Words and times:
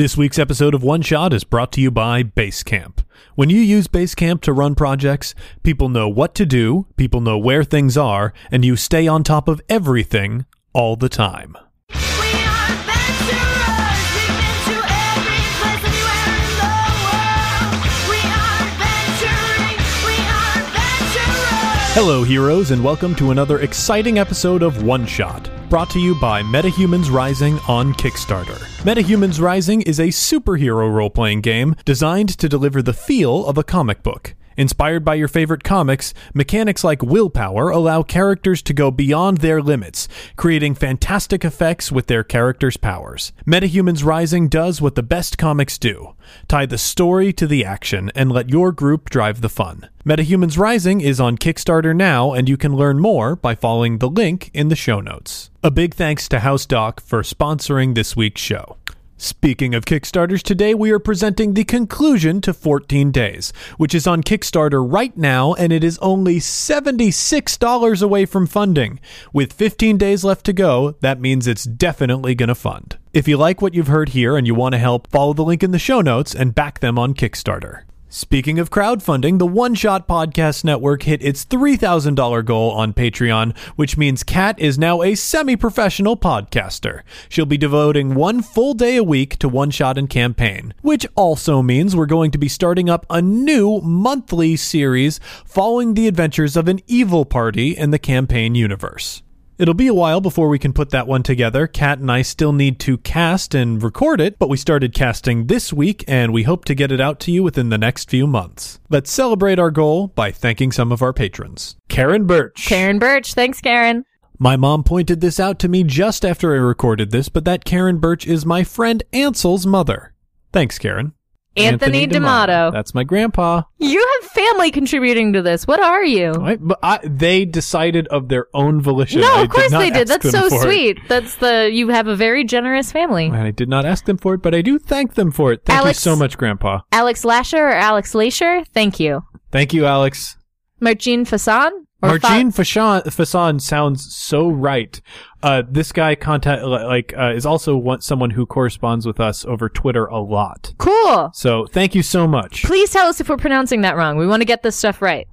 This 0.00 0.16
week's 0.16 0.38
episode 0.38 0.72
of 0.72 0.82
One 0.82 1.02
Shot 1.02 1.34
is 1.34 1.44
brought 1.44 1.72
to 1.72 1.80
you 1.82 1.90
by 1.90 2.22
Basecamp. 2.22 3.04
When 3.34 3.50
you 3.50 3.60
use 3.60 3.86
Basecamp 3.86 4.40
to 4.40 4.52
run 4.54 4.74
projects, 4.74 5.34
people 5.62 5.90
know 5.90 6.08
what 6.08 6.34
to 6.36 6.46
do, 6.46 6.86
people 6.96 7.20
know 7.20 7.36
where 7.36 7.64
things 7.64 7.98
are, 7.98 8.32
and 8.50 8.64
you 8.64 8.76
stay 8.76 9.06
on 9.06 9.22
top 9.22 9.46
of 9.46 9.60
everything 9.68 10.46
all 10.72 10.96
the 10.96 11.10
time. 11.10 11.54
We 11.90 11.98
are 11.98 12.64
adventurers. 12.72 14.00
We've 14.16 14.24
been 14.24 14.64
to 14.72 14.80
every 14.88 15.44
place 15.60 15.84
anywhere 15.84 16.32
in 16.32 16.48
the 16.56 16.72
world. 17.04 17.84
We 18.08 18.20
are 18.24 18.56
adventuring. 18.72 19.84
We 20.06 20.16
are 20.16 20.64
adventurers. 20.64 21.92
Hello, 21.92 22.24
heroes, 22.24 22.70
and 22.70 22.82
welcome 22.82 23.14
to 23.16 23.32
another 23.32 23.60
exciting 23.60 24.18
episode 24.18 24.62
of 24.62 24.82
One 24.82 25.04
Shot, 25.04 25.50
brought 25.70 25.88
to 25.88 26.00
you 26.00 26.16
by 26.16 26.42
MetaHumans 26.42 27.12
Rising 27.12 27.60
on 27.68 27.94
Kickstarter. 27.94 28.58
MetaHumans 28.82 29.40
Rising 29.40 29.82
is 29.82 30.00
a 30.00 30.08
superhero 30.08 30.92
role 30.92 31.10
playing 31.10 31.42
game 31.42 31.76
designed 31.84 32.36
to 32.38 32.48
deliver 32.48 32.82
the 32.82 32.92
feel 32.92 33.46
of 33.46 33.56
a 33.56 33.62
comic 33.62 34.02
book. 34.02 34.34
Inspired 34.60 35.06
by 35.06 35.14
your 35.14 35.26
favorite 35.26 35.64
comics, 35.64 36.12
mechanics 36.34 36.84
like 36.84 37.02
willpower 37.02 37.70
allow 37.70 38.02
characters 38.02 38.60
to 38.64 38.74
go 38.74 38.90
beyond 38.90 39.38
their 39.38 39.62
limits, 39.62 40.06
creating 40.36 40.74
fantastic 40.74 41.46
effects 41.46 41.90
with 41.90 42.08
their 42.08 42.22
characters' 42.22 42.76
powers. 42.76 43.32
MetaHumans 43.46 44.04
Rising 44.04 44.48
does 44.50 44.82
what 44.82 44.96
the 44.96 45.02
best 45.02 45.38
comics 45.38 45.78
do 45.78 46.14
tie 46.46 46.66
the 46.66 46.76
story 46.76 47.32
to 47.32 47.46
the 47.46 47.64
action 47.64 48.12
and 48.14 48.30
let 48.30 48.50
your 48.50 48.70
group 48.70 49.08
drive 49.08 49.40
the 49.40 49.48
fun. 49.48 49.88
MetaHumans 50.04 50.58
Rising 50.58 51.00
is 51.00 51.20
on 51.20 51.38
Kickstarter 51.38 51.96
now, 51.96 52.34
and 52.34 52.46
you 52.46 52.58
can 52.58 52.76
learn 52.76 53.00
more 53.00 53.36
by 53.36 53.54
following 53.54 53.96
the 53.96 54.10
link 54.10 54.50
in 54.52 54.68
the 54.68 54.76
show 54.76 55.00
notes. 55.00 55.50
A 55.62 55.70
big 55.70 55.94
thanks 55.94 56.28
to 56.28 56.40
House 56.40 56.66
Doc 56.66 57.00
for 57.00 57.22
sponsoring 57.22 57.94
this 57.94 58.14
week's 58.14 58.42
show. 58.42 58.76
Speaking 59.22 59.74
of 59.74 59.84
Kickstarters, 59.84 60.42
today 60.42 60.72
we 60.72 60.90
are 60.92 60.98
presenting 60.98 61.52
the 61.52 61.64
conclusion 61.64 62.40
to 62.40 62.54
14 62.54 63.10
Days, 63.10 63.52
which 63.76 63.94
is 63.94 64.06
on 64.06 64.22
Kickstarter 64.22 64.82
right 64.82 65.14
now 65.14 65.52
and 65.52 65.74
it 65.74 65.84
is 65.84 65.98
only 65.98 66.36
$76 66.36 68.02
away 68.02 68.24
from 68.24 68.46
funding. 68.46 68.98
With 69.34 69.52
15 69.52 69.98
days 69.98 70.24
left 70.24 70.46
to 70.46 70.54
go, 70.54 70.92
that 71.02 71.20
means 71.20 71.46
it's 71.46 71.64
definitely 71.64 72.34
going 72.34 72.48
to 72.48 72.54
fund. 72.54 72.96
If 73.12 73.28
you 73.28 73.36
like 73.36 73.60
what 73.60 73.74
you've 73.74 73.88
heard 73.88 74.08
here 74.08 74.38
and 74.38 74.46
you 74.46 74.54
want 74.54 74.72
to 74.72 74.78
help, 74.78 75.10
follow 75.10 75.34
the 75.34 75.44
link 75.44 75.62
in 75.62 75.72
the 75.72 75.78
show 75.78 76.00
notes 76.00 76.34
and 76.34 76.54
back 76.54 76.80
them 76.80 76.98
on 76.98 77.12
Kickstarter. 77.12 77.82
Speaking 78.12 78.58
of 78.58 78.70
crowdfunding, 78.70 79.38
the 79.38 79.46
One 79.46 79.76
Shot 79.76 80.08
Podcast 80.08 80.64
Network 80.64 81.04
hit 81.04 81.22
its 81.22 81.44
$3,000 81.44 82.44
goal 82.44 82.72
on 82.72 82.92
Patreon, 82.92 83.56
which 83.76 83.96
means 83.96 84.24
Kat 84.24 84.58
is 84.58 84.76
now 84.76 85.00
a 85.00 85.14
semi 85.14 85.54
professional 85.54 86.16
podcaster. 86.16 87.02
She'll 87.28 87.46
be 87.46 87.56
devoting 87.56 88.16
one 88.16 88.42
full 88.42 88.74
day 88.74 88.96
a 88.96 89.04
week 89.04 89.38
to 89.38 89.48
One 89.48 89.70
Shot 89.70 89.96
and 89.96 90.10
Campaign, 90.10 90.74
which 90.82 91.06
also 91.14 91.62
means 91.62 91.94
we're 91.94 92.06
going 92.06 92.32
to 92.32 92.38
be 92.38 92.48
starting 92.48 92.90
up 92.90 93.06
a 93.08 93.22
new 93.22 93.80
monthly 93.80 94.56
series 94.56 95.20
following 95.44 95.94
the 95.94 96.08
adventures 96.08 96.56
of 96.56 96.66
an 96.66 96.80
evil 96.88 97.24
party 97.24 97.76
in 97.76 97.92
the 97.92 97.98
campaign 98.00 98.56
universe. 98.56 99.22
It'll 99.60 99.74
be 99.74 99.88
a 99.88 99.94
while 99.94 100.22
before 100.22 100.48
we 100.48 100.58
can 100.58 100.72
put 100.72 100.88
that 100.88 101.06
one 101.06 101.22
together. 101.22 101.66
Kat 101.66 101.98
and 101.98 102.10
I 102.10 102.22
still 102.22 102.54
need 102.54 102.80
to 102.80 102.96
cast 102.96 103.54
and 103.54 103.82
record 103.82 104.18
it, 104.18 104.38
but 104.38 104.48
we 104.48 104.56
started 104.56 104.94
casting 104.94 105.48
this 105.48 105.70
week 105.70 106.02
and 106.08 106.32
we 106.32 106.44
hope 106.44 106.64
to 106.64 106.74
get 106.74 106.90
it 106.90 106.98
out 106.98 107.20
to 107.20 107.30
you 107.30 107.42
within 107.42 107.68
the 107.68 107.76
next 107.76 108.08
few 108.08 108.26
months. 108.26 108.80
Let's 108.88 109.10
celebrate 109.10 109.58
our 109.58 109.70
goal 109.70 110.06
by 110.08 110.32
thanking 110.32 110.72
some 110.72 110.90
of 110.90 111.02
our 111.02 111.12
patrons. 111.12 111.76
Karen 111.90 112.26
Birch. 112.26 112.64
Karen 112.68 112.98
Birch. 112.98 113.34
Thanks, 113.34 113.60
Karen. 113.60 114.06
My 114.38 114.56
mom 114.56 114.82
pointed 114.82 115.20
this 115.20 115.38
out 115.38 115.58
to 115.58 115.68
me 115.68 115.84
just 115.84 116.24
after 116.24 116.54
I 116.54 116.56
recorded 116.56 117.10
this, 117.10 117.28
but 117.28 117.44
that 117.44 117.66
Karen 117.66 117.98
Birch 117.98 118.26
is 118.26 118.46
my 118.46 118.64
friend 118.64 119.02
Ansel's 119.12 119.66
mother. 119.66 120.14
Thanks, 120.54 120.78
Karen. 120.78 121.12
Anthony, 121.56 122.06
D'Amato. 122.06 122.70
That's 122.70 122.94
my 122.94 123.04
grandpa. 123.04 123.62
You 123.78 123.98
have 123.98 124.30
family 124.30 124.70
contributing 124.70 125.32
to 125.32 125.42
this. 125.42 125.66
What 125.66 125.80
are 125.80 126.04
you? 126.04 126.30
Right? 126.32 126.58
But 126.60 126.78
I, 126.82 127.00
they 127.02 127.44
decided 127.44 128.06
of 128.08 128.28
their 128.28 128.46
own 128.54 128.80
volition. 128.80 129.20
No, 129.20 129.36
did 129.36 129.44
of 129.44 129.50
course 129.50 129.70
not 129.72 129.80
they 129.80 129.90
did. 129.90 130.08
That's 130.08 130.30
so 130.30 130.48
for 130.48 130.54
it. 130.54 130.62
sweet. 130.62 130.98
That's 131.08 131.36
the 131.36 131.68
you 131.72 131.88
have 131.88 132.06
a 132.06 132.16
very 132.16 132.44
generous 132.44 132.92
family. 132.92 133.26
And 133.26 133.36
I 133.36 133.50
did 133.50 133.68
not 133.68 133.84
ask 133.84 134.04
them 134.04 134.16
for 134.16 134.34
it, 134.34 134.42
but 134.42 134.54
I 134.54 134.62
do 134.62 134.78
thank 134.78 135.14
them 135.14 135.30
for 135.30 135.52
it. 135.52 135.64
Thank 135.64 135.80
Alex- 135.80 136.04
you 136.04 136.12
so 136.12 136.16
much, 136.16 136.38
Grandpa. 136.38 136.80
Alex 136.92 137.24
Lasher 137.24 137.68
or 137.68 137.74
Alex 137.74 138.14
Lasher? 138.14 138.64
Thank 138.72 139.00
you. 139.00 139.22
Thank 139.50 139.74
you, 139.74 139.86
Alex. 139.86 140.36
Martine 140.78 141.24
Fasson? 141.26 141.70
Or 142.02 142.08
Margine 142.18 142.50
Fa- 142.50 142.62
Fashan, 142.62 143.02
Fassan 143.04 143.60
sounds 143.60 144.14
so 144.16 144.48
right. 144.48 145.00
Uh, 145.42 145.62
this 145.68 145.92
guy 145.92 146.14
contact 146.14 146.62
like 146.64 147.12
uh, 147.16 147.32
is 147.34 147.44
also 147.44 147.76
one, 147.76 148.00
someone 148.00 148.30
who 148.30 148.46
corresponds 148.46 149.06
with 149.06 149.20
us 149.20 149.44
over 149.44 149.68
Twitter 149.68 150.06
a 150.06 150.18
lot. 150.20 150.72
cool. 150.78 151.30
So 151.34 151.66
thank 151.66 151.94
you 151.94 152.02
so 152.02 152.26
much, 152.26 152.62
Please 152.64 152.90
tell 152.90 153.06
us 153.06 153.20
if 153.20 153.28
we're 153.28 153.36
pronouncing 153.36 153.82
that 153.82 153.96
wrong. 153.96 154.16
We 154.16 154.26
want 154.26 154.40
to 154.40 154.46
get 154.46 154.62
this 154.62 154.76
stuff 154.76 155.02
right. 155.02 155.28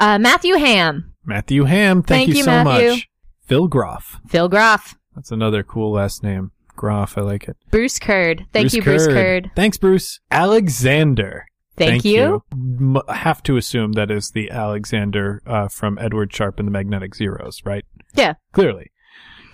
Uh, 0.00 0.18
Matthew 0.18 0.54
Ham. 0.54 1.12
Matthew 1.24 1.64
Ham. 1.64 2.02
Thank, 2.02 2.28
Thank 2.28 2.36
you, 2.38 2.44
so 2.44 2.50
Matthew. 2.64 2.90
much. 2.90 3.08
Phil 3.46 3.68
Groff. 3.68 4.20
Phil 4.28 4.48
Groff. 4.48 4.94
That's 5.14 5.30
another 5.30 5.62
cool 5.62 5.92
last 5.92 6.22
name. 6.22 6.50
Groff. 6.76 7.16
I 7.16 7.22
like 7.22 7.48
it. 7.48 7.56
Bruce 7.70 7.98
Curd. 7.98 8.44
Thank 8.52 8.72
you, 8.74 8.82
Bruce 8.82 9.06
Curd. 9.06 9.50
Thanks, 9.56 9.78
Bruce. 9.78 10.20
Alexander. 10.30 11.46
Thank, 11.76 12.04
you. 12.04 12.42
M- 12.52 12.98
have 13.08 13.42
to 13.44 13.56
assume 13.56 13.92
that 13.92 14.10
is 14.10 14.30
the 14.30 14.50
Alexander 14.50 15.42
uh, 15.46 15.68
from 15.68 15.98
Edward 15.98 16.32
Sharpe 16.32 16.58
and 16.58 16.66
the 16.66 16.72
Magnetic 16.72 17.14
Zeros, 17.14 17.62
right? 17.64 17.84
Yeah. 18.14 18.34
Clearly. 18.52 18.90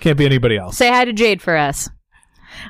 Can't 0.00 0.18
be 0.18 0.26
anybody 0.26 0.56
else. 0.56 0.76
Say 0.76 0.88
hi 0.88 1.04
to 1.04 1.12
Jade 1.12 1.42
for 1.42 1.56
us. 1.56 1.88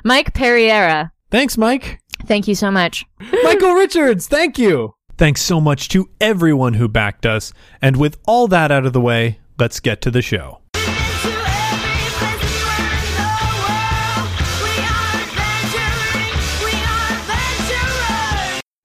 Mike 0.03 0.33
Perriera. 0.33 1.11
Thanks, 1.29 1.57
Mike. 1.57 1.99
Thank 2.25 2.47
you 2.47 2.55
so 2.55 2.71
much. 2.71 3.05
Michael 3.43 3.73
Richards, 3.73 4.27
thank 4.27 4.57
you. 4.57 4.95
Thanks 5.17 5.41
so 5.41 5.61
much 5.61 5.89
to 5.89 6.09
everyone 6.19 6.73
who 6.73 6.87
backed 6.87 7.25
us. 7.25 7.53
And 7.81 7.97
with 7.97 8.17
all 8.25 8.47
that 8.47 8.71
out 8.71 8.85
of 8.85 8.93
the 8.93 9.01
way, 9.01 9.39
let's 9.59 9.79
get 9.79 10.01
to 10.01 10.11
the 10.11 10.21
show. 10.21 10.62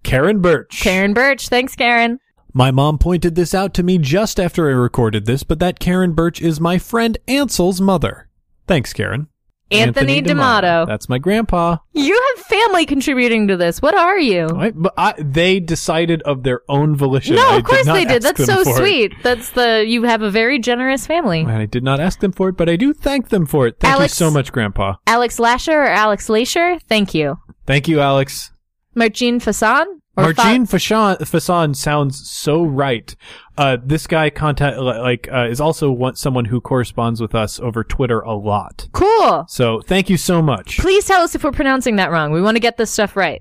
Karen 0.08 0.40
Birch. 0.40 0.80
Karen 0.80 1.12
Birch. 1.12 1.48
Thanks, 1.50 1.76
Karen. 1.76 2.18
My 2.54 2.70
mom 2.70 2.96
pointed 2.96 3.34
this 3.34 3.52
out 3.52 3.74
to 3.74 3.82
me 3.82 3.98
just 3.98 4.40
after 4.40 4.66
I 4.66 4.72
recorded 4.72 5.26
this, 5.26 5.42
but 5.42 5.58
that 5.58 5.78
Karen 5.78 6.12
Birch 6.12 6.40
is 6.40 6.58
my 6.58 6.78
friend 6.78 7.18
Ansel's 7.28 7.78
mother. 7.78 8.30
Thanks, 8.66 8.94
Karen. 8.94 9.28
Anthony, 9.70 10.22
D'Amato. 10.22 10.86
That's 10.86 11.10
my 11.10 11.18
grandpa. 11.18 11.76
You 11.92 12.14
have 12.14 12.46
family 12.46 12.86
contributing 12.86 13.48
to 13.48 13.58
this. 13.58 13.82
What 13.82 13.94
are 13.94 14.18
you? 14.18 14.46
Right? 14.46 14.72
But 14.74 14.94
I, 14.96 15.12
they 15.18 15.60
decided 15.60 16.22
of 16.22 16.42
their 16.42 16.62
own 16.70 16.96
volition. 16.96 17.36
No, 17.36 17.46
I 17.46 17.56
of 17.58 17.64
course 17.64 17.84
did 17.84 17.94
they 17.94 18.04
did. 18.06 18.22
That's 18.22 18.46
so 18.46 18.64
for 18.64 18.70
it. 18.70 18.76
sweet. 18.76 19.12
That's 19.22 19.50
the 19.50 19.84
you 19.86 20.04
have 20.04 20.22
a 20.22 20.30
very 20.30 20.58
generous 20.58 21.06
family. 21.06 21.40
And 21.40 21.50
I 21.50 21.66
did 21.66 21.84
not 21.84 22.00
ask 22.00 22.20
them 22.20 22.32
for 22.32 22.48
it, 22.48 22.56
but 22.56 22.70
I 22.70 22.76
do 22.76 22.94
thank 22.94 23.28
them 23.28 23.44
for 23.44 23.66
it. 23.66 23.78
Thank 23.78 23.92
Alex- 23.92 24.18
you 24.18 24.26
so 24.26 24.30
much, 24.30 24.52
Grandpa. 24.52 24.94
Alex 25.06 25.38
Lasher 25.38 25.82
or 25.82 25.86
Alex 25.86 26.30
Lasher? 26.30 26.78
Thank 26.88 27.12
you. 27.12 27.36
Thank 27.66 27.88
you, 27.88 28.00
Alex. 28.00 28.52
Margine 28.94 29.40
Fasson? 29.40 29.84
Or 30.16 30.34
Fa- 30.34 30.42
Margine 30.42 30.66
Fashan, 30.66 31.16
Fassan 31.18 31.76
sounds 31.76 32.28
so 32.28 32.64
right. 32.64 33.14
Uh, 33.56 33.76
this 33.84 34.08
guy 34.08 34.30
contact 34.30 34.76
like 34.76 35.28
uh, 35.32 35.46
is 35.48 35.60
also 35.60 35.92
one, 35.92 36.16
someone 36.16 36.46
who 36.46 36.60
corresponds 36.60 37.20
with 37.20 37.36
us 37.36 37.60
over 37.60 37.84
Twitter 37.84 38.20
a 38.20 38.34
lot. 38.34 38.88
Cool. 38.92 39.44
So 39.48 39.80
thank 39.80 40.10
you 40.10 40.16
so 40.16 40.42
much, 40.42 40.78
Please 40.78 41.04
tell 41.04 41.22
us 41.22 41.36
if 41.36 41.44
we're 41.44 41.52
pronouncing 41.52 41.96
that 41.96 42.10
wrong. 42.10 42.32
We 42.32 42.42
want 42.42 42.56
to 42.56 42.60
get 42.60 42.76
this 42.76 42.90
stuff 42.90 43.14
right. 43.16 43.40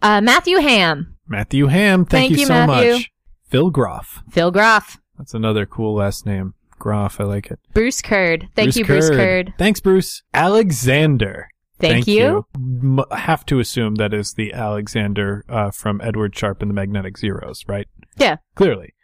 Uh, 0.00 0.20
Matthew 0.20 0.58
Ham. 0.58 1.16
Matthew 1.26 1.66
Ham. 1.66 2.04
Thank, 2.04 2.30
Thank 2.30 2.40
you, 2.40 2.46
so 2.46 2.54
Matthew. 2.66 2.92
much. 2.92 3.10
Phil 3.48 3.70
Groff. 3.70 4.22
Phil 4.30 4.50
Groff. 4.52 4.98
That's 5.18 5.34
another 5.34 5.66
cool 5.66 5.94
last 5.96 6.24
name. 6.24 6.54
Groff. 6.78 7.20
I 7.20 7.24
like 7.24 7.50
it. 7.50 7.58
Bruce 7.74 8.00
Curd. 8.02 8.48
Thank 8.56 8.76
you, 8.76 8.84
Bruce 8.84 9.10
Curd. 9.10 9.54
Thanks, 9.58 9.80
Bruce. 9.80 10.22
Alexander. 10.34 11.48
Thank, 11.90 12.06
you. 12.06 12.46
M- 12.54 13.00
have 13.10 13.44
to 13.46 13.58
assume 13.58 13.96
that 13.96 14.14
is 14.14 14.34
the 14.34 14.52
Alexander 14.52 15.44
uh, 15.48 15.70
from 15.70 16.00
Edward 16.02 16.36
Sharpe 16.36 16.62
and 16.62 16.70
the 16.70 16.74
Magnetic 16.74 17.18
Zeros, 17.18 17.64
right? 17.66 17.88
Yeah. 18.16 18.36
Clearly. 18.54 18.94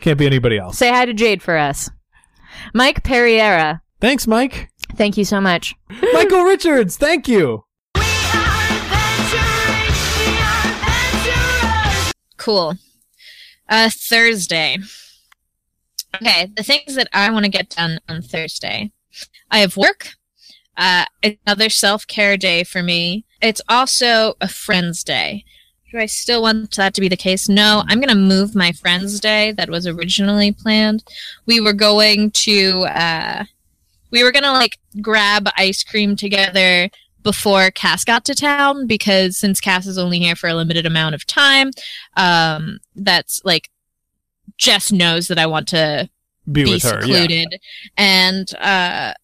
Can't 0.00 0.18
be 0.18 0.26
anybody 0.26 0.58
else. 0.58 0.76
Say 0.76 0.90
hi 0.90 1.04
to 1.06 1.14
Jade 1.14 1.42
for 1.42 1.56
us. 1.56 1.90
Mike 2.74 3.02
Perriera. 3.02 3.80
Thanks, 4.00 4.26
Mike. 4.26 4.70
Thank 4.96 5.16
you 5.16 5.24
so 5.24 5.40
much. 5.40 5.74
Michael 6.12 6.42
Richards, 6.42 6.96
thank 6.96 7.28
you. 7.28 7.64
We 7.94 8.02
are 8.02 8.04
adventuring. 8.70 9.92
We 10.26 10.38
are 10.40 10.66
adventurers. 10.74 12.12
Cool. 12.36 12.74
Uh, 13.68 13.90
Thursday. 13.90 14.78
Okay, 16.16 16.50
the 16.56 16.62
things 16.62 16.94
that 16.94 17.08
I 17.12 17.30
want 17.30 17.44
to 17.44 17.50
get 17.50 17.70
done 17.70 18.00
on 18.08 18.22
Thursday. 18.22 18.92
I 19.50 19.58
have 19.58 19.76
work. 19.76 20.10
Uh, 20.76 21.04
another 21.22 21.70
self 21.70 22.06
care 22.06 22.36
day 22.36 22.64
for 22.64 22.82
me. 22.82 23.24
It's 23.40 23.60
also 23.68 24.34
a 24.40 24.48
friend's 24.48 25.02
day. 25.04 25.44
Do 25.90 25.98
I 25.98 26.06
still 26.06 26.42
want 26.42 26.74
that 26.76 26.94
to 26.94 27.00
be 27.00 27.08
the 27.08 27.16
case? 27.16 27.48
No, 27.48 27.84
I'm 27.86 28.00
going 28.00 28.08
to 28.08 28.14
move 28.14 28.54
my 28.54 28.72
friend's 28.72 29.20
day 29.20 29.52
that 29.52 29.70
was 29.70 29.86
originally 29.86 30.52
planned. 30.52 31.04
We 31.46 31.60
were 31.60 31.72
going 31.72 32.32
to, 32.32 32.82
uh, 32.84 33.44
we 34.10 34.24
were 34.24 34.32
going 34.32 34.42
to 34.42 34.52
like 34.52 34.78
grab 35.00 35.48
ice 35.56 35.84
cream 35.84 36.16
together, 36.16 36.90
before 37.26 37.72
Cass 37.72 38.04
got 38.04 38.24
to 38.26 38.36
town 38.36 38.86
because 38.86 39.36
since 39.36 39.60
Cass 39.60 39.84
is 39.84 39.98
only 39.98 40.20
here 40.20 40.36
for 40.36 40.46
a 40.46 40.54
limited 40.54 40.86
amount 40.86 41.16
of 41.16 41.26
time, 41.26 41.72
um, 42.16 42.78
that's 42.94 43.40
like 43.44 43.68
Jess 44.58 44.92
knows 44.92 45.26
that 45.26 45.36
I 45.36 45.46
want 45.46 45.66
to 45.68 46.08
Be, 46.50 46.62
be 46.62 46.70
with 46.70 46.84
her. 46.84 47.04
Yeah. 47.04 47.22
secluded 47.22 47.60
and 47.96 48.54
uh 48.58 49.14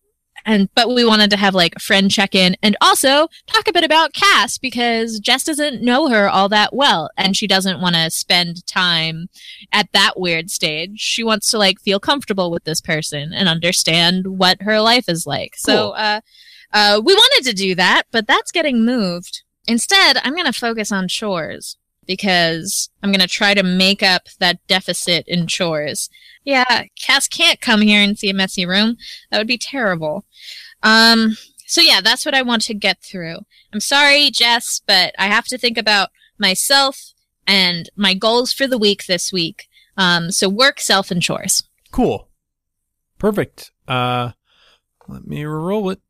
and 0.44 0.68
but 0.74 0.88
we 0.88 1.04
wanted 1.04 1.30
to 1.30 1.36
have 1.36 1.54
like 1.54 1.74
a 1.76 1.80
friend 1.80 2.10
check 2.10 2.34
in 2.34 2.56
and 2.62 2.76
also 2.80 3.28
talk 3.46 3.68
a 3.68 3.72
bit 3.72 3.84
about 3.84 4.12
Cass 4.12 4.58
because 4.58 5.18
Jess 5.20 5.44
doesn't 5.44 5.82
know 5.82 6.08
her 6.08 6.28
all 6.28 6.48
that 6.48 6.74
well 6.74 7.10
and 7.16 7.36
she 7.36 7.46
doesn't 7.46 7.80
want 7.80 7.94
to 7.94 8.10
spend 8.10 8.66
time 8.66 9.28
at 9.72 9.90
that 9.92 10.18
weird 10.18 10.50
stage. 10.50 11.00
She 11.00 11.24
wants 11.24 11.50
to 11.50 11.58
like 11.58 11.80
feel 11.80 12.00
comfortable 12.00 12.50
with 12.50 12.64
this 12.64 12.80
person 12.80 13.32
and 13.32 13.48
understand 13.48 14.38
what 14.38 14.62
her 14.62 14.80
life 14.80 15.08
is 15.08 15.26
like. 15.26 15.54
So 15.56 15.90
uh 15.90 16.20
uh 16.72 17.00
we 17.04 17.14
wanted 17.14 17.48
to 17.50 17.54
do 17.54 17.74
that, 17.74 18.04
but 18.10 18.26
that's 18.26 18.52
getting 18.52 18.84
moved. 18.84 19.42
Instead, 19.66 20.18
I'm 20.24 20.34
going 20.34 20.50
to 20.50 20.52
focus 20.52 20.90
on 20.90 21.08
chores 21.08 21.76
because 22.06 22.90
I'm 23.02 23.10
going 23.10 23.20
to 23.20 23.28
try 23.28 23.54
to 23.54 23.62
make 23.62 24.02
up 24.02 24.28
that 24.40 24.58
deficit 24.66 25.26
in 25.28 25.46
chores. 25.46 26.08
Yeah, 26.44 26.84
Cass 27.00 27.28
can't 27.28 27.60
come 27.60 27.82
here 27.82 28.02
and 28.02 28.18
see 28.18 28.30
a 28.30 28.34
messy 28.34 28.66
room. 28.66 28.96
That 29.30 29.38
would 29.38 29.46
be 29.46 29.58
terrible. 29.58 30.24
Um, 30.82 31.36
so 31.66 31.80
yeah, 31.80 32.00
that's 32.00 32.26
what 32.26 32.34
I 32.34 32.42
want 32.42 32.62
to 32.62 32.74
get 32.74 33.02
through. 33.02 33.38
I'm 33.72 33.80
sorry, 33.80 34.30
Jess, 34.30 34.80
but 34.86 35.14
I 35.18 35.26
have 35.26 35.46
to 35.46 35.58
think 35.58 35.78
about 35.78 36.10
myself 36.38 37.14
and 37.46 37.88
my 37.96 38.14
goals 38.14 38.52
for 38.52 38.66
the 38.66 38.78
week 38.78 39.06
this 39.06 39.32
week. 39.32 39.68
Um, 39.96 40.30
so 40.30 40.48
work, 40.48 40.80
self, 40.80 41.10
and 41.10 41.22
chores. 41.22 41.62
Cool. 41.90 42.28
Perfect. 43.18 43.70
Uh, 43.86 44.32
let 45.08 45.26
me 45.26 45.44
roll 45.44 45.90
it. 45.90 46.00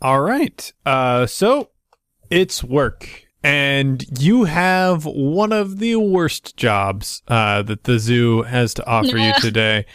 All 0.00 0.20
right. 0.20 0.72
Uh, 0.84 1.26
so 1.26 1.70
it's 2.30 2.64
work, 2.64 3.21
and 3.42 4.04
you 4.20 4.44
have 4.44 5.04
one 5.04 5.52
of 5.52 5.78
the 5.78 5.96
worst 5.96 6.56
jobs 6.56 7.22
uh, 7.28 7.62
that 7.62 7.84
the 7.84 7.98
zoo 7.98 8.42
has 8.42 8.74
to 8.74 8.86
offer 8.86 9.18
you 9.18 9.32
today, 9.40 9.86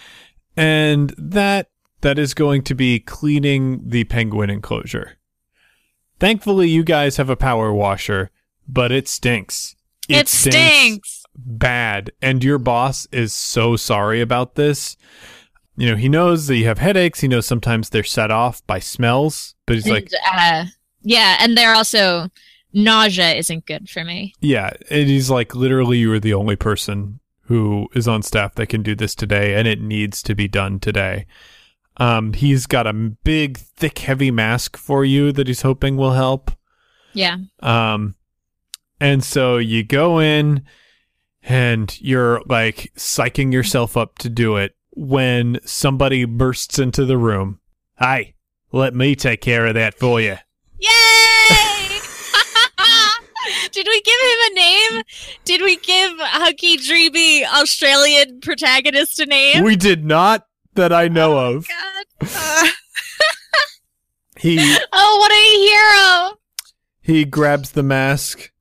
and 0.55 1.13
that 1.17 1.69
that 2.01 2.19
is 2.19 2.33
going 2.33 2.63
to 2.63 2.75
be 2.75 2.99
cleaning 2.99 3.81
the 3.87 4.03
penguin 4.05 4.49
enclosure. 4.49 5.17
Thankfully, 6.19 6.69
you 6.69 6.83
guys 6.83 7.17
have 7.17 7.29
a 7.29 7.35
power 7.35 7.71
washer, 7.73 8.31
but 8.67 8.91
it 8.91 9.07
stinks. 9.07 9.75
It, 10.09 10.29
stinks. 10.29 11.25
bad 11.35 12.11
and 12.21 12.41
your 12.41 12.57
boss 12.57 13.07
is 13.11 13.33
so 13.33 13.75
sorry 13.75 14.21
about 14.21 14.55
this 14.55 14.95
you 15.75 15.89
know 15.89 15.97
he 15.97 16.07
knows 16.07 16.47
that 16.47 16.55
you 16.55 16.65
have 16.65 16.77
headaches 16.77 17.19
he 17.19 17.27
knows 17.27 17.45
sometimes 17.45 17.89
they're 17.89 18.05
set 18.05 18.31
off 18.31 18.65
by 18.65 18.79
smells 18.79 19.55
but 19.65 19.75
he's 19.75 19.85
like 19.85 20.09
uh, 20.31 20.63
yeah, 21.07 21.37
and 21.39 21.57
they're 21.57 21.73
also 21.73 22.29
nausea 22.77 23.33
isn't 23.33 23.65
good 23.65 23.89
for 23.89 24.03
me. 24.03 24.33
yeah 24.39 24.69
and 24.89 25.07
he's 25.09 25.29
like 25.29 25.55
literally 25.55 25.97
you 25.97 26.11
are 26.13 26.19
the 26.19 26.33
only 26.33 26.55
person 26.55 27.19
who 27.41 27.87
is 27.95 28.07
on 28.07 28.21
staff 28.21 28.53
that 28.55 28.67
can 28.67 28.83
do 28.83 28.93
this 28.95 29.15
today 29.15 29.55
and 29.55 29.67
it 29.67 29.81
needs 29.81 30.21
to 30.21 30.35
be 30.35 30.47
done 30.47 30.79
today 30.79 31.25
um 31.97 32.33
he's 32.33 32.65
got 32.67 32.85
a 32.85 32.93
big 32.93 33.57
thick 33.57 33.97
heavy 33.99 34.29
mask 34.31 34.77
for 34.77 35.03
you 35.03 35.31
that 35.31 35.47
he's 35.47 35.63
hoping 35.63 35.97
will 35.97 36.11
help 36.13 36.51
Yeah. 37.13 37.37
Um, 37.61 38.13
and 38.99 39.23
so 39.23 39.57
you 39.57 39.83
go 39.83 40.19
in 40.19 40.63
and 41.41 41.99
you're 42.01 42.41
like 42.47 42.91
psyching 42.95 43.51
yourself 43.53 43.95
up 43.97 44.17
to 44.19 44.29
do 44.29 44.57
it 44.57 44.75
when 44.91 45.59
somebody 45.65 46.25
bursts 46.25 46.77
into 46.79 47.05
the 47.05 47.17
room. 47.17 47.59
Hi, 47.99 48.33
let 48.71 48.93
me 48.93 49.15
take 49.15 49.41
care 49.41 49.65
of 49.67 49.73
that 49.75 49.93
for 49.97 50.19
you. 50.21 50.37
Yay! 50.79 51.26
Did 53.77 53.85
we 53.87 54.01
give 54.01 54.19
him 54.19 54.39
a 54.39 54.55
name? 54.55 55.03
Did 55.45 55.61
we 55.61 55.75
give 55.75 56.13
Hunky 56.17 56.77
Dreamy 56.77 57.45
Australian 57.45 58.39
protagonist 58.41 59.19
a 59.19 59.27
name? 59.27 59.63
We 59.63 59.75
did 59.75 60.03
not 60.03 60.47
that 60.73 60.91
I 60.91 61.09
know 61.09 61.37
of. 61.37 61.67
God. 61.67 62.27
Uh, 62.35 62.67
He 64.39 64.57
oh, 64.93 65.17
what 65.19 65.31
a 65.31 66.31
hero! 66.33 66.39
he 67.01 67.23
grabs 67.23 67.71
the 67.71 67.83
mask. 67.83 68.51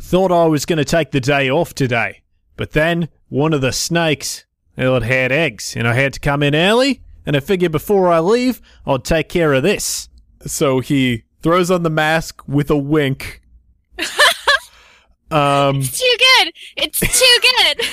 Thought 0.00 0.30
I 0.30 0.44
was 0.44 0.66
going 0.66 0.78
to 0.78 0.84
take 0.84 1.10
the 1.10 1.18
day 1.20 1.50
off 1.50 1.74
today, 1.74 2.22
but 2.56 2.70
then 2.70 3.08
one 3.28 3.52
of 3.52 3.60
the 3.60 3.72
snakes, 3.72 4.44
well, 4.76 4.94
it 4.96 5.02
had 5.02 5.32
eggs, 5.32 5.74
and 5.76 5.88
I 5.88 5.94
had 5.94 6.12
to 6.12 6.20
come 6.20 6.44
in 6.44 6.54
early. 6.54 7.02
And 7.26 7.36
I 7.36 7.40
figured 7.40 7.72
before 7.72 8.08
I 8.08 8.20
leave, 8.20 8.62
I'd 8.86 9.02
take 9.02 9.28
care 9.28 9.52
of 9.52 9.64
this. 9.64 10.08
So 10.46 10.78
he 10.78 11.24
throws 11.42 11.72
on 11.72 11.82
the 11.82 11.90
mask 11.90 12.46
with 12.46 12.70
a 12.70 12.78
wink. 12.78 13.41
um, 15.30 15.76
It's 15.80 15.98
too 15.98 16.16
good. 16.18 16.52
It's 16.76 17.00
too 17.00 17.38
good. 17.40 17.86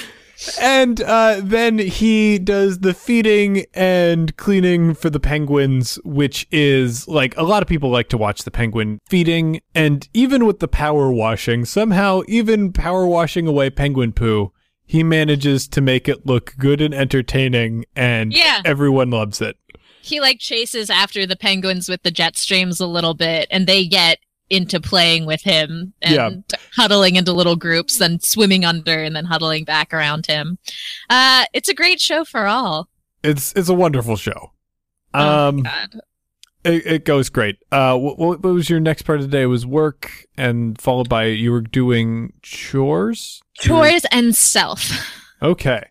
and 0.62 1.02
uh, 1.02 1.42
then 1.44 1.78
he 1.80 2.40
does 2.40 2.80
the 2.80 2.94
feeding 2.94 3.66
and 3.74 4.36
cleaning 4.38 4.94
for 4.94 5.10
the 5.10 5.20
penguins, 5.20 6.00
which 6.06 6.48
is 6.52 7.08
like 7.08 7.36
a 7.38 7.44
lot 7.44 7.62
of 7.62 7.68
people 7.68 7.90
like 7.90 8.10
to 8.10 8.18
watch 8.18 8.44
the 8.44 8.52
penguin 8.52 9.00
feeding. 9.08 9.62
And 9.76 10.08
even 10.14 10.46
with 10.46 10.60
the 10.60 10.68
power 10.68 11.12
washing, 11.12 11.66
somehow, 11.66 12.22
even 12.28 12.72
power 12.72 13.06
washing 13.06 13.48
away 13.48 13.70
penguin 13.70 14.14
poo, 14.14 14.52
he 14.86 15.04
manages 15.04 15.68
to 15.70 15.82
make 15.82 16.08
it 16.08 16.26
look 16.26 16.56
good 16.58 16.82
and 16.82 16.94
entertaining, 16.94 17.86
and 17.96 18.34
Yeah. 18.34 18.62
everyone 18.66 19.12
loves 19.12 19.40
it. 19.42 19.56
he 20.02 20.20
like 20.22 20.40
chases 20.40 20.90
after 20.90 21.28
the 21.28 21.36
penguins 21.36 21.88
with 21.90 22.02
the 22.04 22.10
jet 22.10 22.36
streams 22.38 22.80
a 22.80 22.88
little 22.88 23.14
bit, 23.14 23.48
and 23.52 23.68
they 23.68 23.86
get 23.86 24.18
into 24.50 24.80
playing 24.80 25.26
with 25.26 25.42
him 25.42 25.94
and 26.02 26.16
Yeah. 26.50 26.58
huddling 26.76 27.16
into 27.16 27.34
little 27.34 27.56
groups, 27.56 28.00
and 28.02 28.24
swimming 28.24 28.66
under, 28.66 29.04
and 29.04 29.16
then 29.16 29.26
huddling 29.26 29.64
back 29.64 29.94
around 29.94 30.26
him. 30.26 30.58
Uh, 31.10 31.46
it's 31.54 31.70
a 31.70 31.74
great 31.74 32.00
show 32.02 32.24
for 32.26 32.48
all. 32.48 32.90
It's 33.24 33.54
it's 33.56 33.70
a 33.70 33.74
wonderful 33.74 34.16
show. 34.16 34.52
Oh, 35.14 35.48
Um, 35.50 35.64
God. 35.64 36.00
it, 36.64 36.86
it 36.86 37.06
goes 37.06 37.30
great. 37.30 37.58
Uh, 37.72 37.98
what, 37.98 38.18
what 38.20 38.42
was 38.44 38.70
your 38.70 38.80
next 38.80 39.02
part 39.04 39.20
of 39.20 39.26
the 39.26 39.32
day? 39.32 39.42
It 39.44 39.48
was 39.48 39.66
work, 39.66 40.12
and 40.38 40.80
followed 40.80 41.10
by 41.10 41.26
you 41.26 41.52
were 41.52 41.62
doing 41.62 42.34
chores. 42.42 43.42
Chores 43.60 44.06
and 44.12 44.36
self. 44.36 44.92
Okay. 45.42 45.84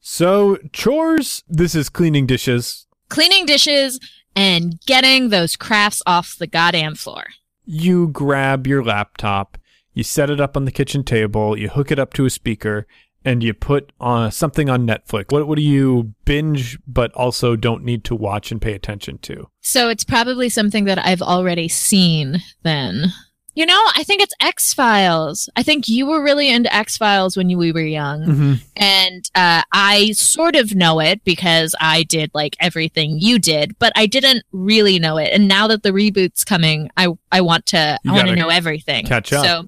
So, 0.00 0.58
chores, 0.72 1.42
this 1.48 1.74
is 1.74 1.88
cleaning 1.88 2.26
dishes. 2.26 2.86
Cleaning 3.08 3.46
dishes 3.46 3.98
and 4.36 4.78
getting 4.86 5.30
those 5.30 5.56
crafts 5.56 6.02
off 6.06 6.36
the 6.38 6.46
goddamn 6.46 6.94
floor. 6.94 7.24
You 7.64 8.08
grab 8.08 8.66
your 8.66 8.84
laptop, 8.84 9.58
you 9.92 10.02
set 10.02 10.30
it 10.30 10.40
up 10.40 10.56
on 10.56 10.64
the 10.64 10.72
kitchen 10.72 11.04
table, 11.04 11.56
you 11.56 11.68
hook 11.68 11.90
it 11.90 11.98
up 11.98 12.12
to 12.14 12.26
a 12.26 12.30
speaker, 12.30 12.86
and 13.24 13.42
you 13.42 13.54
put 13.54 13.92
on 14.00 14.30
something 14.30 14.68
on 14.68 14.86
Netflix. 14.86 15.32
What, 15.32 15.48
what 15.48 15.56
do 15.56 15.62
you 15.62 16.14
binge, 16.24 16.78
but 16.86 17.12
also 17.12 17.56
don't 17.56 17.82
need 17.82 18.04
to 18.04 18.14
watch 18.14 18.52
and 18.52 18.60
pay 18.60 18.74
attention 18.74 19.18
to? 19.18 19.48
So 19.60 19.88
it's 19.88 20.04
probably 20.04 20.48
something 20.48 20.84
that 20.84 20.98
I've 21.04 21.22
already 21.22 21.68
seen 21.68 22.42
then. 22.62 23.06
You 23.54 23.66
know, 23.66 23.80
I 23.94 24.02
think 24.04 24.20
it's 24.20 24.34
X 24.40 24.74
Files. 24.74 25.48
I 25.54 25.62
think 25.62 25.88
you 25.88 26.06
were 26.06 26.22
really 26.22 26.50
into 26.50 26.74
X 26.74 26.96
Files 26.96 27.36
when 27.36 27.48
you, 27.50 27.58
we 27.58 27.72
were 27.72 27.80
young. 27.80 28.22
Mm-hmm. 28.22 28.52
And 28.76 29.30
uh, 29.34 29.62
I 29.72 30.12
sort 30.12 30.56
of 30.56 30.74
know 30.74 31.00
it 31.00 31.22
because 31.24 31.74
I 31.80 32.02
did 32.02 32.30
like 32.34 32.56
everything 32.58 33.18
you 33.20 33.38
did, 33.38 33.78
but 33.78 33.92
I 33.94 34.06
didn't 34.06 34.44
really 34.52 34.98
know 34.98 35.18
it. 35.18 35.30
And 35.32 35.46
now 35.46 35.68
that 35.68 35.84
the 35.84 35.90
reboot's 35.90 36.44
coming, 36.44 36.90
I, 36.96 37.08
I 37.30 37.40
want 37.42 37.66
to 37.66 37.98
You 38.02 38.12
I 38.12 38.14
want 38.16 38.28
to 38.28 38.36
know 38.36 38.48
everything. 38.48 39.06
catch 39.06 39.32
up. 39.32 39.46
So, 39.46 39.66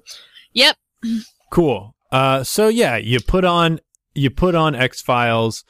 yep. 0.53 0.75
Cool. 1.51 1.95
Uh, 2.11 2.43
so 2.43 2.67
yeah, 2.67 2.97
you 2.97 3.19
put 3.19 3.45
on 3.45 3.79
you 4.13 4.29
put 4.29 4.55
on 4.55 4.75
X 4.75 5.01
Files, 5.01 5.63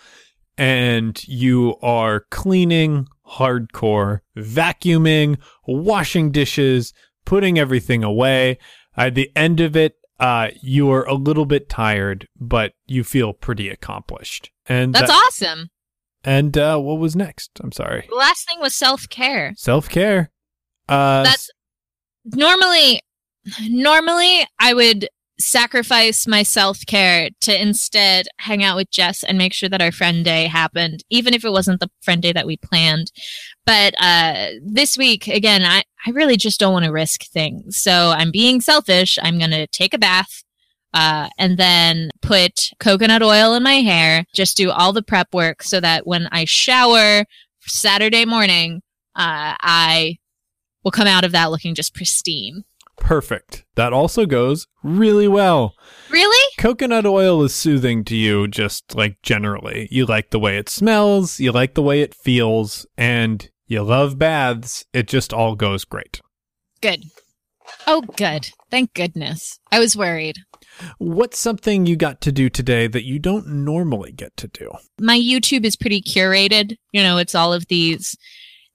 and 0.58 1.22
you 1.28 1.76
are 1.82 2.22
cleaning 2.32 3.08
hardcore, 3.28 4.22
vacuuming, 4.38 5.38
washing 5.68 6.32
dishes, 6.32 6.94
putting 7.28 7.60
everything 7.60 8.04
away. 8.04 8.58
At 8.96 9.14
the 9.14 9.30
end 9.36 9.60
of 9.60 9.76
it, 9.76 9.96
uh, 10.20 10.48
you 10.64 10.90
are 10.92 11.04
a 11.06 11.14
little 11.14 11.46
bit 11.46 11.68
tired, 11.70 12.28
but 12.40 12.72
you 12.88 13.04
feel 13.04 13.34
pretty 13.34 13.70
accomplished. 13.70 14.50
And 14.66 14.96
That's 14.96 15.12
that- 15.12 15.24
awesome. 15.28 15.70
and 16.24 16.58
uh, 16.58 16.80
what 16.80 16.98
was 17.00 17.16
next? 17.16 17.52
I'm 17.62 17.72
sorry. 17.74 18.06
The 18.10 18.16
last 18.16 18.48
thing 18.48 18.60
was 18.60 18.74
self 18.74 19.08
care. 19.10 19.54
Self 19.58 19.90
care. 19.90 20.32
Uh, 20.90 21.24
That's 21.24 21.50
normally 22.26 23.02
normally 23.70 24.46
I 24.60 24.74
would 24.74 25.08
sacrifice 25.40 26.26
my 26.26 26.42
self-care 26.42 27.30
to 27.42 27.62
instead 27.62 28.26
hang 28.40 28.64
out 28.64 28.76
with 28.76 28.90
Jess 28.90 29.24
and 29.24 29.38
make 29.38 29.54
sure 29.54 29.70
that 29.70 29.82
our 29.84 29.92
friend 29.92 30.26
day 30.26 30.48
happened 30.48 31.04
even 31.12 31.32
if 31.36 31.46
it 31.46 31.52
wasn't 31.52 31.80
the 31.80 31.90
friend 32.02 32.24
day 32.24 32.34
that 32.34 32.48
we 32.48 32.58
planned 32.58 33.12
but 33.64 33.94
uh 34.02 34.48
this 34.66 34.98
week 34.98 35.28
again 35.28 35.62
I 35.64 35.84
I 36.08 36.12
really 36.12 36.38
just 36.38 36.60
don't 36.60 36.74
want 36.74 36.86
to 36.86 36.92
risk 36.92 37.26
things 37.26 37.78
so 37.78 38.14
I'm 38.16 38.32
being 38.32 38.62
selfish 38.62 39.20
I'm 39.22 39.38
going 39.38 39.52
to 39.52 39.68
take 39.68 39.94
a 39.94 40.00
bath 40.00 40.44
uh, 40.94 41.30
and 41.38 41.58
then 41.58 42.10
put 42.22 42.72
coconut 42.80 43.22
oil 43.22 43.54
in 43.54 43.64
my 43.64 43.76
hair, 43.76 44.26
just 44.34 44.58
do 44.58 44.72
all 44.72 44.94
the 44.94 45.04
prep 45.04 45.34
work 45.34 45.62
so 45.62 45.80
that 45.80 46.08
when 46.08 46.28
I 46.32 46.46
shower 46.46 47.26
Saturday 47.62 48.26
morning, 48.26 48.82
uh, 49.16 49.54
I 49.60 50.18
will 50.84 50.92
come 50.92 51.08
out 51.08 51.24
of 51.24 51.34
that 51.34 51.52
looking 51.52 51.76
just 51.76 51.94
pristine. 51.94 52.64
Perfect. 52.98 53.64
That 53.76 53.94
also 53.94 54.26
goes 54.26 54.66
really 54.82 55.28
well. 55.28 55.76
Really? 56.10 56.52
Coconut 56.58 57.06
oil 57.06 57.44
is 57.44 57.54
soothing 57.54 58.04
to 58.06 58.16
you, 58.16 58.48
just 58.48 58.96
like 58.96 59.22
generally. 59.22 59.88
You 59.92 60.08
like 60.08 60.32
the 60.32 60.40
way 60.40 60.58
it 60.58 60.68
smells, 60.68 61.40
you 61.40 61.52
like 61.52 61.76
the 61.76 61.84
way 61.84 62.02
it 62.02 62.16
feels, 62.16 62.88
and 62.98 63.48
you 63.68 63.84
love 63.84 64.18
baths. 64.18 64.86
It 64.94 65.08
just 65.08 65.34
all 65.34 65.56
goes 65.56 65.86
great. 65.86 66.22
Good. 66.82 67.04
Oh, 67.86 68.02
good. 68.02 68.50
Thank 68.72 68.94
goodness. 68.94 69.60
I 69.72 69.80
was 69.80 69.96
worried. 69.96 70.38
What's 71.00 71.40
something 71.40 71.86
you 71.86 71.96
got 71.96 72.22
to 72.22 72.32
do 72.32 72.50
today 72.50 72.88
that 72.88 73.06
you 73.06 73.20
don't 73.20 73.48
normally 73.48 74.12
get 74.12 74.38
to 74.38 74.48
do? 74.48 74.72
My 75.00 75.18
YouTube 75.18 75.66
is 75.66 75.76
pretty 75.76 76.02
curated. 76.02 76.76
You 76.92 77.04
know, 77.04 77.18
it's 77.18 77.36
all 77.36 77.54
of 77.54 77.68
these 77.68 78.16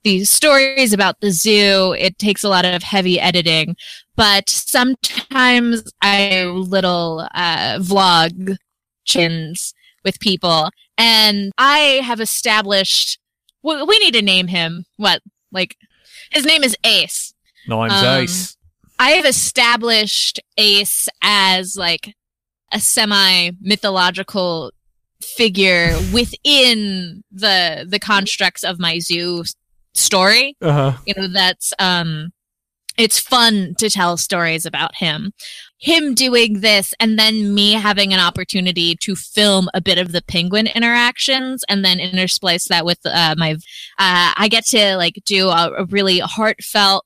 these 0.04 0.28
stories 0.28 0.92
about 0.92 1.20
the 1.20 1.30
zoo. 1.30 1.94
It 1.96 2.18
takes 2.18 2.42
a 2.42 2.48
lot 2.48 2.64
of 2.64 2.82
heavy 2.82 3.20
editing, 3.20 3.76
but 4.16 4.48
sometimes 4.48 5.84
I 6.02 6.44
little 6.46 7.28
uh, 7.34 7.78
vlog 7.78 8.56
chins 9.04 9.72
with 10.04 10.18
people, 10.18 10.70
and 10.98 11.52
I 11.56 12.00
have 12.04 12.20
established. 12.20 13.18
We, 13.62 13.82
we 13.82 13.98
need 14.00 14.14
to 14.14 14.22
name 14.22 14.48
him. 14.48 14.84
What? 14.96 15.22
Like, 15.50 15.76
his 16.30 16.44
name 16.44 16.64
is 16.64 16.76
Ace. 16.84 17.34
No, 17.68 17.80
I'm 17.82 17.90
Um, 17.90 18.00
Zeiss. 18.00 18.56
I 18.98 19.10
have 19.12 19.24
established 19.26 20.40
Ace 20.56 21.08
as 21.22 21.76
like 21.76 22.14
a 22.72 22.80
semi 22.80 23.50
mythological 23.60 24.72
figure 25.20 25.96
within 26.12 27.22
the 27.30 27.86
the 27.88 27.98
constructs 27.98 28.64
of 28.64 28.78
my 28.78 28.98
zoo 28.98 29.44
story. 29.94 30.56
Uh 30.60 30.72
huh. 30.72 30.92
You 31.06 31.14
know, 31.16 31.28
that's 31.28 31.72
um 31.78 32.32
it's 32.96 33.18
fun 33.18 33.74
to 33.78 33.88
tell 33.88 34.16
stories 34.16 34.66
about 34.66 34.96
him. 34.96 35.32
Him 35.82 36.14
doing 36.14 36.60
this 36.60 36.94
and 37.00 37.18
then 37.18 37.54
me 37.54 37.72
having 37.72 38.14
an 38.14 38.20
opportunity 38.20 38.94
to 39.00 39.16
film 39.16 39.68
a 39.74 39.80
bit 39.80 39.98
of 39.98 40.12
the 40.12 40.22
penguin 40.22 40.68
interactions 40.68 41.64
and 41.68 41.84
then 41.84 41.98
intersplice 41.98 42.68
that 42.68 42.84
with 42.84 43.00
uh, 43.04 43.34
my 43.36 43.52
uh, 43.52 44.32
I 44.36 44.48
get 44.48 44.64
to 44.66 44.96
like 44.96 45.20
do 45.24 45.48
a, 45.48 45.72
a 45.78 45.84
really 45.86 46.20
heartfelt 46.20 47.04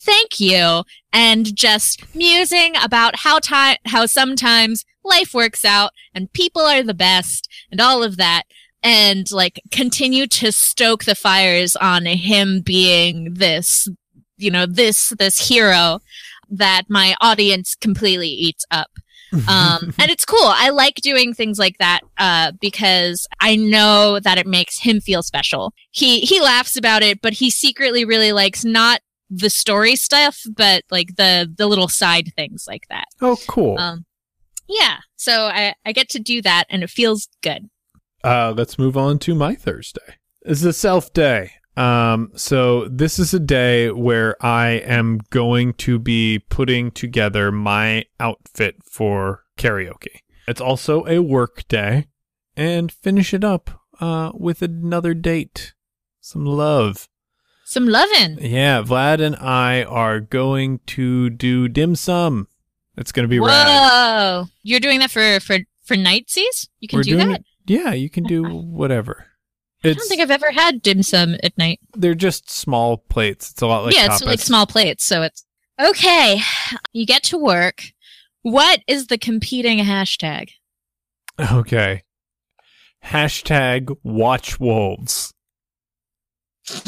thank 0.00 0.40
you 0.40 0.84
and 1.12 1.54
just 1.56 2.14
musing 2.14 2.74
about 2.82 3.16
how 3.16 3.38
time 3.38 3.76
how 3.86 4.06
sometimes 4.06 4.84
life 5.04 5.34
works 5.34 5.64
out 5.64 5.90
and 6.14 6.32
people 6.32 6.62
are 6.62 6.82
the 6.82 6.94
best 6.94 7.48
and 7.70 7.80
all 7.80 8.02
of 8.02 8.16
that 8.16 8.44
and 8.82 9.30
like 9.30 9.60
continue 9.70 10.26
to 10.26 10.50
stoke 10.50 11.04
the 11.04 11.14
fires 11.14 11.76
on 11.76 12.04
him 12.06 12.60
being 12.60 13.34
this 13.34 13.88
you 14.36 14.50
know 14.50 14.66
this 14.66 15.10
this 15.18 15.48
hero 15.48 16.00
that 16.52 16.82
my 16.88 17.16
audience 17.20 17.74
completely 17.74 18.28
eats 18.28 18.64
up 18.70 18.90
um, 19.48 19.94
and 19.98 20.10
it's 20.10 20.26
cool. 20.26 20.44
I 20.44 20.68
like 20.68 20.96
doing 20.96 21.32
things 21.32 21.58
like 21.58 21.78
that 21.78 22.00
uh, 22.18 22.52
because 22.60 23.26
I 23.40 23.56
know 23.56 24.20
that 24.20 24.36
it 24.36 24.46
makes 24.46 24.78
him 24.78 25.00
feel 25.00 25.22
special. 25.22 25.72
He 25.90 26.20
he 26.20 26.40
laughs 26.40 26.76
about 26.76 27.02
it, 27.02 27.22
but 27.22 27.34
he 27.34 27.48
secretly 27.48 28.04
really 28.04 28.32
likes 28.32 28.62
not 28.62 29.00
the 29.30 29.48
story 29.48 29.96
stuff, 29.96 30.42
but 30.54 30.82
like 30.90 31.16
the 31.16 31.50
the 31.56 31.66
little 31.66 31.88
side 31.88 32.32
things 32.36 32.64
like 32.68 32.86
that. 32.90 33.06
oh, 33.22 33.38
cool. 33.48 33.78
Um, 33.78 34.04
yeah, 34.68 34.98
so 35.16 35.46
I 35.46 35.74
I 35.86 35.92
get 35.92 36.10
to 36.10 36.18
do 36.18 36.42
that, 36.42 36.64
and 36.68 36.82
it 36.82 36.90
feels 36.90 37.28
good. 37.42 37.70
Uh, 38.22 38.52
let's 38.54 38.78
move 38.78 38.98
on 38.98 39.18
to 39.20 39.34
my 39.34 39.54
Thursday. 39.54 40.16
It's 40.42 40.62
a 40.62 40.74
self 40.74 41.10
day. 41.14 41.52
Um, 41.76 42.32
so 42.34 42.86
this 42.88 43.18
is 43.18 43.32
a 43.32 43.40
day 43.40 43.90
where 43.90 44.36
I 44.44 44.68
am 44.70 45.20
going 45.30 45.72
to 45.74 45.98
be 45.98 46.38
putting 46.50 46.90
together 46.90 47.50
my 47.50 48.04
outfit 48.20 48.76
for 48.84 49.44
karaoke. 49.56 50.20
It's 50.46 50.60
also 50.60 51.06
a 51.06 51.20
work 51.20 51.66
day 51.68 52.08
and 52.56 52.92
finish 52.92 53.32
it 53.32 53.44
up, 53.44 53.70
uh, 54.00 54.32
with 54.34 54.60
another 54.60 55.14
date. 55.14 55.72
Some 56.20 56.44
love. 56.44 57.08
Some 57.64 57.88
lovin'. 57.88 58.38
Yeah, 58.40 58.82
Vlad 58.82 59.20
and 59.20 59.36
I 59.36 59.82
are 59.84 60.20
going 60.20 60.80
to 60.88 61.30
do 61.30 61.68
dim 61.68 61.94
sum. 61.94 62.48
It's 62.98 63.12
going 63.12 63.24
to 63.24 63.28
be 63.28 63.40
Whoa, 63.40 63.46
rad. 63.46 64.46
you're 64.62 64.80
doing 64.80 64.98
that 64.98 65.10
for 65.10 65.40
for 65.40 65.58
for 65.82 65.96
nightsies? 65.96 66.68
You 66.80 66.88
can 66.88 66.98
We're 66.98 67.02
do 67.04 67.16
that. 67.16 67.30
it. 67.40 67.44
Yeah, 67.66 67.92
you 67.92 68.10
can 68.10 68.24
do 68.24 68.42
whatever. 68.48 69.26
I 69.84 69.92
don't 69.94 70.08
think 70.08 70.20
I've 70.20 70.30
ever 70.30 70.50
had 70.52 70.82
dim 70.82 71.02
sum 71.02 71.36
at 71.42 71.56
night. 71.58 71.80
they're 71.96 72.14
just 72.14 72.50
small 72.50 72.98
plates. 72.98 73.50
It's 73.50 73.62
a 73.62 73.66
lot 73.66 73.84
like 73.84 73.94
yeah, 73.94 74.06
it's 74.06 74.22
tapas. 74.22 74.26
like 74.26 74.40
small 74.40 74.66
plates, 74.66 75.04
so 75.04 75.22
it's 75.22 75.44
okay. 75.80 76.40
You 76.92 77.06
get 77.06 77.22
to 77.24 77.38
work. 77.38 77.82
What 78.42 78.80
is 78.86 79.06
the 79.06 79.18
competing 79.18 79.78
hashtag? 79.78 80.50
Okay. 81.40 82.02
Hashtag 83.04 83.96
watch 84.02 84.60
wolves. 84.60 85.32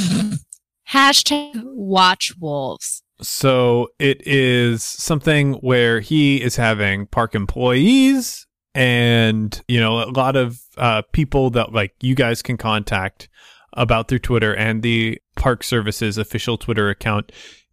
Hashtag 0.88 1.62
watch 1.64 2.32
wolves. 2.38 3.02
So 3.20 3.88
it 3.98 4.26
is 4.26 4.82
something 4.82 5.54
where 5.54 6.00
he 6.00 6.42
is 6.42 6.56
having 6.56 7.06
park 7.06 7.34
employees 7.34 8.43
and, 8.74 9.60
you 9.68 9.80
know, 9.80 10.02
a 10.02 10.10
lot 10.10 10.36
of 10.36 10.60
uh, 10.76 11.02
people 11.12 11.50
that 11.50 11.72
like 11.72 11.94
you 12.00 12.14
guys 12.14 12.42
can 12.42 12.56
contact 12.56 13.28
about 13.74 14.08
through 14.08 14.20
Twitter 14.20 14.54
and 14.54 14.82
the 14.82 15.20
Park 15.36 15.62
Services 15.62 16.18
official 16.18 16.58
Twitter 16.58 16.90
account 16.90 17.30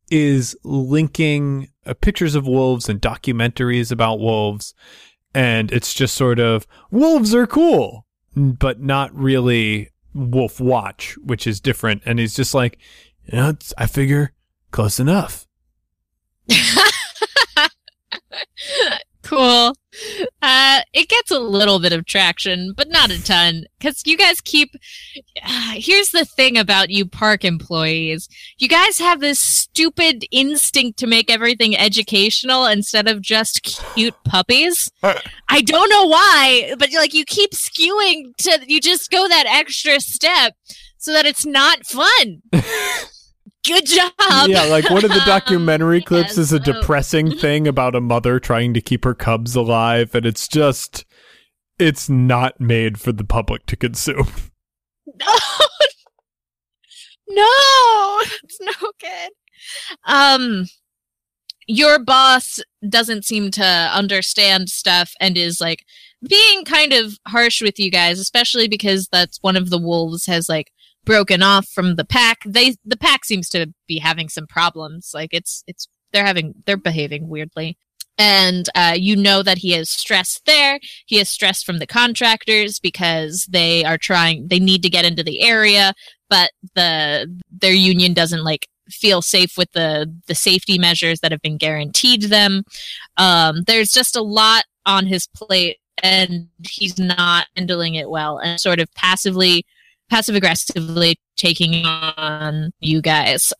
is 0.09 0.55
linking 0.63 1.69
uh, 1.85 1.93
pictures 1.93 2.35
of 2.35 2.45
wolves 2.45 2.89
and 2.89 3.01
documentaries 3.01 3.91
about 3.91 4.19
wolves. 4.19 4.73
And 5.33 5.71
it's 5.71 5.93
just 5.93 6.15
sort 6.15 6.39
of 6.39 6.67
wolves 6.91 7.33
are 7.33 7.47
cool, 7.47 8.05
but 8.35 8.81
not 8.81 9.15
really 9.15 9.89
wolf 10.13 10.59
watch, 10.59 11.15
which 11.23 11.47
is 11.47 11.61
different. 11.61 12.01
And 12.05 12.19
he's 12.19 12.35
just 12.35 12.53
like, 12.53 12.77
you 13.25 13.37
know, 13.37 13.55
I 13.77 13.87
figure 13.87 14.33
close 14.71 14.99
enough. 14.99 15.47
cool. 19.23 19.75
Uh, 20.41 20.81
it 20.93 21.09
gets 21.09 21.31
a 21.31 21.39
little 21.39 21.79
bit 21.79 21.91
of 21.91 22.05
traction, 22.05 22.73
but 22.75 22.89
not 22.89 23.11
a 23.11 23.23
ton. 23.23 23.65
Because 23.77 24.01
you 24.05 24.17
guys 24.17 24.39
keep. 24.41 24.69
Uh, 25.43 25.73
here's 25.75 26.09
the 26.09 26.25
thing 26.25 26.57
about 26.57 26.89
you 26.89 27.05
park 27.05 27.43
employees 27.43 28.27
you 28.57 28.67
guys 28.67 28.99
have 28.99 29.19
this 29.19 29.39
stupid 29.39 30.25
instinct 30.31 30.97
to 30.99 31.07
make 31.07 31.31
everything 31.31 31.75
educational 31.75 32.65
instead 32.65 33.07
of 33.07 33.21
just 33.21 33.63
cute 33.63 34.15
puppies. 34.23 34.89
I 35.49 35.61
don't 35.61 35.89
know 35.89 36.07
why, 36.07 36.75
but 36.77 36.89
like 36.93 37.13
you 37.13 37.25
keep 37.25 37.51
skewing 37.51 38.35
to. 38.37 38.59
You 38.67 38.79
just 38.79 39.11
go 39.11 39.27
that 39.27 39.45
extra 39.47 39.99
step 39.99 40.53
so 40.97 41.11
that 41.13 41.25
it's 41.25 41.45
not 41.45 41.85
fun. 41.85 42.41
Good 43.65 43.85
job. 43.85 44.11
yeah, 44.47 44.63
like 44.63 44.89
one 44.89 45.05
of 45.05 45.11
the 45.11 45.21
documentary 45.25 45.97
Um, 45.99 46.03
clips 46.03 46.29
yes, 46.29 46.37
is 46.39 46.53
a 46.53 46.59
depressing 46.59 47.31
thing 47.37 47.67
about 47.67 47.95
a 47.95 48.01
mother 48.01 48.39
trying 48.39 48.73
to 48.73 48.81
keep 48.81 49.03
her 49.03 49.13
cubs 49.13 49.55
alive, 49.55 50.15
and 50.15 50.25
it's 50.25 50.47
just, 50.47 51.05
it's 51.77 52.09
not 52.09 52.59
made 52.59 52.99
for 52.99 53.11
the 53.11 53.23
public 53.23 53.65
to 53.67 53.75
consume. 53.75 54.27
No, 55.19 55.35
no, 57.29 58.19
it's 58.43 58.59
no 58.61 58.91
good. 58.99 59.31
Um, 60.05 60.65
your 61.67 61.99
boss 61.99 62.59
doesn't 62.87 63.25
seem 63.25 63.51
to 63.51 63.63
understand 63.63 64.69
stuff 64.69 65.13
and 65.19 65.37
is 65.37 65.61
like 65.61 65.85
being 66.27 66.65
kind 66.65 66.93
of 66.93 67.17
harsh 67.27 67.61
with 67.61 67.79
you 67.79 67.89
guys, 67.91 68.19
especially 68.19 68.67
because 68.67 69.07
that's 69.11 69.37
one 69.41 69.55
of 69.55 69.69
the 69.69 69.77
wolves 69.77 70.25
has 70.25 70.49
like 70.49 70.71
broken 71.05 71.41
off 71.41 71.67
from 71.67 71.95
the 71.95 72.05
pack. 72.05 72.39
They 72.45 72.75
the 72.85 72.97
pack 72.97 73.25
seems 73.25 73.49
to 73.49 73.73
be 73.87 73.99
having 73.99 74.29
some 74.29 74.47
problems. 74.47 75.11
Like 75.13 75.33
it's 75.33 75.63
it's 75.67 75.87
they're 76.11 76.25
having 76.25 76.55
they're 76.65 76.77
behaving 76.77 77.27
weirdly. 77.27 77.77
And 78.17 78.67
uh, 78.75 78.93
you 78.95 79.15
know 79.15 79.41
that 79.41 79.59
he 79.59 79.73
is 79.73 79.89
stressed 79.89 80.45
there. 80.45 80.79
He 81.07 81.19
is 81.19 81.29
stressed 81.29 81.65
from 81.65 81.79
the 81.79 81.87
contractors 81.87 82.79
because 82.79 83.47
they 83.49 83.83
are 83.83 83.97
trying. 83.97 84.47
They 84.47 84.59
need 84.59 84.83
to 84.83 84.89
get 84.89 85.05
into 85.05 85.23
the 85.23 85.41
area, 85.41 85.93
but 86.29 86.51
the 86.75 87.33
their 87.49 87.73
union 87.73 88.13
doesn't 88.13 88.43
like 88.43 88.67
feel 88.89 89.21
safe 89.21 89.57
with 89.57 89.71
the 89.71 90.13
the 90.27 90.35
safety 90.35 90.77
measures 90.77 91.21
that 91.21 91.31
have 91.31 91.41
been 91.41 91.57
guaranteed 91.57 92.23
them. 92.23 92.63
Um, 93.17 93.63
there's 93.65 93.91
just 93.91 94.15
a 94.15 94.21
lot 94.21 94.65
on 94.85 95.05
his 95.07 95.27
plate, 95.27 95.77
and 96.03 96.47
he's 96.69 96.99
not 96.99 97.47
handling 97.55 97.95
it 97.95 98.09
well, 98.09 98.37
and 98.37 98.59
sort 98.59 98.79
of 98.79 98.93
passively, 98.93 99.65
passive 100.11 100.35
aggressively 100.35 101.17
taking 101.37 101.85
on 101.85 102.71
you 102.81 103.01
guys. 103.01 103.53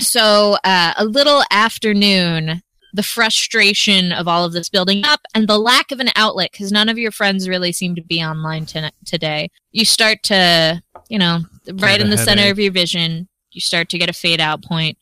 So 0.00 0.56
uh, 0.64 0.94
a 0.96 1.04
little 1.04 1.42
afternoon, 1.50 2.62
the 2.94 3.02
frustration 3.02 4.12
of 4.12 4.26
all 4.26 4.44
of 4.44 4.52
this 4.52 4.68
building 4.70 5.04
up 5.04 5.20
and 5.34 5.46
the 5.46 5.58
lack 5.58 5.92
of 5.92 6.00
an 6.00 6.08
outlet 6.16 6.50
because 6.50 6.72
none 6.72 6.88
of 6.88 6.98
your 6.98 7.10
friends 7.12 7.48
really 7.48 7.72
seem 7.72 7.94
to 7.94 8.02
be 8.02 8.22
online 8.22 8.64
to- 8.66 8.90
today. 9.04 9.50
You 9.70 9.84
start 9.84 10.22
to, 10.24 10.82
you 11.08 11.18
know, 11.18 11.40
right 11.74 12.00
in 12.00 12.10
the 12.10 12.16
center 12.18 12.50
of 12.50 12.58
your 12.58 12.72
vision, 12.72 13.28
you 13.52 13.60
start 13.60 13.90
to 13.90 13.98
get 13.98 14.08
a 14.08 14.14
fade 14.14 14.40
out 14.40 14.64
point. 14.64 14.96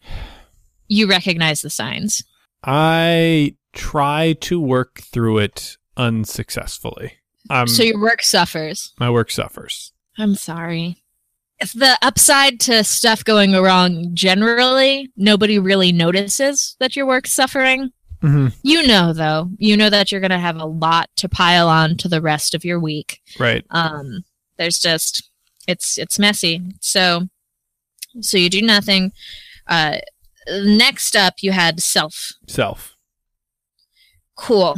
you 0.88 1.08
recognize 1.08 1.62
the 1.62 1.70
signs. 1.70 2.22
I 2.64 3.56
try 3.72 4.34
to 4.40 4.60
work 4.60 5.00
through 5.00 5.38
it 5.38 5.76
unsuccessfully. 5.96 7.14
Um, 7.50 7.68
so 7.68 7.82
your 7.84 8.00
work 8.00 8.22
suffers. 8.22 8.92
my 8.98 9.10
work 9.10 9.30
suffers. 9.30 9.92
I'm 10.18 10.34
sorry. 10.34 11.02
If 11.58 11.72
the 11.72 11.98
upside 12.02 12.60
to 12.60 12.84
stuff 12.84 13.24
going 13.24 13.52
wrong 13.52 14.10
generally, 14.14 15.10
nobody 15.16 15.58
really 15.58 15.90
notices 15.92 16.76
that 16.80 16.96
your 16.96 17.06
work's 17.06 17.32
suffering. 17.32 17.92
hmm 18.20 18.48
You 18.62 18.86
know, 18.86 19.12
though, 19.12 19.50
you 19.58 19.76
know 19.76 19.88
that 19.88 20.12
you're 20.12 20.20
going 20.20 20.30
to 20.30 20.38
have 20.38 20.56
a 20.56 20.66
lot 20.66 21.08
to 21.16 21.28
pile 21.28 21.68
on 21.68 21.96
to 21.98 22.08
the 22.08 22.20
rest 22.20 22.54
of 22.54 22.64
your 22.64 22.78
week. 22.78 23.20
Right. 23.38 23.64
Um, 23.70 24.24
there's 24.58 24.78
just 24.78 25.30
it's 25.66 25.98
it's 25.98 26.18
messy. 26.18 26.62
So, 26.80 27.28
so 28.20 28.36
you 28.36 28.50
do 28.50 28.62
nothing. 28.62 29.12
Uh, 29.66 29.98
next 30.48 31.16
up, 31.16 31.34
you 31.40 31.52
had 31.52 31.80
self. 31.80 32.32
Self. 32.46 32.96
Cool. 34.36 34.76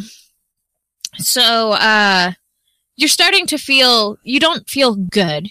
So, 1.16 1.72
uh, 1.72 2.32
you're 2.98 3.08
starting 3.08 3.46
to 3.46 3.58
feel 3.58 4.18
you 4.24 4.40
don't 4.40 4.68
feel 4.68 4.96
good. 4.96 5.48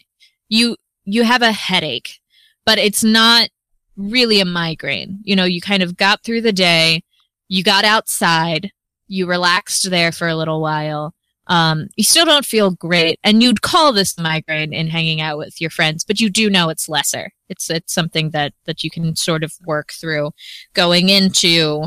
You 0.50 0.76
you 1.06 1.24
have 1.24 1.42
a 1.42 1.54
headache, 1.54 2.20
but 2.66 2.78
it's 2.78 3.06
not 3.06 3.50
really 3.96 4.42
a 4.42 4.46
migraine. 4.46 5.22
You 5.24 5.38
know, 5.38 5.46
you 5.46 5.62
kind 5.62 5.82
of 5.82 5.96
got 5.96 6.24
through 6.24 6.42
the 6.42 6.52
day, 6.52 7.04
you 7.48 7.64
got 7.64 7.86
outside, 7.86 8.72
you 9.08 9.28
relaxed 9.28 9.90
there 9.90 10.12
for 10.12 10.28
a 10.28 10.36
little 10.36 10.62
while. 10.62 11.16
Um, 11.48 11.88
you 11.96 12.04
still 12.04 12.26
don't 12.26 12.46
feel 12.46 12.72
great, 12.72 13.18
and 13.24 13.42
you'd 13.42 13.62
call 13.62 13.94
this 13.94 14.18
migraine 14.18 14.74
in 14.74 14.88
hanging 14.88 15.22
out 15.22 15.38
with 15.38 15.62
your 15.62 15.70
friends, 15.70 16.04
but 16.04 16.20
you 16.20 16.30
do 16.30 16.50
know 16.50 16.68
it's 16.68 16.90
lesser. 16.90 17.32
It's 17.48 17.70
it's 17.70 17.94
something 17.94 18.32
that 18.32 18.54
that 18.66 18.84
you 18.84 18.90
can 18.90 19.16
sort 19.16 19.46
of 19.46 19.54
work 19.66 19.94
through 19.94 20.32
going 20.74 21.08
into 21.08 21.86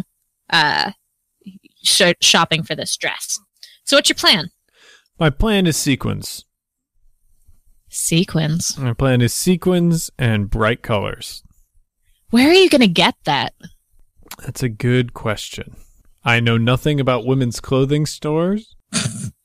uh, 0.49 0.93
sh- 1.85 2.15
shopping 2.23 2.63
for 2.63 2.75
this 2.75 2.97
dress. 2.97 3.39
So, 3.85 3.99
what's 3.99 4.09
your 4.09 4.17
plan? 4.17 4.49
My 5.21 5.29
plan 5.29 5.67
is 5.67 5.77
sequins. 5.77 6.47
Sequins. 7.91 8.79
My 8.79 8.95
plan 8.95 9.21
is 9.21 9.35
sequins 9.35 10.11
and 10.19 10.49
bright 10.49 10.83
colors. 10.83 11.43
Where 12.31 12.49
are 12.49 12.55
you 12.55 12.71
going 12.71 12.81
to 12.81 12.87
get 12.87 13.17
that? 13.25 13.53
That's 14.39 14.63
a 14.63 14.71
good 14.71 15.13
question. 15.13 15.77
I 16.25 16.41
know 16.41 16.57
nothing 16.57 17.01
about 17.01 17.27
women's 17.27 17.61
clothing 17.61 18.07
stores. 18.07 18.75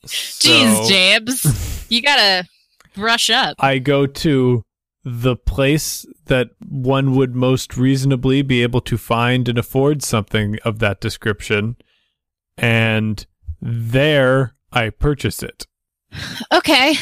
Jeez, 0.05 0.83
so 0.83 0.87
James. 0.87 1.85
you 1.89 2.01
got 2.01 2.15
to 2.15 2.47
brush 2.93 3.29
up. 3.29 3.57
I 3.59 3.79
go 3.79 4.07
to 4.07 4.63
the 5.03 5.35
place 5.35 6.05
that 6.27 6.51
one 6.65 7.15
would 7.15 7.35
most 7.35 7.75
reasonably 7.75 8.41
be 8.43 8.63
able 8.63 8.81
to 8.81 8.97
find 8.97 9.49
and 9.49 9.57
afford 9.57 10.03
something 10.03 10.57
of 10.63 10.79
that 10.79 11.01
description. 11.01 11.75
And 12.57 13.25
there 13.61 14.55
I 14.75 14.89
purchase 14.89 15.41
it. 15.41 15.65
Okay. 16.53 16.95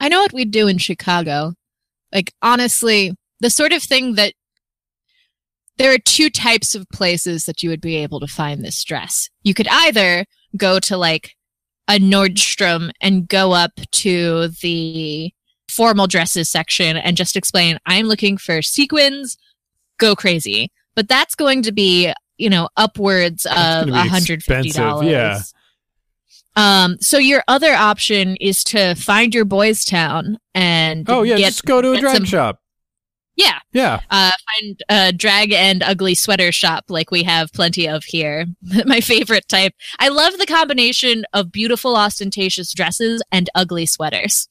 I 0.00 0.08
know 0.08 0.20
what 0.20 0.32
we 0.32 0.44
do 0.44 0.68
in 0.68 0.78
Chicago. 0.78 1.54
Like, 2.12 2.32
honestly, 2.42 3.14
the 3.40 3.50
sort 3.50 3.72
of 3.72 3.82
thing 3.82 4.16
that 4.16 4.34
there 5.78 5.92
are 5.92 5.98
two 5.98 6.30
types 6.30 6.74
of 6.74 6.88
places 6.90 7.46
that 7.46 7.62
you 7.62 7.70
would 7.70 7.80
be 7.80 7.96
able 7.96 8.20
to 8.20 8.26
find 8.26 8.64
this 8.64 8.82
dress. 8.84 9.30
You 9.42 9.54
could 9.54 9.68
either 9.68 10.24
go 10.56 10.78
to 10.80 10.96
like 10.96 11.34
a 11.88 11.98
Nordstrom 11.98 12.90
and 13.00 13.28
go 13.28 13.52
up 13.52 13.72
to 13.92 14.48
the 14.48 15.32
formal 15.68 16.06
dresses 16.06 16.48
section 16.48 16.96
and 16.96 17.16
just 17.16 17.36
explain, 17.36 17.78
I'm 17.86 18.06
looking 18.06 18.36
for 18.36 18.62
sequins, 18.62 19.36
go 19.98 20.14
crazy. 20.14 20.70
But 20.94 21.08
that's 21.08 21.34
going 21.34 21.62
to 21.62 21.72
be, 21.72 22.12
you 22.38 22.48
know, 22.48 22.68
upwards 22.76 23.46
of 23.46 23.88
gonna 23.88 23.92
$150. 23.92 24.30
expensive, 24.30 25.02
yeah. 25.02 25.40
Um, 26.56 26.96
so 27.00 27.18
your 27.18 27.42
other 27.48 27.72
option 27.74 28.36
is 28.36 28.62
to 28.64 28.94
find 28.94 29.34
your 29.34 29.44
boys 29.44 29.84
town 29.84 30.38
and 30.54 31.08
Oh 31.08 31.22
yeah, 31.22 31.36
get, 31.36 31.46
just 31.46 31.64
go 31.64 31.82
to 31.82 31.92
a 31.92 31.98
drag 32.00 32.16
some- 32.16 32.24
shop. 32.24 32.60
yeah, 33.36 33.58
Yeah. 33.72 34.00
uh, 34.10 34.30
find 34.60 34.80
a 34.88 35.12
drag 35.12 35.52
and 35.52 35.82
ugly 35.82 36.14
sweater 36.14 36.52
shop 36.52 36.84
like 36.88 37.10
we 37.10 37.24
have 37.24 37.52
plenty 37.52 37.88
of 37.88 38.04
here. 38.04 38.46
My 38.86 39.00
favorite 39.00 39.48
type. 39.48 39.72
I 39.98 40.08
love 40.08 40.38
the 40.38 40.46
combination 40.46 41.24
of 41.32 41.50
beautiful, 41.50 41.96
ostentatious 41.96 42.72
dresses 42.72 43.20
and 43.32 43.50
ugly 43.56 43.86
sweaters. 43.86 44.46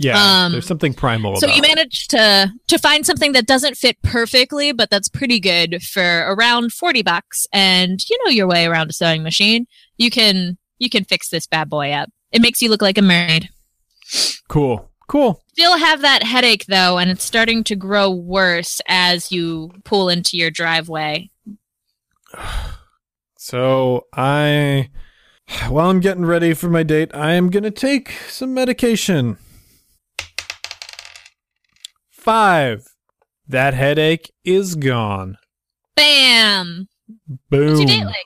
Yeah. 0.00 0.44
Um, 0.44 0.52
There's 0.52 0.64
something 0.68 0.94
primal 0.94 1.34
So 1.38 1.48
you 1.48 1.60
manage 1.60 2.06
to 2.08 2.52
to 2.68 2.78
find 2.78 3.04
something 3.04 3.32
that 3.32 3.46
doesn't 3.46 3.76
fit 3.76 4.00
perfectly, 4.02 4.70
but 4.70 4.90
that's 4.90 5.08
pretty 5.08 5.40
good 5.40 5.82
for 5.82 6.24
around 6.32 6.72
forty 6.72 7.02
bucks, 7.02 7.48
and 7.52 7.98
you 8.08 8.16
know 8.24 8.30
your 8.30 8.46
way 8.46 8.66
around 8.66 8.90
a 8.90 8.92
sewing 8.92 9.24
machine. 9.24 9.66
You 9.96 10.12
can 10.12 10.56
you 10.78 10.90
can 10.90 11.04
fix 11.04 11.28
this 11.28 11.46
bad 11.46 11.68
boy 11.68 11.92
up. 11.92 12.10
It 12.32 12.42
makes 12.42 12.62
you 12.62 12.68
look 12.68 12.82
like 12.82 12.98
a 12.98 13.02
mermaid. 13.02 13.48
Cool. 14.48 14.90
Cool. 15.08 15.42
Still 15.52 15.78
have 15.78 16.02
that 16.02 16.22
headache 16.22 16.66
though, 16.66 16.98
and 16.98 17.10
it's 17.10 17.24
starting 17.24 17.64
to 17.64 17.76
grow 17.76 18.10
worse 18.10 18.80
as 18.86 19.32
you 19.32 19.72
pull 19.84 20.08
into 20.08 20.36
your 20.36 20.50
driveway. 20.50 21.30
So 23.40 24.04
I 24.12 24.90
while 25.68 25.88
I'm 25.88 26.00
getting 26.00 26.26
ready 26.26 26.52
for 26.52 26.68
my 26.68 26.82
date, 26.82 27.10
I 27.14 27.32
am 27.32 27.48
gonna 27.50 27.70
take 27.70 28.10
some 28.28 28.52
medication. 28.52 29.38
Five. 32.10 32.84
That 33.46 33.72
headache 33.72 34.30
is 34.44 34.74
gone. 34.74 35.38
Bam! 35.96 36.88
Boom. 37.48 37.68
What's 37.68 37.80
your 37.80 37.86
date 37.86 38.04
like? 38.04 38.16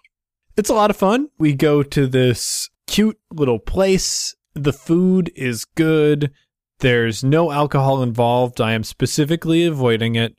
It's 0.56 0.70
a 0.70 0.74
lot 0.74 0.90
of 0.90 0.96
fun. 0.96 1.28
We 1.38 1.54
go 1.54 1.82
to 1.82 2.06
this 2.06 2.68
cute 2.86 3.18
little 3.30 3.58
place. 3.58 4.34
The 4.54 4.72
food 4.72 5.32
is 5.34 5.64
good. 5.64 6.30
There's 6.80 7.24
no 7.24 7.50
alcohol 7.50 8.02
involved. 8.02 8.60
I 8.60 8.72
am 8.72 8.84
specifically 8.84 9.64
avoiding 9.64 10.14
it. 10.14 10.36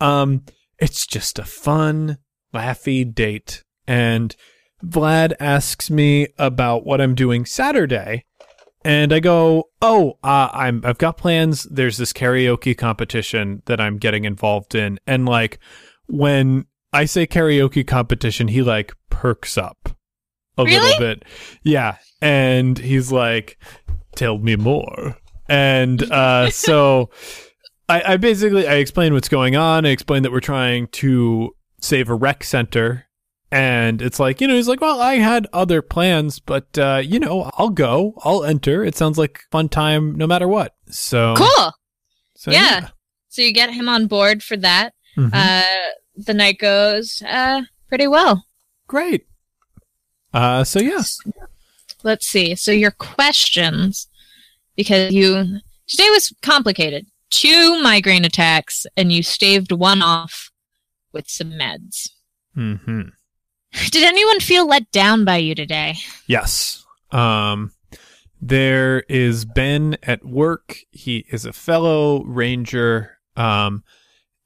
Um, 0.00 0.44
it's 0.78 1.06
just 1.06 1.38
a 1.38 1.44
fun, 1.44 2.18
laughy 2.52 3.14
date. 3.14 3.64
And 3.86 4.36
Vlad 4.84 5.32
asks 5.40 5.88
me 5.88 6.26
about 6.38 6.84
what 6.84 7.00
I'm 7.00 7.14
doing 7.14 7.46
Saturday. 7.46 8.24
And 8.84 9.12
I 9.12 9.20
go, 9.20 9.70
"Oh, 9.82 10.18
uh, 10.22 10.50
I'm 10.52 10.82
I've 10.84 10.98
got 10.98 11.16
plans. 11.16 11.64
There's 11.64 11.96
this 11.96 12.12
karaoke 12.12 12.76
competition 12.76 13.62
that 13.66 13.80
I'm 13.80 13.96
getting 13.98 14.24
involved 14.24 14.74
in." 14.74 15.00
And 15.06 15.26
like 15.26 15.58
when 16.06 16.66
I 16.92 17.04
say 17.04 17.26
karaoke 17.26 17.86
competition, 17.86 18.48
he 18.48 18.62
like 18.62 18.94
perks 19.10 19.58
up 19.58 19.96
a 20.56 20.64
Really? 20.64 20.78
little 20.80 20.98
bit. 20.98 21.24
Yeah. 21.62 21.96
And 22.22 22.78
he's 22.78 23.12
like, 23.12 23.58
tell 24.16 24.38
me 24.38 24.56
more. 24.56 25.16
And 25.48 26.02
uh, 26.10 26.50
so 26.50 27.10
I, 27.88 28.14
I 28.14 28.16
basically 28.16 28.66
I 28.66 28.74
explain 28.74 29.12
what's 29.14 29.28
going 29.28 29.54
on. 29.56 29.86
I 29.86 29.90
explain 29.90 30.22
that 30.24 30.32
we're 30.32 30.40
trying 30.40 30.88
to 30.88 31.54
save 31.80 32.08
a 32.08 32.14
rec 32.14 32.42
center. 32.44 33.04
And 33.50 34.02
it's 34.02 34.20
like, 34.20 34.42
you 34.42 34.48
know, 34.48 34.54
he's 34.56 34.68
like, 34.68 34.82
well, 34.82 35.00
I 35.00 35.14
had 35.14 35.46
other 35.54 35.80
plans, 35.80 36.38
but, 36.38 36.76
uh, 36.78 37.00
you 37.02 37.18
know, 37.18 37.50
I'll 37.56 37.70
go. 37.70 38.12
I'll 38.22 38.44
enter. 38.44 38.84
It 38.84 38.94
sounds 38.94 39.16
like 39.16 39.40
fun 39.50 39.70
time 39.70 40.14
no 40.16 40.26
matter 40.26 40.46
what. 40.46 40.74
So, 40.90 41.34
Cool. 41.34 41.72
so 42.36 42.50
yeah. 42.50 42.88
So 43.30 43.40
you 43.40 43.52
get 43.54 43.70
him 43.70 43.88
on 43.88 44.06
board 44.06 44.42
for 44.42 44.56
that. 44.58 44.92
Mhm. 45.16 45.30
Uh, 45.32 45.92
the 46.18 46.34
night 46.34 46.58
goes 46.58 47.22
uh, 47.26 47.62
pretty 47.88 48.06
well. 48.06 48.44
Great. 48.86 49.26
Uh, 50.34 50.64
so 50.64 50.80
yeah. 50.80 51.02
Let's 52.02 52.26
see. 52.26 52.54
So 52.54 52.70
your 52.70 52.90
questions, 52.90 54.08
because 54.76 55.12
you 55.12 55.60
today 55.86 56.10
was 56.10 56.32
complicated. 56.42 57.06
Two 57.30 57.80
migraine 57.82 58.24
attacks, 58.24 58.86
and 58.96 59.12
you 59.12 59.22
staved 59.22 59.72
one 59.72 60.02
off 60.02 60.50
with 61.12 61.28
some 61.28 61.52
meds. 61.52 62.10
hmm 62.54 63.02
Did 63.90 64.04
anyone 64.04 64.40
feel 64.40 64.66
let 64.66 64.90
down 64.92 65.24
by 65.24 65.36
you 65.36 65.54
today? 65.54 65.96
Yes. 66.26 66.84
Um, 67.10 67.72
there 68.40 69.00
is 69.08 69.44
Ben 69.44 69.96
at 70.02 70.24
work. 70.24 70.78
He 70.90 71.26
is 71.30 71.44
a 71.44 71.52
fellow 71.52 72.22
ranger. 72.24 73.18
Um, 73.36 73.84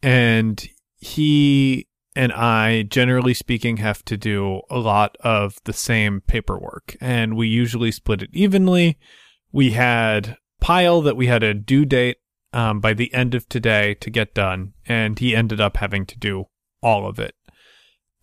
and 0.02 0.68
he 1.02 1.88
and 2.14 2.32
I, 2.32 2.82
generally 2.82 3.34
speaking, 3.34 3.78
have 3.78 4.04
to 4.04 4.16
do 4.16 4.60
a 4.70 4.78
lot 4.78 5.16
of 5.20 5.56
the 5.64 5.72
same 5.72 6.20
paperwork, 6.20 6.96
and 7.00 7.36
we 7.36 7.48
usually 7.48 7.90
split 7.90 8.22
it 8.22 8.30
evenly. 8.32 8.98
We 9.50 9.72
had 9.72 10.36
pile 10.60 11.00
that 11.02 11.16
we 11.16 11.26
had 11.26 11.42
a 11.42 11.54
due 11.54 11.84
date 11.84 12.18
um, 12.52 12.78
by 12.78 12.94
the 12.94 13.12
end 13.12 13.34
of 13.34 13.48
today 13.48 13.94
to 13.94 14.10
get 14.10 14.32
done, 14.32 14.74
and 14.86 15.18
he 15.18 15.34
ended 15.34 15.60
up 15.60 15.78
having 15.78 16.06
to 16.06 16.18
do 16.18 16.44
all 16.82 17.08
of 17.08 17.18
it. 17.18 17.34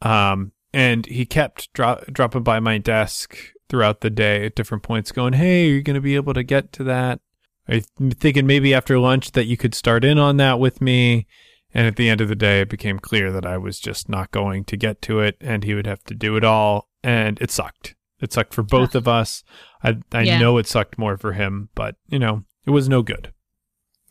Um, 0.01 0.53
and 0.71 1.05
he 1.05 1.25
kept 1.25 1.73
dro- 1.73 2.03
dropping 2.09 2.43
by 2.43 2.61
my 2.61 2.77
desk 2.77 3.35
throughout 3.67 3.99
the 3.99 4.09
day 4.09 4.45
at 4.45 4.55
different 4.55 4.83
points, 4.83 5.11
going, 5.11 5.33
"Hey, 5.33 5.67
are 5.69 5.73
you 5.73 5.81
going 5.81 5.95
to 5.95 6.01
be 6.01 6.15
able 6.15 6.33
to 6.33 6.43
get 6.43 6.71
to 6.73 6.85
that?" 6.85 7.19
I'm 7.67 8.11
thinking 8.11 8.47
maybe 8.47 8.73
after 8.73 8.97
lunch 8.97 9.33
that 9.33 9.47
you 9.47 9.57
could 9.57 9.75
start 9.75 10.05
in 10.05 10.17
on 10.17 10.37
that 10.37 10.59
with 10.61 10.79
me. 10.79 11.27
And 11.73 11.85
at 11.85 11.97
the 11.97 12.09
end 12.09 12.19
of 12.21 12.27
the 12.29 12.35
day, 12.35 12.61
it 12.61 12.69
became 12.69 12.97
clear 12.99 13.31
that 13.31 13.45
I 13.45 13.57
was 13.57 13.79
just 13.79 14.09
not 14.09 14.31
going 14.31 14.63
to 14.65 14.77
get 14.77 15.01
to 15.03 15.19
it 15.19 15.37
and 15.39 15.63
he 15.63 15.75
would 15.75 15.85
have 15.87 16.03
to 16.05 16.15
do 16.15 16.35
it 16.35 16.43
all. 16.43 16.89
And 17.03 17.39
it 17.41 17.51
sucked. 17.51 17.95
It 18.19 18.33
sucked 18.33 18.53
for 18.53 18.63
both 18.63 18.95
of 18.95 19.07
us. 19.07 19.43
I, 19.83 19.97
I 20.11 20.23
Yeah. 20.23 20.39
know 20.39 20.57
it 20.57 20.67
sucked 20.67 20.97
more 20.97 21.15
for 21.17 21.33
him, 21.33 21.69
but, 21.75 21.95
you 22.09 22.19
know, 22.19 22.43
it 22.65 22.71
was 22.71 22.89
no 22.89 23.01
good. 23.03 23.31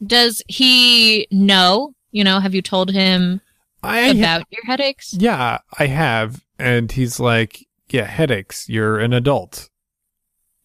Does 0.06 0.40
he 0.48 1.26
know? 1.30 1.94
You 2.12 2.24
know, 2.24 2.38
have 2.40 2.54
you 2.54 2.62
told 2.62 2.90
him 2.92 3.40
I, 3.82 4.08
about 4.10 4.44
your 4.50 4.64
headaches? 4.64 5.12
yeah, 5.14 5.58
I 5.78 5.86
have. 5.86 6.44
And 6.58 6.90
he's 6.92 7.18
like, 7.20 7.66
yeah, 7.90 8.04
headaches. 8.04 8.68
You're 8.68 8.98
an 8.98 9.12
adult. 9.12 9.68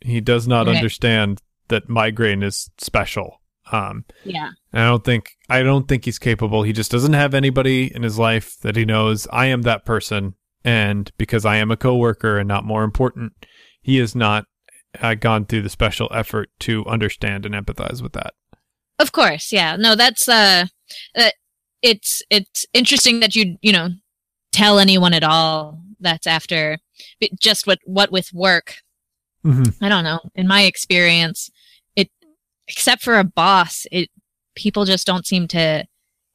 He 0.02 0.22
does 0.22 0.48
not 0.48 0.68
Okay. 0.68 0.78
understand 0.78 1.42
that 1.70 1.90
migraine 1.90 2.44
is 2.44 2.70
special. 2.78 3.42
Um, 3.74 4.06
Yeah. 4.24 4.52
I 4.72 4.86
don't 4.86 5.04
think 5.04 5.32
I 5.50 5.64
don't 5.64 5.88
think 5.88 6.06
he's 6.06 6.20
capable. 6.20 6.64
He 6.64 6.74
just 6.74 6.92
doesn't 6.92 7.14
have 7.14 7.34
anybody 7.34 7.94
in 7.94 8.04
his 8.04 8.20
life 8.20 8.56
that 8.62 8.76
he 8.76 8.86
knows 8.86 9.28
I 9.32 9.48
am 9.48 9.64
that 9.64 9.84
person 9.84 10.36
and 10.64 11.12
because 11.18 11.44
I 11.44 11.58
am 11.58 11.72
a 11.72 11.78
coworker 11.78 12.38
and 12.38 12.48
not 12.48 12.66
more 12.66 12.84
important, 12.84 13.34
he 13.82 13.98
has 13.98 14.16
not 14.16 14.46
uh, 15.02 15.16
gone 15.16 15.46
through 15.46 15.64
the 15.64 15.70
special 15.70 16.08
effort 16.14 16.50
to 16.62 16.86
understand 16.86 17.46
and 17.46 17.56
empathize 17.56 18.02
with 18.02 18.14
that. 18.14 18.34
Of 19.00 19.12
course, 19.12 19.52
yeah. 19.52 19.76
No, 19.76 19.96
that's 19.96 20.30
uh, 20.30 20.68
uh 21.18 21.32
it's 21.82 22.22
it's 22.30 22.66
interesting 22.74 23.20
that 23.22 23.36
you 23.36 23.58
you 23.62 23.72
know 23.72 23.90
tell 24.52 24.78
anyone 24.78 25.14
at 25.14 25.24
all. 25.24 25.82
That's 26.00 26.28
after 26.28 26.78
just 27.40 27.66
what 27.66 27.80
what 27.86 28.12
with 28.12 28.32
work. 28.34 28.76
Mm-hmm. 29.44 29.84
I 29.84 29.90
don't 29.90 30.04
know. 30.04 30.20
In 30.36 30.48
my 30.48 30.62
experience, 30.62 31.50
except 32.74 33.04
for 33.04 33.18
a 33.18 33.24
boss, 33.24 33.86
it 33.92 34.10
people 34.56 34.86
just 34.86 35.08
don't 35.08 35.26
seem 35.26 35.48
to. 35.50 35.86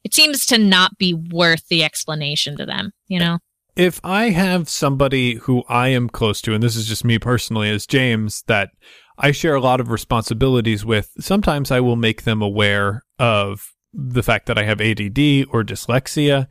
It 0.05 0.15
seems 0.15 0.47
to 0.47 0.59
not 0.59 0.97
be 0.97 1.13
worth 1.13 1.67
the 1.69 1.85
explanation 1.85 2.57
to 2.57 2.65
them. 2.67 2.93
You 3.09 3.19
know. 3.19 3.39
If 3.77 4.01
I 4.03 4.31
have 4.31 4.69
somebody 4.69 5.35
who 5.35 5.63
I 5.69 5.89
am 5.89 6.09
close 6.09 6.41
to, 6.43 6.53
and 6.55 6.63
this 6.63 6.75
is 6.75 6.89
just 6.89 7.05
me 7.05 7.19
personally 7.19 7.71
as 7.71 7.87
James, 7.87 8.43
that 8.49 8.71
I 9.19 9.31
share 9.31 9.55
a 9.55 9.61
lot 9.61 9.81
of 9.81 9.91
responsibilities 9.91 10.85
with, 10.85 11.13
sometimes 11.21 11.71
I 11.71 11.79
will 11.79 11.95
make 11.95 12.23
them 12.23 12.43
aware 12.43 13.05
of 13.21 13.73
the 13.93 14.23
fact 14.25 14.47
that 14.47 14.59
I 14.59 14.65
have 14.65 14.81
ADD 14.81 15.47
or 15.53 15.63
dyslexia, 15.63 16.49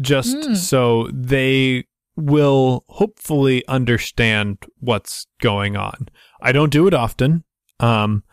just 0.00 0.36
Mm. 0.36 0.56
so 0.56 1.08
they 1.12 1.84
will 2.16 2.84
hopefully 2.88 3.62
understand 3.68 4.58
what's 4.80 5.26
going 5.40 5.76
on. 5.76 6.08
I 6.42 6.50
don't 6.50 6.72
do 6.72 6.88
it 6.88 6.94
often. 6.94 7.44
Um, 7.78 8.24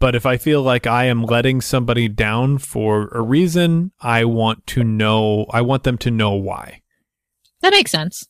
but 0.00 0.14
if 0.14 0.26
I 0.26 0.38
feel 0.38 0.62
like 0.62 0.86
I 0.86 1.04
am 1.04 1.22
letting 1.22 1.60
somebody 1.60 2.08
down 2.08 2.58
for 2.58 3.08
a 3.08 3.20
reason, 3.20 3.92
I 4.00 4.24
want 4.24 4.66
to 4.68 4.82
know, 4.82 5.46
I 5.50 5.60
want 5.60 5.84
them 5.84 5.98
to 5.98 6.10
know 6.10 6.32
why. 6.32 6.80
That 7.60 7.72
makes 7.72 7.90
sense. 7.90 8.26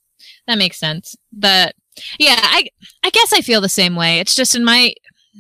That 0.47 0.59
makes 0.59 0.79
sense. 0.79 1.15
But 1.33 1.75
yeah, 2.19 2.41
I 2.41 2.69
I 3.05 3.11
guess 3.11 3.33
I 3.33 3.41
feel 3.41 3.61
the 3.61 3.69
same 3.69 3.95
way. 3.95 4.19
It's 4.19 4.35
just 4.35 4.55
in 4.55 4.65
my 4.65 4.93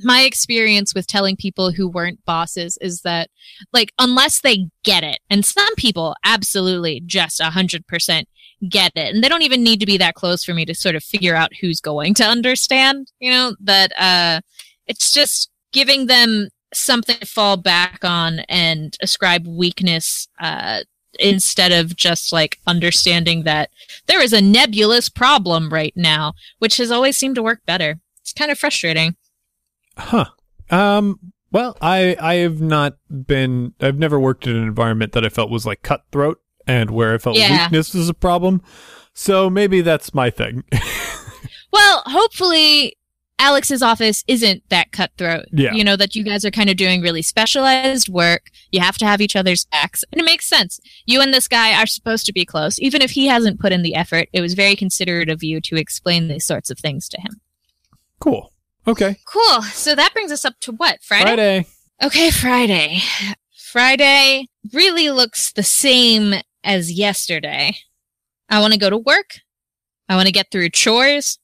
my 0.04 0.22
experience 0.22 0.94
with 0.94 1.08
telling 1.08 1.36
people 1.36 1.72
who 1.72 1.88
weren't 1.88 2.24
bosses 2.24 2.78
is 2.80 3.00
that 3.00 3.28
like 3.72 3.92
unless 3.98 4.40
they 4.40 4.68
get 4.84 5.02
it, 5.02 5.18
and 5.28 5.44
some 5.44 5.74
people 5.76 6.14
absolutely 6.24 7.02
just 7.04 7.40
a 7.40 7.50
hundred 7.50 7.86
percent 7.86 8.28
get 8.68 8.92
it, 8.94 9.12
and 9.12 9.24
they 9.24 9.28
don't 9.28 9.42
even 9.42 9.64
need 9.64 9.80
to 9.80 9.86
be 9.86 9.96
that 9.98 10.14
close 10.14 10.44
for 10.44 10.54
me 10.54 10.64
to 10.64 10.74
sort 10.74 10.94
of 10.94 11.02
figure 11.02 11.34
out 11.34 11.50
who's 11.60 11.80
going 11.80 12.14
to 12.14 12.24
understand. 12.24 13.08
You 13.18 13.32
know 13.32 13.56
that 13.60 13.92
uh, 13.98 14.40
it's 14.86 15.10
just 15.10 15.49
giving 15.72 16.06
them 16.06 16.48
something 16.72 17.16
to 17.16 17.26
fall 17.26 17.56
back 17.56 18.04
on 18.04 18.40
and 18.48 18.96
ascribe 19.02 19.46
weakness 19.46 20.28
uh, 20.40 20.80
instead 21.18 21.72
of 21.72 21.96
just 21.96 22.32
like 22.32 22.58
understanding 22.66 23.42
that 23.42 23.70
there 24.06 24.22
is 24.22 24.32
a 24.32 24.40
nebulous 24.40 25.08
problem 25.08 25.72
right 25.72 25.92
now, 25.96 26.32
which 26.58 26.76
has 26.76 26.90
always 26.90 27.16
seemed 27.16 27.34
to 27.34 27.42
work 27.42 27.60
better. 27.66 27.98
It's 28.22 28.32
kind 28.32 28.50
of 28.50 28.58
frustrating. 28.58 29.16
Huh. 29.98 30.26
Um. 30.70 31.18
Well, 31.52 31.76
I 31.82 32.16
I 32.20 32.34
have 32.34 32.60
not 32.60 32.96
been. 33.26 33.74
I've 33.80 33.98
never 33.98 34.20
worked 34.20 34.46
in 34.46 34.54
an 34.54 34.62
environment 34.62 35.12
that 35.12 35.24
I 35.24 35.28
felt 35.28 35.50
was 35.50 35.66
like 35.66 35.82
cutthroat 35.82 36.40
and 36.66 36.90
where 36.90 37.12
I 37.14 37.18
felt 37.18 37.36
Yeah. 37.36 37.64
weakness 37.64 37.92
was 37.92 38.08
a 38.08 38.14
problem. 38.14 38.62
So 39.12 39.50
maybe 39.50 39.80
that's 39.80 40.14
my 40.14 40.30
thing. 40.30 40.62
Well, 41.72 42.02
hopefully 42.06 42.96
Alex's 43.40 43.82
office 43.82 44.22
isn't 44.28 44.62
that 44.68 44.92
cutthroat. 44.92 45.46
Yeah. 45.50 45.72
You 45.72 45.82
know, 45.82 45.96
that 45.96 46.14
you 46.14 46.22
guys 46.22 46.44
are 46.44 46.50
kind 46.50 46.68
of 46.70 46.76
doing 46.76 47.00
really 47.00 47.22
specialized 47.22 48.08
work. 48.08 48.50
You 48.70 48.80
have 48.80 48.98
to 48.98 49.06
have 49.06 49.20
each 49.20 49.34
other's 49.34 49.64
backs. 49.64 50.04
And 50.12 50.20
it 50.20 50.24
makes 50.24 50.46
sense. 50.46 50.78
You 51.06 51.22
and 51.22 51.32
this 51.32 51.48
guy 51.48 51.74
are 51.80 51.86
supposed 51.86 52.26
to 52.26 52.32
be 52.32 52.44
close. 52.44 52.78
Even 52.78 53.00
if 53.00 53.12
he 53.12 53.26
hasn't 53.26 53.58
put 53.58 53.72
in 53.72 53.82
the 53.82 53.94
effort, 53.94 54.28
it 54.34 54.42
was 54.42 54.52
very 54.52 54.76
considerate 54.76 55.30
of 55.30 55.42
you 55.42 55.60
to 55.62 55.76
explain 55.76 56.28
these 56.28 56.44
sorts 56.46 56.70
of 56.70 56.78
things 56.78 57.08
to 57.08 57.20
him. 57.20 57.40
cool. 58.20 58.52
Okay. 58.86 59.16
Cool. 59.26 59.62
So 59.62 59.94
that 59.94 60.12
brings 60.14 60.32
us 60.32 60.44
up 60.44 60.54
to 60.60 60.72
what? 60.72 61.02
Friday? 61.02 61.24
Friday. 61.24 61.66
Okay, 62.02 62.30
Friday. 62.30 63.00
Friday 63.56 64.46
really 64.72 65.10
looks 65.10 65.52
the 65.52 65.62
same 65.62 66.34
as 66.64 66.90
yesterday. 66.92 67.74
I 68.48 68.60
want 68.60 68.72
to 68.72 68.78
go 68.78 68.90
to 68.90 68.96
work. 68.98 69.40
I 70.08 70.16
want 70.16 70.26
to 70.26 70.32
get 70.32 70.50
through 70.50 70.70
chores. 70.70 71.38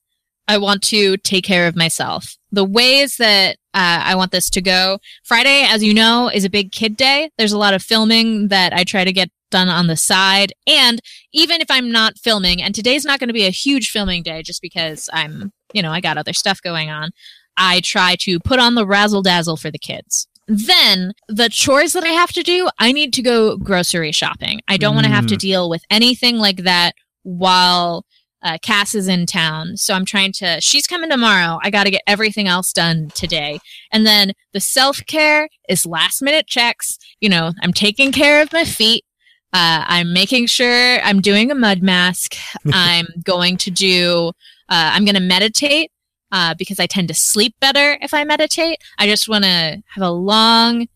I 0.48 0.58
want 0.58 0.82
to 0.84 1.16
take 1.18 1.44
care 1.44 1.66
of 1.66 1.76
myself. 1.76 2.36
The 2.52 2.64
ways 2.64 3.16
that 3.16 3.56
uh, 3.74 4.00
I 4.04 4.14
want 4.14 4.32
this 4.32 4.48
to 4.50 4.62
go 4.62 4.98
Friday, 5.24 5.64
as 5.68 5.82
you 5.82 5.92
know, 5.92 6.30
is 6.32 6.44
a 6.44 6.50
big 6.50 6.72
kid 6.72 6.96
day. 6.96 7.30
There's 7.36 7.52
a 7.52 7.58
lot 7.58 7.74
of 7.74 7.82
filming 7.82 8.48
that 8.48 8.72
I 8.72 8.84
try 8.84 9.04
to 9.04 9.12
get 9.12 9.30
done 9.50 9.68
on 9.68 9.86
the 9.86 9.96
side. 9.96 10.52
And 10.66 11.00
even 11.32 11.60
if 11.60 11.70
I'm 11.70 11.90
not 11.92 12.18
filming, 12.18 12.62
and 12.62 12.74
today's 12.74 13.04
not 13.04 13.18
going 13.20 13.28
to 13.28 13.34
be 13.34 13.46
a 13.46 13.50
huge 13.50 13.90
filming 13.90 14.22
day 14.22 14.42
just 14.42 14.62
because 14.62 15.08
I'm, 15.12 15.52
you 15.72 15.82
know, 15.82 15.90
I 15.92 16.00
got 16.00 16.16
other 16.18 16.32
stuff 16.32 16.60
going 16.62 16.90
on, 16.90 17.10
I 17.56 17.80
try 17.80 18.16
to 18.20 18.38
put 18.40 18.58
on 18.58 18.74
the 18.74 18.86
razzle 18.86 19.22
dazzle 19.22 19.56
for 19.56 19.70
the 19.70 19.78
kids. 19.78 20.26
Then 20.48 21.12
the 21.28 21.48
chores 21.48 21.92
that 21.94 22.04
I 22.04 22.08
have 22.10 22.32
to 22.32 22.42
do, 22.42 22.68
I 22.78 22.92
need 22.92 23.12
to 23.14 23.22
go 23.22 23.56
grocery 23.56 24.12
shopping. 24.12 24.60
I 24.68 24.76
don't 24.76 24.94
want 24.94 25.06
to 25.06 25.12
have 25.12 25.26
to 25.26 25.34
Mm. 25.34 25.40
deal 25.40 25.68
with 25.70 25.82
anything 25.90 26.38
like 26.38 26.58
that 26.58 26.94
while 27.24 28.04
uh, 28.46 28.58
Cass 28.62 28.94
is 28.94 29.08
in 29.08 29.26
town. 29.26 29.76
So 29.76 29.92
I'm 29.92 30.04
trying 30.04 30.30
to, 30.34 30.60
she's 30.60 30.86
coming 30.86 31.10
tomorrow. 31.10 31.58
I 31.62 31.70
got 31.70 31.82
to 31.84 31.90
get 31.90 32.02
everything 32.06 32.46
else 32.46 32.72
done 32.72 33.08
today. 33.12 33.58
And 33.90 34.06
then 34.06 34.34
the 34.52 34.60
self 34.60 35.04
care 35.06 35.48
is 35.68 35.84
last 35.84 36.22
minute 36.22 36.46
checks. 36.46 36.96
You 37.20 37.28
know, 37.28 37.52
I'm 37.60 37.72
taking 37.72 38.12
care 38.12 38.40
of 38.40 38.52
my 38.52 38.64
feet. 38.64 39.04
Uh, 39.52 39.82
I'm 39.86 40.12
making 40.12 40.46
sure 40.46 41.00
I'm 41.00 41.20
doing 41.20 41.50
a 41.50 41.56
mud 41.56 41.82
mask. 41.82 42.36
I'm 42.72 43.08
going 43.24 43.56
to 43.58 43.70
do, 43.72 44.28
uh, 44.68 44.90
I'm 44.94 45.04
going 45.04 45.16
to 45.16 45.20
meditate 45.20 45.90
uh, 46.30 46.54
because 46.54 46.78
I 46.78 46.86
tend 46.86 47.08
to 47.08 47.14
sleep 47.14 47.56
better 47.58 47.98
if 48.00 48.14
I 48.14 48.22
meditate. 48.22 48.78
I 48.96 49.08
just 49.08 49.28
want 49.28 49.42
to 49.42 49.82
have 49.94 50.02
a 50.02 50.10
long, 50.10 50.86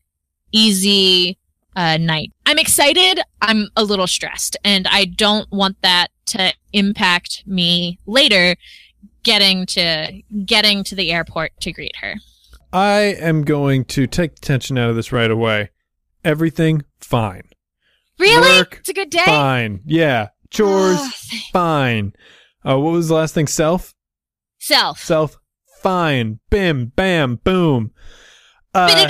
easy 0.52 1.36
uh, 1.76 1.96
night. 1.96 2.32
I'm 2.46 2.58
excited. 2.58 3.20
I'm 3.42 3.68
a 3.76 3.84
little 3.84 4.06
stressed, 4.06 4.56
and 4.64 4.86
I 4.88 5.04
don't 5.04 5.50
want 5.50 5.80
that 5.82 6.08
to 6.26 6.52
impact 6.72 7.42
me 7.46 7.98
later 8.06 8.56
getting 9.22 9.66
to 9.66 10.22
getting 10.44 10.84
to 10.84 10.94
the 10.94 11.12
airport 11.12 11.52
to 11.60 11.72
greet 11.72 11.96
her. 11.96 12.14
I 12.72 13.00
am 13.00 13.42
going 13.42 13.84
to 13.86 14.06
take 14.06 14.36
the 14.36 14.40
tension 14.40 14.78
out 14.78 14.90
of 14.90 14.96
this 14.96 15.12
right 15.12 15.30
away. 15.30 15.70
Everything 16.24 16.84
fine. 17.00 17.48
Really? 18.18 18.58
Work, 18.58 18.76
it's 18.80 18.88
a 18.90 18.94
good 18.94 19.10
day. 19.10 19.24
Fine. 19.24 19.80
Yeah. 19.86 20.28
Chores 20.50 21.00
thank- 21.00 21.42
fine. 21.52 22.12
Uh, 22.66 22.78
what 22.78 22.92
was 22.92 23.08
the 23.08 23.14
last 23.14 23.34
thing? 23.34 23.46
Self. 23.46 23.94
Self. 24.58 25.00
Self. 25.00 25.38
Fine. 25.80 26.40
Bim. 26.50 26.86
Bam. 26.94 27.36
Boom. 27.36 27.92
Uh, 28.74 29.08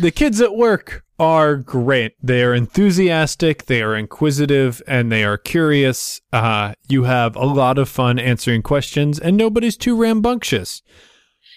the 0.00 0.10
kids 0.10 0.40
at 0.40 0.54
work 0.54 1.04
are 1.18 1.56
great. 1.56 2.14
They 2.22 2.42
are 2.42 2.54
enthusiastic, 2.54 3.66
they 3.66 3.82
are 3.82 3.96
inquisitive, 3.96 4.82
and 4.86 5.10
they 5.10 5.24
are 5.24 5.36
curious. 5.36 6.20
Uh, 6.32 6.74
you 6.88 7.04
have 7.04 7.36
a 7.36 7.44
lot 7.44 7.78
of 7.78 7.88
fun 7.88 8.18
answering 8.18 8.62
questions, 8.62 9.18
and 9.18 9.36
nobody's 9.36 9.76
too 9.76 9.96
rambunctious. 9.96 10.82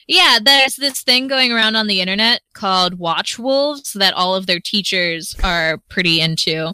Yeah, 0.07 0.39
there's 0.43 0.75
this 0.75 1.03
thing 1.03 1.27
going 1.27 1.51
around 1.51 1.75
on 1.75 1.87
the 1.87 2.01
internet 2.01 2.41
called 2.53 2.99
Watch 2.99 3.39
Wolves 3.39 3.93
that 3.93 4.13
all 4.13 4.35
of 4.35 4.45
their 4.45 4.59
teachers 4.59 5.35
are 5.43 5.77
pretty 5.89 6.19
into. 6.19 6.73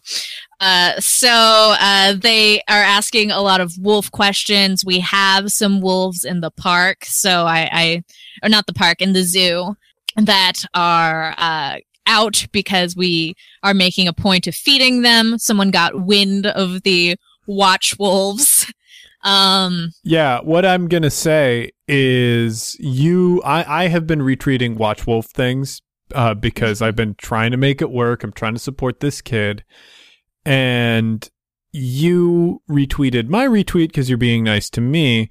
Uh, 0.60 1.00
so 1.00 1.76
uh, 1.80 2.13
they 2.13 2.62
are 2.67 2.82
asking 2.82 3.30
a 3.30 3.41
lot 3.41 3.62
of 3.62 3.73
wolf 3.78 4.10
questions. 4.12 4.84
We 4.84 5.00
have 5.02 5.52
some 5.52 5.82
wolves 5.82 6.23
in 6.23 6.41
the 6.41 6.50
park, 6.50 7.06
so 7.06 7.45
I, 7.45 7.69
I 7.71 8.04
or 8.41 8.50
not 8.50 8.65
the 8.65 8.73
park 8.73 9.02
in 9.02 9.13
the 9.13 9.23
zoo 9.23 9.76
that 10.15 10.65
are 10.73 11.36
uh, 11.38 11.78
out 12.08 12.46
because 12.52 12.96
we 12.96 13.36
are 13.63 13.74
making 13.74 14.08
a 14.08 14.13
point 14.13 14.48
of 14.48 14.56
feeding 14.56 15.02
them. 15.04 15.38
Someone 15.38 15.70
got 15.72 16.06
wind 16.06 16.48
of 16.48 16.82
the 16.84 17.15
watch 17.46 17.96
wolves. 18.00 18.72
Um, 19.24 19.91
Yeah, 20.04 20.39
what 20.41 20.65
I'm 20.65 20.88
gonna 20.88 21.10
say 21.10 21.72
is 21.88 22.76
you. 22.80 23.41
I 23.43 23.84
I 23.84 23.88
have 23.88 24.06
been 24.08 24.20
retweeting 24.20 24.78
Watch 24.78 25.06
Wolf 25.08 25.26
things 25.28 25.82
uh, 26.15 26.34
because 26.34 26.82
I've 26.82 26.96
been 26.96 27.15
trying 27.17 27.52
to 27.52 27.58
make 27.58 27.82
it 27.82 27.91
work. 27.91 28.24
I'm 28.24 28.32
trying 28.32 28.54
to 28.54 28.60
support 28.60 29.00
this 29.00 29.22
kid, 29.22 29.63
and 30.46 31.30
you 31.72 32.62
retweeted 32.70 33.28
my 33.28 33.46
retweet 33.48 33.88
because 33.89 34.10
you're 34.10 34.17
being 34.17 34.43
nice 34.43 34.70
to 34.72 34.82
me. 34.82 35.30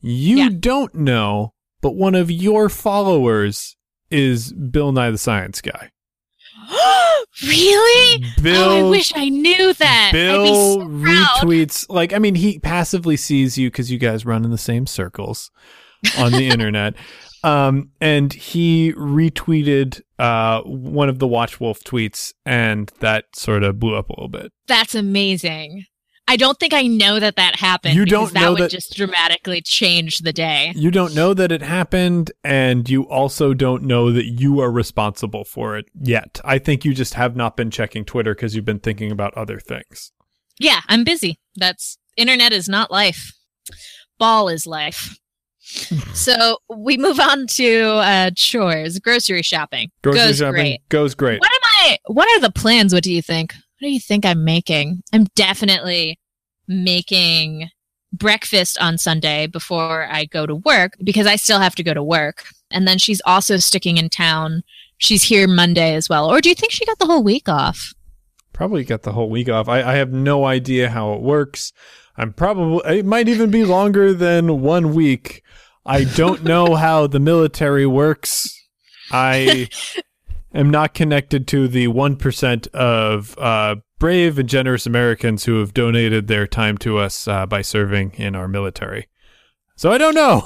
You 0.00 0.36
Yeah. 0.38 0.48
don't 0.58 0.94
know, 0.94 1.54
but 1.80 1.94
one 1.94 2.14
of 2.14 2.30
your 2.30 2.68
followers 2.68 3.76
is 4.10 4.52
Bill 4.52 4.92
Nye 4.92 5.10
the 5.10 5.18
Science 5.18 5.60
Guy. 5.60 5.90
really? 7.42 8.24
Bill 8.42 8.62
oh, 8.62 8.86
I 8.86 8.90
wish 8.90 9.12
I 9.14 9.28
knew 9.28 9.72
that. 9.74 10.10
Bill 10.12 10.80
so 10.80 10.86
retweets 10.86 11.86
like 11.88 12.12
I 12.12 12.18
mean 12.18 12.34
he 12.34 12.58
passively 12.58 13.16
sees 13.16 13.56
you 13.58 13.70
because 13.70 13.90
you 13.90 13.98
guys 13.98 14.26
run 14.26 14.44
in 14.44 14.50
the 14.50 14.58
same 14.58 14.86
circles 14.86 15.50
on 16.18 16.32
the 16.32 16.48
internet. 16.50 16.94
Um, 17.44 17.90
and 18.00 18.32
he 18.32 18.92
retweeted 18.94 20.00
uh, 20.18 20.62
one 20.62 21.08
of 21.08 21.20
the 21.20 21.28
Watch 21.28 21.60
Wolf 21.60 21.80
tweets, 21.84 22.34
and 22.44 22.90
that 22.98 23.26
sort 23.36 23.62
of 23.62 23.78
blew 23.78 23.94
up 23.94 24.08
a 24.08 24.12
little 24.14 24.28
bit. 24.28 24.52
That's 24.66 24.96
amazing. 24.96 25.84
I 26.28 26.36
don't 26.36 26.58
think 26.58 26.74
I 26.74 26.82
know 26.88 27.20
that 27.20 27.36
that 27.36 27.56
happened. 27.56 27.94
You 27.94 28.04
don't 28.04 28.32
that 28.34 28.40
know 28.40 28.52
would 28.54 28.62
that- 28.62 28.70
just 28.70 28.96
dramatically 28.96 29.60
change 29.60 30.18
the 30.18 30.32
day. 30.32 30.72
You 30.74 30.90
don't 30.90 31.14
know 31.14 31.34
that 31.34 31.52
it 31.52 31.62
happened, 31.62 32.32
and 32.42 32.88
you 32.88 33.04
also 33.08 33.54
don't 33.54 33.84
know 33.84 34.10
that 34.10 34.24
you 34.26 34.60
are 34.60 34.70
responsible 34.70 35.44
for 35.44 35.76
it 35.76 35.86
yet. 36.00 36.40
I 36.44 36.58
think 36.58 36.84
you 36.84 36.94
just 36.94 37.14
have 37.14 37.36
not 37.36 37.56
been 37.56 37.70
checking 37.70 38.04
Twitter 38.04 38.34
because 38.34 38.56
you've 38.56 38.64
been 38.64 38.80
thinking 38.80 39.12
about 39.12 39.34
other 39.34 39.60
things. 39.60 40.10
Yeah, 40.58 40.80
I'm 40.88 41.04
busy. 41.04 41.38
That's 41.54 41.98
internet 42.16 42.52
is 42.52 42.68
not 42.68 42.90
life. 42.90 43.32
Ball 44.18 44.48
is 44.48 44.66
life. 44.66 45.18
so 46.14 46.58
we 46.74 46.96
move 46.96 47.18
on 47.20 47.46
to 47.48 47.82
uh, 47.96 48.30
chores, 48.36 48.98
grocery 48.98 49.42
shopping. 49.42 49.90
Grocery 50.02 50.20
Goes 50.20 50.38
shopping 50.38 50.52
great. 50.52 50.88
goes 50.88 51.14
great. 51.14 51.40
What 51.40 51.50
am 51.52 51.60
I? 51.64 51.98
What 52.06 52.28
are 52.36 52.40
the 52.40 52.52
plans? 52.52 52.94
What 52.94 53.02
do 53.02 53.12
you 53.12 53.20
think? 53.22 53.54
What 53.78 53.88
do 53.88 53.92
you 53.92 54.00
think 54.00 54.24
I'm 54.24 54.42
making? 54.42 55.02
I'm 55.12 55.24
definitely 55.34 56.18
making 56.66 57.68
breakfast 58.10 58.78
on 58.80 58.96
Sunday 58.96 59.46
before 59.46 60.08
I 60.10 60.24
go 60.24 60.46
to 60.46 60.54
work 60.54 60.94
because 61.04 61.26
I 61.26 61.36
still 61.36 61.58
have 61.58 61.74
to 61.74 61.82
go 61.82 61.92
to 61.92 62.02
work. 62.02 62.46
And 62.70 62.88
then 62.88 62.96
she's 62.96 63.20
also 63.26 63.58
sticking 63.58 63.98
in 63.98 64.08
town. 64.08 64.62
She's 64.96 65.22
here 65.22 65.46
Monday 65.46 65.94
as 65.94 66.08
well. 66.08 66.30
Or 66.30 66.40
do 66.40 66.48
you 66.48 66.54
think 66.54 66.72
she 66.72 66.86
got 66.86 66.98
the 66.98 67.06
whole 67.06 67.22
week 67.22 67.50
off? 67.50 67.92
Probably 68.54 68.82
got 68.82 69.02
the 69.02 69.12
whole 69.12 69.28
week 69.28 69.50
off. 69.50 69.68
I, 69.68 69.82
I 69.82 69.94
have 69.96 70.10
no 70.10 70.46
idea 70.46 70.88
how 70.88 71.12
it 71.12 71.20
works. 71.20 71.74
I'm 72.16 72.32
probably, 72.32 72.98
it 72.98 73.04
might 73.04 73.28
even 73.28 73.50
be 73.50 73.64
longer 73.64 74.14
than 74.14 74.62
one 74.62 74.94
week. 74.94 75.42
I 75.84 76.04
don't 76.04 76.44
know 76.44 76.74
how 76.76 77.06
the 77.06 77.20
military 77.20 77.86
works. 77.86 78.58
I 79.10 79.68
am 80.58 80.70
not 80.70 80.94
connected 80.94 81.46
to 81.48 81.68
the 81.68 81.88
1% 81.88 82.68
of 82.68 83.38
uh, 83.38 83.76
brave 83.98 84.38
and 84.38 84.48
generous 84.48 84.86
Americans 84.86 85.44
who 85.44 85.60
have 85.60 85.74
donated 85.74 86.26
their 86.26 86.46
time 86.46 86.78
to 86.78 86.98
us 86.98 87.28
uh, 87.28 87.46
by 87.46 87.62
serving 87.62 88.12
in 88.12 88.34
our 88.34 88.48
military. 88.48 89.08
So 89.76 89.92
I 89.92 89.98
don't 89.98 90.14
know. 90.14 90.40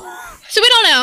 So 0.49 0.61
we 0.61 0.69
don't 0.69 0.89
know. 0.89 1.03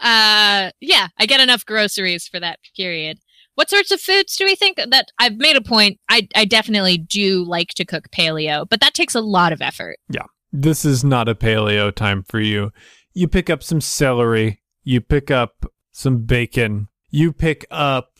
Uh, 0.00 0.70
yeah, 0.80 1.08
I 1.18 1.24
get 1.24 1.40
enough 1.40 1.64
groceries 1.64 2.28
for 2.28 2.38
that 2.38 2.58
period. 2.76 3.18
What 3.54 3.70
sorts 3.70 3.90
of 3.90 4.02
foods 4.02 4.36
do 4.36 4.44
we 4.44 4.54
think 4.54 4.76
that 4.76 5.06
I've 5.18 5.36
made 5.36 5.56
a 5.56 5.62
point? 5.62 5.98
I, 6.10 6.28
I 6.36 6.44
definitely 6.44 6.98
do 6.98 7.42
like 7.42 7.68
to 7.76 7.86
cook 7.86 8.10
paleo, 8.10 8.66
but 8.68 8.80
that 8.80 8.92
takes 8.92 9.14
a 9.14 9.22
lot 9.22 9.52
of 9.52 9.62
effort. 9.62 9.96
Yeah. 10.10 10.26
This 10.52 10.84
is 10.84 11.02
not 11.02 11.28
a 11.28 11.34
paleo 11.34 11.94
time 11.94 12.22
for 12.22 12.38
you. 12.38 12.70
You 13.14 13.28
pick 13.28 13.48
up 13.48 13.62
some 13.62 13.80
celery, 13.80 14.60
you 14.84 15.00
pick 15.00 15.30
up 15.30 15.64
some 15.90 16.24
bacon, 16.24 16.88
you 17.10 17.32
pick 17.32 17.64
up 17.70 18.10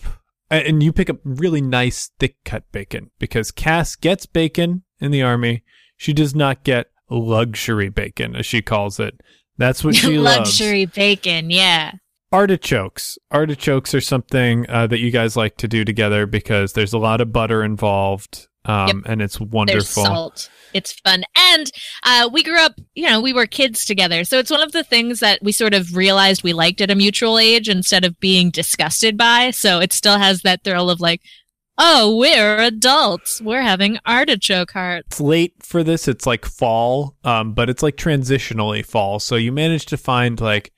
and 0.56 0.82
you 0.82 0.92
pick 0.92 1.10
up 1.10 1.18
really 1.24 1.60
nice 1.60 2.10
thick 2.18 2.36
cut 2.44 2.70
bacon 2.72 3.10
because 3.18 3.50
Cass 3.50 3.96
gets 3.96 4.26
bacon 4.26 4.82
in 5.00 5.10
the 5.10 5.22
army. 5.22 5.64
She 5.96 6.12
does 6.12 6.34
not 6.34 6.64
get 6.64 6.90
luxury 7.10 7.88
bacon 7.88 8.36
as 8.36 8.46
she 8.46 8.62
calls 8.62 8.98
it. 8.98 9.20
That's 9.58 9.84
what 9.84 9.94
she 9.94 10.18
loves. 10.18 10.60
Luxury 10.60 10.86
bacon, 10.86 11.50
yeah. 11.50 11.92
Artichokes. 12.32 13.18
Artichokes 13.30 13.94
are 13.94 14.00
something 14.00 14.68
uh, 14.68 14.86
that 14.86 15.00
you 15.00 15.10
guys 15.10 15.36
like 15.36 15.56
to 15.58 15.68
do 15.68 15.84
together 15.84 16.26
because 16.26 16.72
there's 16.72 16.94
a 16.94 16.98
lot 16.98 17.20
of 17.20 17.32
butter 17.32 17.62
involved, 17.62 18.48
um, 18.64 18.86
Yep. 18.88 18.96
and 19.06 19.22
it's 19.22 19.38
There's 19.38 19.50
wonderful. 19.50 20.04
salt. 20.04 20.50
It's 20.74 20.92
fun. 20.92 21.24
And 21.36 21.70
uh, 22.02 22.30
we 22.32 22.42
grew 22.42 22.58
up, 22.58 22.72
you 22.94 23.08
know, 23.08 23.20
we 23.20 23.32
were 23.32 23.46
kids 23.46 23.84
together. 23.84 24.24
So 24.24 24.38
it's 24.38 24.50
one 24.50 24.62
of 24.62 24.72
the 24.72 24.84
things 24.84 25.20
that 25.20 25.42
we 25.42 25.52
sort 25.52 25.74
of 25.74 25.94
realized 25.96 26.42
we 26.42 26.52
liked 26.54 26.80
at 26.80 26.90
a 26.90 26.94
mutual 26.94 27.38
age 27.38 27.68
instead 27.68 28.04
of 28.04 28.18
being 28.20 28.50
disgusted 28.50 29.18
by. 29.18 29.50
So 29.50 29.80
it 29.80 29.92
still 29.92 30.18
has 30.18 30.42
that 30.42 30.64
thrill 30.64 30.88
of 30.88 31.00
like, 31.00 31.20
oh, 31.76 32.16
we're 32.16 32.58
adults. 32.62 33.40
We're 33.42 33.62
having 33.62 33.98
artichoke 34.06 34.70
hearts. 34.72 35.08
it's 35.10 35.20
late 35.20 35.54
for 35.60 35.82
this. 35.82 36.08
It's 36.08 36.26
like 36.26 36.44
fall, 36.46 37.16
um, 37.24 37.52
but 37.54 37.68
it's 37.68 37.82
like 37.82 37.96
transitionally 37.96 38.84
fall. 38.84 39.18
So 39.18 39.36
you 39.36 39.52
managed 39.52 39.88
to 39.88 39.96
find 39.98 40.40
like 40.40 40.72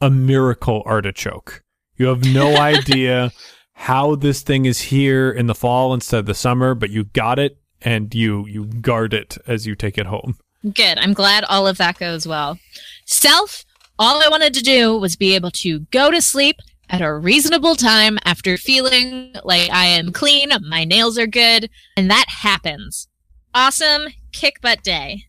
a 0.00 0.10
miracle 0.10 0.82
artichoke. 0.84 1.62
You 1.96 2.06
have 2.08 2.24
no 2.24 2.56
idea 2.56 3.32
how 3.74 4.14
this 4.14 4.42
thing 4.42 4.64
is 4.64 4.80
here 4.80 5.30
in 5.30 5.46
the 5.46 5.54
fall 5.54 5.94
instead 5.94 6.20
of 6.20 6.26
the 6.26 6.34
summer, 6.34 6.74
but 6.74 6.90
you 6.90 7.04
got 7.04 7.38
it 7.38 7.58
and 7.80 8.14
you 8.14 8.46
you 8.46 8.66
guard 8.66 9.12
it 9.12 9.38
as 9.46 9.66
you 9.66 9.74
take 9.74 9.98
it 9.98 10.06
home. 10.06 10.36
Good. 10.62 10.98
I'm 10.98 11.12
glad 11.12 11.44
all 11.44 11.66
of 11.66 11.78
that 11.78 11.98
goes 11.98 12.26
well. 12.26 12.58
Self, 13.04 13.64
all 13.98 14.22
I 14.22 14.28
wanted 14.28 14.54
to 14.54 14.62
do 14.62 14.96
was 14.96 15.16
be 15.16 15.34
able 15.34 15.50
to 15.52 15.80
go 15.90 16.10
to 16.10 16.22
sleep 16.22 16.56
at 16.88 17.00
a 17.00 17.12
reasonable 17.12 17.74
time 17.74 18.18
after 18.24 18.56
feeling 18.56 19.34
like 19.44 19.70
I 19.70 19.86
am 19.86 20.12
clean, 20.12 20.50
my 20.68 20.84
nails 20.84 21.18
are 21.18 21.26
good, 21.26 21.70
and 21.96 22.10
that 22.10 22.26
happens. 22.28 23.08
Awesome 23.54 24.08
kick 24.32 24.60
butt 24.60 24.82
day. 24.82 25.24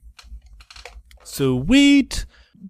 Sweet. 1.23 2.25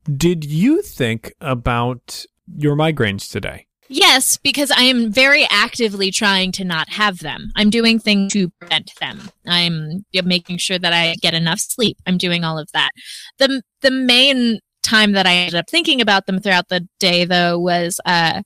Did 0.05 0.43
you 0.43 0.81
think 0.81 1.33
about 1.39 2.25
your 2.57 2.75
migraines 2.75 3.31
today? 3.31 3.67
Yes, 3.89 4.37
because 4.37 4.71
I 4.71 4.83
am 4.83 5.11
very 5.11 5.45
actively 5.49 6.09
trying 6.09 6.51
to 6.53 6.63
not 6.63 6.89
have 6.89 7.19
them. 7.19 7.51
I'm 7.55 7.69
doing 7.69 7.99
things 7.99 8.33
to 8.33 8.49
prevent 8.59 8.91
them. 8.99 9.29
I'm 9.45 10.05
making 10.13 10.57
sure 10.57 10.79
that 10.79 10.93
I 10.93 11.15
get 11.21 11.33
enough 11.33 11.59
sleep. 11.59 11.97
I'm 12.07 12.17
doing 12.17 12.43
all 12.43 12.57
of 12.57 12.69
that. 12.73 12.91
The 13.39 13.61
the 13.81 13.91
main 13.91 14.59
time 14.83 15.13
that 15.13 15.25
I 15.25 15.33
ended 15.33 15.55
up 15.55 15.69
thinking 15.69 16.01
about 16.01 16.25
them 16.25 16.39
throughout 16.39 16.69
the 16.69 16.87
day 16.99 17.23
though 17.25 17.57
was 17.59 17.99
uh 18.05 18.41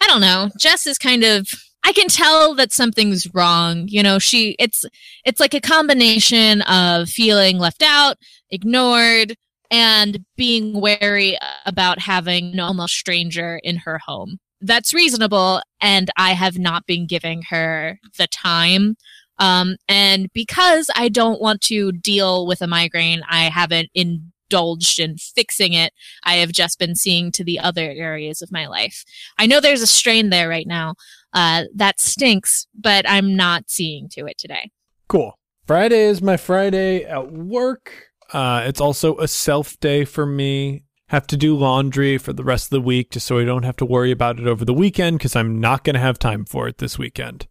I 0.00 0.06
don't 0.06 0.20
know. 0.20 0.50
Jess 0.58 0.86
is 0.86 0.98
kind 0.98 1.24
of 1.24 1.48
I 1.84 1.92
can 1.92 2.08
tell 2.08 2.54
that 2.56 2.72
something's 2.72 3.32
wrong. 3.34 3.86
You 3.88 4.02
know, 4.02 4.18
she 4.18 4.56
it's 4.58 4.84
it's 5.24 5.40
like 5.40 5.54
a 5.54 5.60
combination 5.60 6.62
of 6.62 7.08
feeling 7.08 7.58
left 7.58 7.82
out, 7.82 8.16
ignored, 8.50 9.36
and 9.70 10.24
being 10.36 10.80
wary 10.80 11.38
about 11.66 12.00
having 12.00 12.52
an 12.52 12.60
almost 12.60 12.94
stranger 12.94 13.60
in 13.62 13.76
her 13.76 13.98
home. 13.98 14.38
That's 14.60 14.94
reasonable, 14.94 15.62
and 15.80 16.10
I 16.16 16.32
have 16.32 16.58
not 16.58 16.86
been 16.86 17.06
giving 17.06 17.42
her 17.50 17.98
the 18.18 18.26
time. 18.26 18.96
Um, 19.38 19.76
and 19.88 20.30
because 20.34 20.90
I 20.94 21.08
don't 21.08 21.40
want 21.40 21.62
to 21.62 21.92
deal 21.92 22.46
with 22.46 22.60
a 22.60 22.66
migraine, 22.66 23.22
I 23.28 23.44
haven't 23.44 23.88
indulged 23.94 24.98
in 25.00 25.16
fixing 25.16 25.72
it. 25.72 25.94
I 26.24 26.36
have 26.36 26.52
just 26.52 26.78
been 26.78 26.94
seeing 26.94 27.32
to 27.32 27.44
the 27.44 27.58
other 27.58 27.90
areas 27.90 28.42
of 28.42 28.52
my 28.52 28.66
life. 28.66 29.04
I 29.38 29.46
know 29.46 29.60
there's 29.60 29.80
a 29.80 29.86
strain 29.86 30.28
there 30.28 30.48
right 30.48 30.66
now. 30.66 30.94
Uh, 31.32 31.64
that 31.74 32.00
stinks, 32.00 32.66
but 32.78 33.08
I'm 33.08 33.34
not 33.34 33.70
seeing 33.70 34.08
to 34.10 34.26
it 34.26 34.36
today. 34.36 34.70
Cool. 35.08 35.34
Friday 35.66 36.02
is 36.02 36.20
my 36.20 36.36
Friday 36.36 37.04
at 37.04 37.32
work. 37.32 38.08
Uh, 38.32 38.64
it's 38.66 38.80
also 38.80 39.16
a 39.18 39.28
self 39.28 39.78
day 39.80 40.04
for 40.04 40.26
me. 40.26 40.82
Have 41.10 41.26
to 41.26 41.36
do 41.36 41.56
laundry 41.56 42.18
for 42.18 42.32
the 42.32 42.44
rest 42.44 42.66
of 42.66 42.70
the 42.70 42.80
week 42.80 43.10
just 43.10 43.26
so 43.26 43.40
I 43.40 43.44
don't 43.44 43.64
have 43.64 43.76
to 43.78 43.84
worry 43.84 44.12
about 44.12 44.38
it 44.38 44.46
over 44.46 44.64
the 44.64 44.72
weekend 44.72 45.18
because 45.18 45.34
I'm 45.34 45.58
not 45.58 45.82
going 45.82 45.94
to 45.94 46.00
have 46.00 46.20
time 46.20 46.44
for 46.44 46.68
it 46.68 46.78
this 46.78 47.00
weekend. 47.00 47.48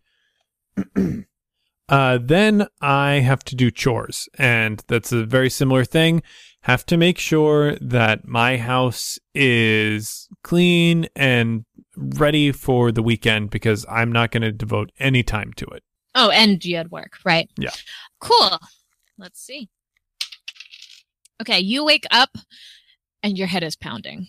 uh, 1.89 2.19
then 2.22 2.67
I 2.80 3.15
have 3.15 3.43
to 3.43 3.58
do 3.58 3.69
chores, 3.69 4.30
and 4.38 4.82
that's 4.88 5.12
a 5.12 5.26
very 5.26 5.50
similar 5.50 5.84
thing. 5.84 6.24
Have 6.62 6.86
to 6.86 6.95
make 6.95 7.17
sure 7.17 7.76
that 7.82 8.26
my 8.26 8.56
house 8.56 9.19
is 9.36 10.30
clean 10.41 11.08
and 11.13 11.65
ready 11.98 12.54
for 12.54 12.93
the 12.93 13.04
weekend 13.04 13.50
because 13.50 13.86
I'm 13.89 14.13
not 14.13 14.32
going 14.32 14.43
to 14.43 14.54
devote 14.54 14.93
any 15.00 15.22
time 15.22 15.52
to 15.58 15.65
it. 15.65 15.84
Oh, 16.15 16.30
and 16.30 16.63
you 16.63 16.78
had 16.78 16.91
work, 16.91 17.17
right? 17.26 17.50
Yeah. 17.58 17.72
Cool. 18.22 18.58
Let's 19.17 19.41
see. 19.41 19.67
Okay, 21.41 21.60
you 21.60 21.84
wake 21.84 22.06
up 22.10 22.38
and 23.23 23.38
your 23.38 23.47
head 23.47 23.63
is 23.63 23.75
pounding. 23.75 24.27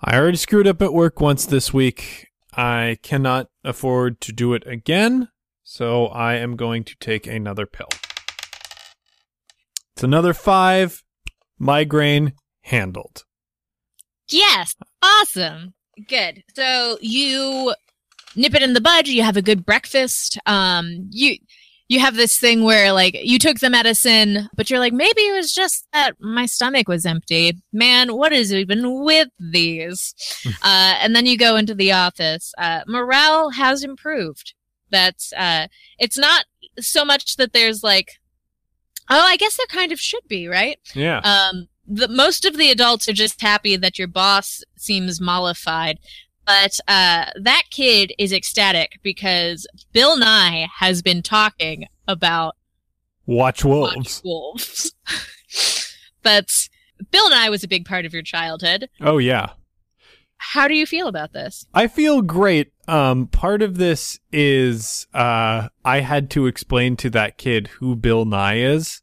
I 0.00 0.16
already 0.16 0.36
screwed 0.36 0.66
up 0.66 0.82
at 0.82 0.92
work 0.92 1.20
once 1.20 1.46
this 1.46 1.72
week. 1.72 2.28
I 2.54 2.98
cannot 3.02 3.48
afford 3.64 4.20
to 4.22 4.32
do 4.32 4.52
it 4.52 4.66
again, 4.66 5.28
so 5.62 6.06
I 6.06 6.34
am 6.34 6.56
going 6.56 6.84
to 6.84 6.96
take 7.00 7.26
another 7.26 7.66
pill. 7.66 7.88
It's 9.94 10.02
another 10.02 10.34
five. 10.34 11.02
Migraine 11.58 12.32
handled. 12.62 13.24
Yes. 14.28 14.74
Awesome. 15.02 15.74
Good. 16.08 16.42
So 16.56 16.98
you 17.00 17.74
nip 18.34 18.54
it 18.54 18.62
in 18.62 18.72
the 18.72 18.80
bud, 18.80 19.06
you 19.06 19.22
have 19.22 19.36
a 19.36 19.42
good 19.42 19.64
breakfast. 19.64 20.38
Um 20.46 21.08
you 21.10 21.36
you 21.92 22.00
have 22.00 22.16
this 22.16 22.38
thing 22.38 22.64
where 22.64 22.90
like 22.92 23.18
you 23.22 23.38
took 23.38 23.60
the 23.60 23.68
medicine, 23.68 24.48
but 24.56 24.70
you're 24.70 24.78
like, 24.78 24.94
maybe 24.94 25.20
it 25.20 25.36
was 25.36 25.52
just 25.52 25.86
that 25.92 26.14
my 26.18 26.46
stomach 26.46 26.88
was 26.88 27.04
empty. 27.04 27.52
Man, 27.72 28.16
what 28.16 28.32
is 28.32 28.52
even 28.52 29.04
with 29.04 29.28
these? 29.38 30.14
uh, 30.62 30.94
and 31.00 31.14
then 31.14 31.26
you 31.26 31.36
go 31.36 31.56
into 31.56 31.74
the 31.74 31.92
office. 31.92 32.52
Uh, 32.56 32.80
morale 32.86 33.50
has 33.50 33.84
improved. 33.84 34.54
That's 34.90 35.32
uh, 35.34 35.68
it's 35.98 36.16
not 36.16 36.46
so 36.80 37.04
much 37.04 37.36
that 37.36 37.52
there's 37.52 37.82
like, 37.82 38.12
oh, 39.10 39.20
I 39.20 39.36
guess 39.36 39.58
there 39.58 39.66
kind 39.66 39.92
of 39.92 40.00
should 40.00 40.26
be, 40.26 40.48
right? 40.48 40.78
Yeah. 40.94 41.18
Um, 41.18 41.68
the 41.86 42.08
most 42.08 42.46
of 42.46 42.56
the 42.56 42.70
adults 42.70 43.08
are 43.08 43.12
just 43.12 43.40
happy 43.42 43.76
that 43.76 43.98
your 43.98 44.08
boss 44.08 44.62
seems 44.78 45.20
mollified. 45.20 45.98
But 46.46 46.80
uh, 46.88 47.26
that 47.40 47.62
kid 47.70 48.12
is 48.18 48.32
ecstatic 48.32 48.98
because 49.02 49.66
Bill 49.92 50.16
Nye 50.18 50.68
has 50.78 51.02
been 51.02 51.22
talking 51.22 51.86
about 52.08 52.56
Watch 53.26 53.64
wolves. 53.64 54.20
wolves. 54.24 54.92
but 56.22 56.46
Bill 57.10 57.30
Nye 57.30 57.48
was 57.48 57.62
a 57.62 57.68
big 57.68 57.84
part 57.84 58.04
of 58.04 58.12
your 58.12 58.22
childhood. 58.22 58.88
Oh 59.00 59.18
yeah. 59.18 59.50
How 60.36 60.66
do 60.66 60.74
you 60.74 60.86
feel 60.86 61.06
about 61.06 61.32
this? 61.32 61.66
I 61.72 61.86
feel 61.86 62.20
great. 62.20 62.72
Um, 62.88 63.28
part 63.28 63.62
of 63.62 63.76
this 63.78 64.18
is 64.32 65.06
uh, 65.14 65.68
I 65.84 66.00
had 66.00 66.30
to 66.30 66.46
explain 66.46 66.96
to 66.96 67.10
that 67.10 67.38
kid 67.38 67.68
who 67.78 67.94
Bill 67.94 68.24
Nye 68.24 68.56
is 68.58 69.02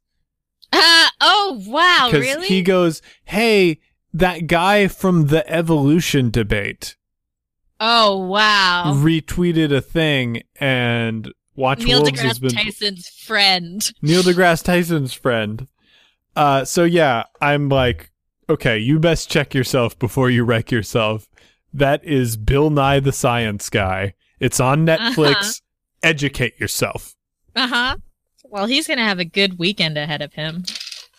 Uh, 0.73 1.07
oh, 1.21 1.63
wow, 1.65 2.09
really? 2.11 2.47
he 2.47 2.61
goes, 2.61 3.01
"Hey, 3.23 3.79
that 4.13 4.47
guy 4.47 4.89
from 4.89 5.27
the 5.27 5.49
evolution 5.49 6.29
debate 6.29 6.97
oh, 7.79 8.17
wow. 8.17 8.93
retweeted 8.95 9.75
a 9.75 9.81
thing 9.81 10.43
and 10.59 11.31
Watch 11.55 11.83
Neil 11.83 12.01
Wolves 12.01 12.21
deGrasse 12.21 12.39
been 12.39 12.51
Tyson's 12.51 13.09
friend. 13.09 13.91
Neil 14.01 14.21
deGrasse 14.21 14.63
Tyson's 14.63 15.13
friend. 15.13 15.67
Uh, 16.35 16.63
so 16.63 16.85
yeah, 16.85 17.23
I'm 17.41 17.67
like, 17.67 18.11
okay, 18.49 18.77
you 18.77 18.97
best 18.97 19.29
check 19.29 19.53
yourself 19.53 19.99
before 19.99 20.29
you 20.29 20.45
wreck 20.45 20.71
yourself. 20.71 21.27
That 21.73 22.03
is 22.05 22.37
Bill 22.37 22.69
Nye 22.69 23.01
the 23.01 23.11
Science 23.11 23.69
Guy. 23.69 24.13
It's 24.39 24.59
on 24.59 24.85
Netflix. 24.85 25.35
Uh-huh. 25.35 25.51
Educate 26.01 26.57
yourself. 26.59 27.13
Uh 27.55 27.67
huh. 27.67 27.97
Well, 28.45 28.65
he's 28.65 28.87
going 28.87 28.97
to 28.97 29.03
have 29.03 29.19
a 29.19 29.25
good 29.25 29.59
weekend 29.59 29.97
ahead 29.97 30.21
of 30.21 30.33
him. 30.33 30.63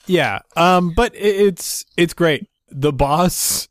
Yeah. 0.07 0.41
Um, 0.57 0.93
but 0.97 1.13
it's 1.15 1.85
it's 1.97 2.15
great. 2.15 2.49
The 2.71 2.93
boss 2.93 3.69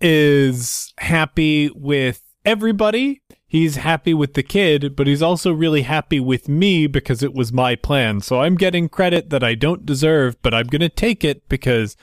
is 0.00 0.92
happy 0.98 1.70
with 1.74 2.22
everybody. 2.44 3.22
He's 3.46 3.76
happy 3.76 4.12
with 4.12 4.34
the 4.34 4.42
kid, 4.42 4.96
but 4.96 5.06
he's 5.06 5.22
also 5.22 5.52
really 5.52 5.82
happy 5.82 6.20
with 6.20 6.48
me 6.48 6.86
because 6.86 7.22
it 7.22 7.32
was 7.32 7.52
my 7.52 7.76
plan. 7.76 8.20
So 8.20 8.40
I'm 8.40 8.56
getting 8.56 8.88
credit 8.88 9.30
that 9.30 9.44
I 9.44 9.54
don't 9.54 9.86
deserve, 9.86 10.40
but 10.42 10.52
I'm 10.52 10.66
going 10.66 10.80
to 10.80 10.88
take 10.88 11.24
it 11.24 11.48
because 11.48 11.96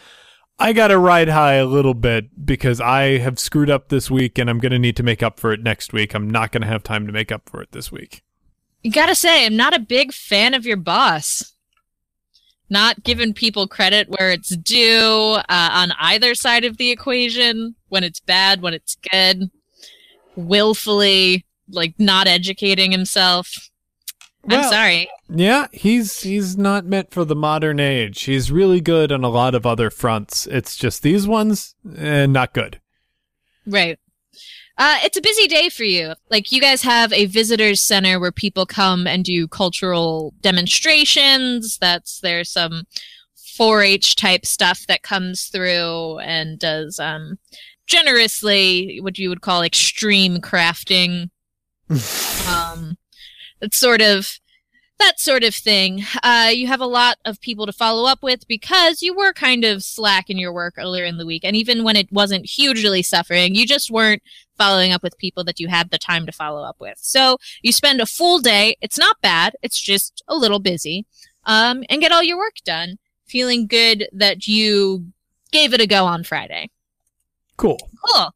I 0.58 0.73
got 0.73 0.88
to 0.88 0.97
ride 0.97 1.29
high 1.29 1.56
a 1.56 1.65
little 1.65 1.93
bit 1.93 2.45
because 2.45 2.79
I 2.79 3.17
have 3.17 3.39
screwed 3.39 3.69
up 3.69 3.89
this 3.89 4.10
week 4.10 4.38
and 4.38 4.49
I'm 4.49 4.60
going 4.60 4.71
to 4.71 4.79
need 4.79 4.95
to 4.97 5.03
make 5.03 5.21
up 5.21 5.39
for 5.39 5.51
it 5.51 5.62
next 5.62 5.91
week. 5.91 6.13
I'm 6.13 6.29
not 6.29 6.51
going 6.51 6.62
to 6.62 6.67
have 6.67 6.84
time 6.84 7.06
to 7.08 7.13
make 7.13 7.32
up 7.32 7.49
for 7.49 7.62
it 7.62 7.71
this 7.71 7.91
week. 7.91 8.23
You 8.84 8.91
gotta 8.91 9.15
say, 9.15 9.45
I'm 9.45 9.56
not 9.56 9.73
a 9.73 9.79
big 9.79 10.12
fan 10.12 10.53
of 10.53 10.65
your 10.65 10.75
boss. 10.75 11.53
Not 12.69 13.04
giving 13.04 13.34
people 13.34 13.67
credit 13.67 14.10
where 14.10 14.32
it's 14.32 14.56
due 14.56 15.38
uh, 15.38 15.43
on 15.49 15.91
either 15.99 16.34
side 16.34 16.65
of 16.65 16.78
the 16.78 16.91
equation. 16.91 17.76
When 17.89 18.04
it's 18.04 18.19
bad, 18.19 18.62
when 18.62 18.73
it's 18.73 18.95
good. 19.12 19.52
Willfully, 20.36 21.45
like, 21.69 21.93
not 21.99 22.28
educating 22.28 22.91
himself. 22.91 23.69
I'm 24.49 24.63
sorry. 24.63 25.10
Yeah, 25.30 25.67
he's 25.71 26.21
he's 26.21 26.58
not 26.58 26.86
meant 26.86 27.12
for 27.12 27.23
the 27.23 27.36
modern 27.36 27.80
age. 27.80 28.23
He's 28.23 28.52
really 28.52 28.82
good 28.82 29.12
on 29.12 29.23
a 29.23 29.30
lot 29.30 29.56
of 29.56 29.65
other 29.65 29.89
fronts. 29.89 30.47
It's 30.47 30.76
just 30.76 31.02
these 31.02 31.26
ones, 31.26 31.76
eh, 31.97 32.26
not 32.26 32.54
good. 32.54 32.82
Right. 33.65 33.99
Uh, 34.78 34.98
it's 35.04 35.17
a 35.17 35.22
busy 35.22 35.48
day 35.48 35.69
for 35.69 35.84
you. 35.84 36.13
Like, 36.32 36.52
you 36.52 36.60
guys 36.60 36.82
have 36.82 37.13
a 37.13 37.26
visitors 37.26 37.80
center 37.80 38.19
where 38.19 38.32
people 38.32 38.65
come 38.65 39.06
and 39.06 39.24
do 39.24 39.48
cultural 39.48 40.34
demonstrations. 40.41 41.78
That's, 41.78 42.19
there's 42.22 42.50
some 42.50 42.84
4-H 43.38 44.15
type 44.15 44.46
stuff 44.46 44.88
that 44.88 45.04
comes 45.04 45.46
through 45.46 46.19
and 46.19 46.58
does, 46.58 47.00
um, 47.00 47.38
generously 47.86 49.00
what 49.02 49.19
you 49.19 49.30
would 49.30 49.41
call 49.41 49.62
extreme 49.62 50.38
crafting. 50.38 51.30
um, 52.50 52.98
it's 53.62 53.78
sort 53.78 54.02
of, 54.02 54.39
that 55.04 55.20
sort 55.20 55.44
of 55.44 55.54
thing. 55.54 56.02
Uh, 56.24 56.50
you 56.54 56.66
have 56.68 56.80
a 56.80 56.86
lot 56.86 57.18
of 57.26 57.42
people 57.42 57.66
to 57.66 57.74
follow 57.74 58.08
up 58.08 58.24
with 58.24 58.48
because 58.48 59.02
you 59.02 59.13
were 59.13 59.34
kind 59.34 59.66
of 59.66 59.84
slack 59.84 60.30
in 60.30 60.38
your 60.38 60.54
work 60.54 60.76
earlier 60.78 61.04
in 61.04 61.18
the 61.18 61.26
week. 61.26 61.44
And 61.44 61.58
even 61.58 61.84
when 61.84 61.98
it 61.98 62.10
wasn't 62.10 62.46
hugely 62.46 63.04
suffering, 63.04 63.54
you 63.54 63.68
just 63.68 63.92
weren't 63.92 64.24
following 64.58 64.94
up 64.94 65.04
with 65.04 65.18
people 65.18 65.44
that 65.44 65.60
you 65.60 65.68
had 65.68 65.89
the 65.89 65.98
time 65.98 66.26
to 66.26 66.32
follow 66.32 66.63
up 66.63 66.78
with. 66.80 66.98
So 67.02 67.38
you 67.62 67.74
spend 67.74 68.00
a 68.00 68.06
full 68.06 68.39
day. 68.39 68.78
It's 68.80 68.98
not 68.98 69.20
bad. 69.22 69.56
It's 69.62 69.82
just 69.82 70.24
a 70.30 70.38
little 70.38 70.60
busy. 70.60 71.06
Um, 71.46 71.84
and 71.89 72.00
get 72.00 72.13
all 72.13 72.24
your 72.24 72.38
work 72.38 72.56
done, 72.63 72.98
feeling 73.26 73.68
good 73.68 74.08
that 74.13 74.48
you 74.48 75.08
gave 75.52 75.74
it 75.74 75.82
a 75.82 75.88
go 75.88 76.06
on 76.06 76.24
Friday. 76.24 76.70
Cool. 77.58 77.78
Cool. 78.06 78.32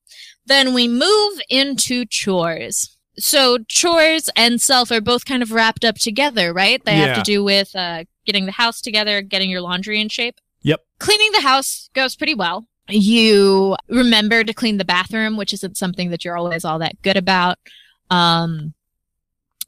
Then 0.46 0.74
we 0.74 0.90
move 0.90 1.40
into 1.50 2.04
chores. 2.06 2.97
So 3.20 3.58
chores 3.68 4.30
and 4.36 4.62
self 4.62 4.92
are 4.92 5.02
both 5.02 5.26
kind 5.26 5.42
of 5.42 5.52
wrapped 5.52 5.84
up 5.84 5.96
together, 5.96 6.54
right? 6.54 6.84
They 6.84 6.96
have 6.96 7.18
to 7.18 7.24
do 7.24 7.44
with 7.44 7.76
uh, 7.76 8.04
getting 8.26 8.46
the 8.46 8.52
house 8.52 8.80
together, 8.82 9.22
getting 9.22 9.50
your 9.50 9.62
laundry 9.62 10.00
in 10.00 10.10
shape. 10.10 10.40
Yep. 10.62 10.82
Cleaning 11.00 11.32
the 11.32 11.42
house 11.42 11.90
goes 11.94 12.16
pretty 12.16 12.36
well. 12.36 12.68
You 12.90 13.76
remember 13.90 14.44
to 14.44 14.54
clean 14.54 14.78
the 14.78 14.86
bathroom, 14.86 15.36
which 15.36 15.54
isn't 15.54 15.78
something 15.78 16.10
that 16.12 16.24
you're 16.24 16.38
always 16.38 16.64
all 16.64 16.80
that 16.80 17.02
good 17.02 17.18
about. 17.18 17.58
Um, 18.10 18.74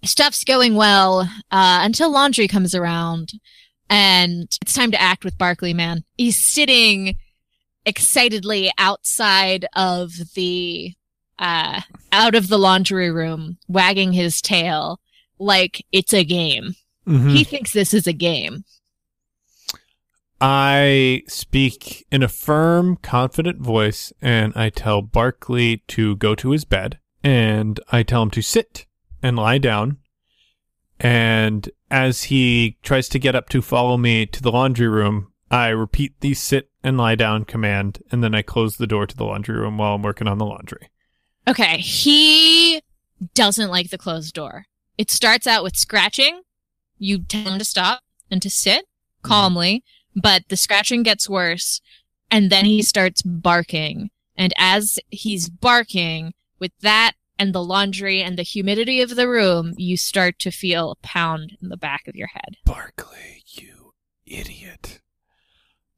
stuff's 0.03 0.43
going 0.43 0.75
well 0.75 1.21
uh, 1.51 1.79
until 1.83 2.11
laundry 2.11 2.47
comes 2.47 2.73
around, 2.73 3.33
and 3.89 4.43
it's 4.61 4.73
time 4.73 4.91
to 4.91 5.01
act 5.01 5.25
with 5.25 5.37
Barkley. 5.37 5.73
Man, 5.73 6.03
he's 6.17 6.43
sitting 6.43 7.15
excitedly 7.85 8.71
outside 8.77 9.65
of 9.75 10.11
the 10.35 10.93
uh 11.39 11.81
out 12.11 12.35
of 12.35 12.47
the 12.49 12.57
laundry 12.59 13.09
room 13.11 13.57
wagging 13.67 14.13
his 14.13 14.41
tail 14.41 14.99
like 15.39 15.83
it's 15.91 16.13
a 16.13 16.23
game 16.23 16.75
Mhm. 17.07 17.31
he 17.35 17.43
thinks 17.43 17.71
this 17.73 17.93
is 17.93 18.05
a 18.07 18.13
game 18.13 18.63
I 20.41 21.23
speak 21.27 22.05
in 22.11 22.23
a 22.23 22.29
firm, 22.29 22.95
confident 22.97 23.59
voice, 23.59 24.13
and 24.21 24.53
I 24.55 24.69
tell 24.69 25.01
Barkley 25.01 25.83
to 25.89 26.15
go 26.15 26.33
to 26.35 26.51
his 26.51 26.63
bed, 26.63 26.99
and 27.23 27.79
I 27.91 28.03
tell 28.03 28.23
him 28.23 28.31
to 28.31 28.41
sit 28.41 28.85
and 29.21 29.35
lie 29.35 29.57
down. 29.57 29.97
And 30.99 31.69
as 31.91 32.23
he 32.25 32.77
tries 32.83 33.09
to 33.09 33.19
get 33.19 33.35
up 33.35 33.49
to 33.49 33.61
follow 33.61 33.97
me 33.97 34.25
to 34.27 34.41
the 34.41 34.51
laundry 34.51 34.87
room, 34.87 35.33
I 35.51 35.69
repeat 35.69 36.13
the 36.21 36.33
sit 36.35 36.69
and 36.83 36.97
lie 36.97 37.15
down 37.15 37.43
command, 37.43 38.01
and 38.11 38.23
then 38.23 38.33
I 38.35 38.41
close 38.41 38.77
the 38.77 38.87
door 38.87 39.07
to 39.07 39.17
the 39.17 39.25
laundry 39.25 39.57
room 39.57 39.77
while 39.77 39.95
I'm 39.95 40.03
working 40.03 40.27
on 40.27 40.37
the 40.37 40.45
laundry. 40.45 40.88
Okay 41.49 41.77
he 41.77 42.81
doesn't 43.33 43.69
like 43.69 43.89
the 43.89 43.97
closed 43.97 44.33
door. 44.33 44.65
It 44.97 45.11
starts 45.11 45.47
out 45.47 45.63
with 45.63 45.75
scratching. 45.75 46.41
You 46.97 47.23
tell 47.23 47.51
him 47.51 47.59
to 47.59 47.65
stop 47.65 48.01
and 48.31 48.41
to 48.41 48.49
sit 48.49 48.85
calmly 49.21 49.83
but 50.15 50.43
the 50.49 50.57
scratching 50.57 51.03
gets 51.03 51.29
worse 51.29 51.81
and 52.31 52.49
then 52.49 52.65
he 52.65 52.81
starts 52.81 53.21
barking. 53.21 54.09
And 54.35 54.53
as 54.57 54.99
he's 55.09 55.49
barking 55.49 56.33
with 56.59 56.71
that 56.81 57.13
and 57.37 57.53
the 57.53 57.63
laundry 57.63 58.21
and 58.21 58.37
the 58.37 58.43
humidity 58.43 59.01
of 59.01 59.15
the 59.15 59.27
room 59.27 59.73
you 59.77 59.97
start 59.97 60.39
to 60.39 60.51
feel 60.51 60.91
a 60.91 60.95
pound 60.95 61.57
in 61.61 61.69
the 61.69 61.77
back 61.77 62.07
of 62.07 62.15
your 62.15 62.27
head. 62.27 62.57
Barkley, 62.65 63.43
you 63.47 63.93
idiot. 64.25 65.01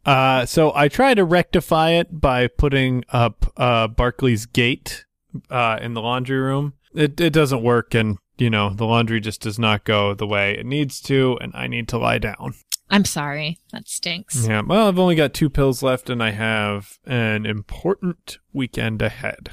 Uh, 0.04 0.46
so 0.46 0.72
I 0.74 0.88
try 0.88 1.14
to 1.14 1.24
rectify 1.24 1.92
it 1.92 2.20
by 2.20 2.48
putting 2.48 3.04
up 3.10 3.54
uh, 3.58 3.88
Barkley's 3.88 4.48
gate 4.48 5.06
uh, 5.50 5.80
in 5.82 5.94
the 5.94 6.02
laundry 6.02 6.40
room. 6.40 6.74
It 6.94 7.20
it 7.20 7.34
doesn't 7.34 7.64
work, 7.64 7.94
and 7.94 8.18
you 8.38 8.50
know 8.50 8.74
the 8.74 8.86
laundry 8.86 9.20
just 9.20 9.42
does 9.42 9.58
not 9.58 9.84
go 9.84 10.14
the 10.14 10.28
way 10.28 10.58
it 10.58 10.66
needs 10.66 11.02
to, 11.02 11.38
and 11.42 11.52
I 11.56 11.68
need 11.68 11.88
to 11.90 11.98
lie 11.98 12.18
down. 12.18 12.56
I'm 12.90 13.06
sorry. 13.06 13.60
That 13.72 13.88
stinks. 13.88 14.46
Yeah, 14.46 14.62
well, 14.66 14.88
I've 14.88 15.00
only 15.00 15.16
got 15.16 15.34
two 15.34 15.50
pills 15.50 15.82
left, 15.82 16.10
and 16.10 16.22
I 16.22 16.32
have 16.32 16.98
an 17.06 17.46
important 17.46 18.38
weekend 18.52 19.02
ahead. 19.02 19.52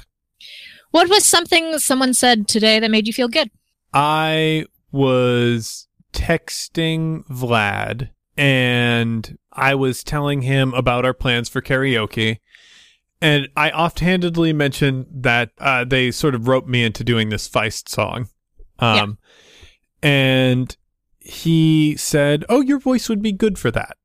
What 0.91 1.09
was 1.09 1.25
something 1.25 1.77
someone 1.79 2.13
said 2.13 2.47
today 2.47 2.79
that 2.79 2.91
made 2.91 3.07
you 3.07 3.13
feel 3.13 3.27
good? 3.27 3.51
I 3.93 4.65
was 4.91 5.87
texting 6.13 7.25
Vlad 7.27 8.09
and 8.35 9.37
I 9.51 9.75
was 9.75 10.03
telling 10.03 10.41
him 10.41 10.73
about 10.73 11.05
our 11.05 11.13
plans 11.13 11.49
for 11.49 11.61
karaoke. 11.61 12.37
And 13.21 13.49
I 13.55 13.69
offhandedly 13.71 14.53
mentioned 14.53 15.07
that 15.11 15.51
uh, 15.57 15.83
they 15.83 16.11
sort 16.11 16.35
of 16.35 16.47
roped 16.47 16.67
me 16.69 16.83
into 16.83 17.03
doing 17.03 17.29
this 17.29 17.49
Feist 17.49 17.89
song. 17.89 18.29
Um, 18.79 19.17
And 20.01 20.77
he 21.19 21.97
said, 21.97 22.45
"Oh, 22.47 22.61
your 22.61 22.79
voice 22.79 23.09
would 23.09 23.21
be 23.21 23.33
good 23.33 23.59
for 23.59 23.71
that." 23.71 23.97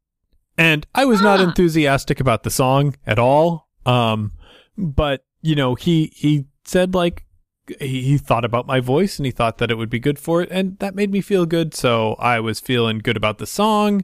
And 0.59 0.87
I 0.95 1.05
was 1.05 1.21
not 1.23 1.39
Ah. 1.41 1.45
enthusiastic 1.45 2.19
about 2.21 2.43
the 2.43 2.51
song 2.51 2.97
at 3.07 3.19
all. 3.19 3.69
Um, 3.87 4.33
but 4.77 5.25
you 5.43 5.55
know, 5.55 5.77
he 5.77 6.13
he 6.17 6.47
said 6.65 6.95
like 6.95 7.25
he, 7.79 8.03
he 8.03 8.19
thought 8.19 8.45
about 8.45 8.67
my 8.67 8.81
voice 8.81 9.19
and 9.19 9.27
he 9.27 9.33
thought 9.33 9.59
that 9.59 9.71
it 9.71 9.77
would 9.77 9.91
be 9.91 10.01
good 10.01 10.19
for 10.19 10.43
it, 10.43 10.49
and 10.51 10.77
that 10.81 10.97
made 10.97 11.13
me 11.13 11.21
feel 11.21 11.47
good. 11.47 11.73
So 11.75 12.15
I 12.19 12.41
was 12.41 12.59
feeling 12.59 12.99
good 12.99 13.17
about 13.17 13.39
the 13.39 13.47
song 13.47 14.03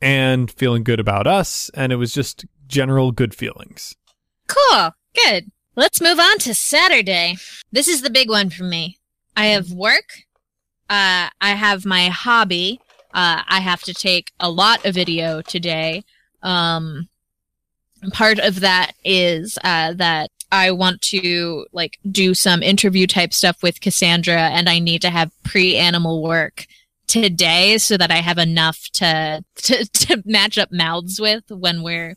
and 0.00 0.50
feeling 0.50 0.82
good 0.84 1.00
about 1.00 1.26
us, 1.26 1.70
and 1.74 1.92
it 1.92 1.96
was 1.96 2.14
just 2.14 2.46
general 2.66 3.12
good 3.12 3.34
feelings. 3.34 3.94
Cool. 4.46 4.90
Good. 5.14 5.50
Let's 5.74 6.00
move 6.00 6.18
on 6.18 6.38
to 6.38 6.54
Saturday. 6.54 7.36
This 7.70 7.88
is 7.88 8.02
the 8.02 8.10
big 8.10 8.30
one 8.30 8.50
for 8.50 8.64
me. 8.64 8.98
I 9.36 9.46
have 9.46 9.72
work. 9.72 10.24
Uh, 10.88 11.28
I 11.40 11.50
have 11.50 11.84
my 11.84 12.08
hobby. 12.08 12.80
Uh, 13.12 13.42
I 13.46 13.60
have 13.60 13.82
to 13.82 13.94
take 13.94 14.32
a 14.40 14.50
lot 14.50 14.84
of 14.84 14.94
video 14.94 15.42
today. 15.42 16.04
Um, 16.42 17.08
part 18.12 18.38
of 18.38 18.60
that 18.60 18.92
is 19.04 19.58
uh, 19.64 19.94
that 19.94 20.30
I 20.52 20.70
want 20.70 21.02
to 21.02 21.66
like 21.72 21.98
do 22.10 22.34
some 22.34 22.62
interview 22.62 23.06
type 23.06 23.34
stuff 23.34 23.62
with 23.62 23.80
Cassandra, 23.80 24.40
and 24.40 24.68
I 24.68 24.78
need 24.78 25.02
to 25.02 25.10
have 25.10 25.32
pre-animal 25.42 26.22
work 26.22 26.66
today 27.06 27.78
so 27.78 27.96
that 27.96 28.10
I 28.10 28.16
have 28.16 28.38
enough 28.38 28.88
to 28.94 29.44
to, 29.56 29.84
to 29.84 30.22
match 30.24 30.58
up 30.58 30.70
mouths 30.72 31.20
with 31.20 31.44
when 31.50 31.82
we're 31.82 32.16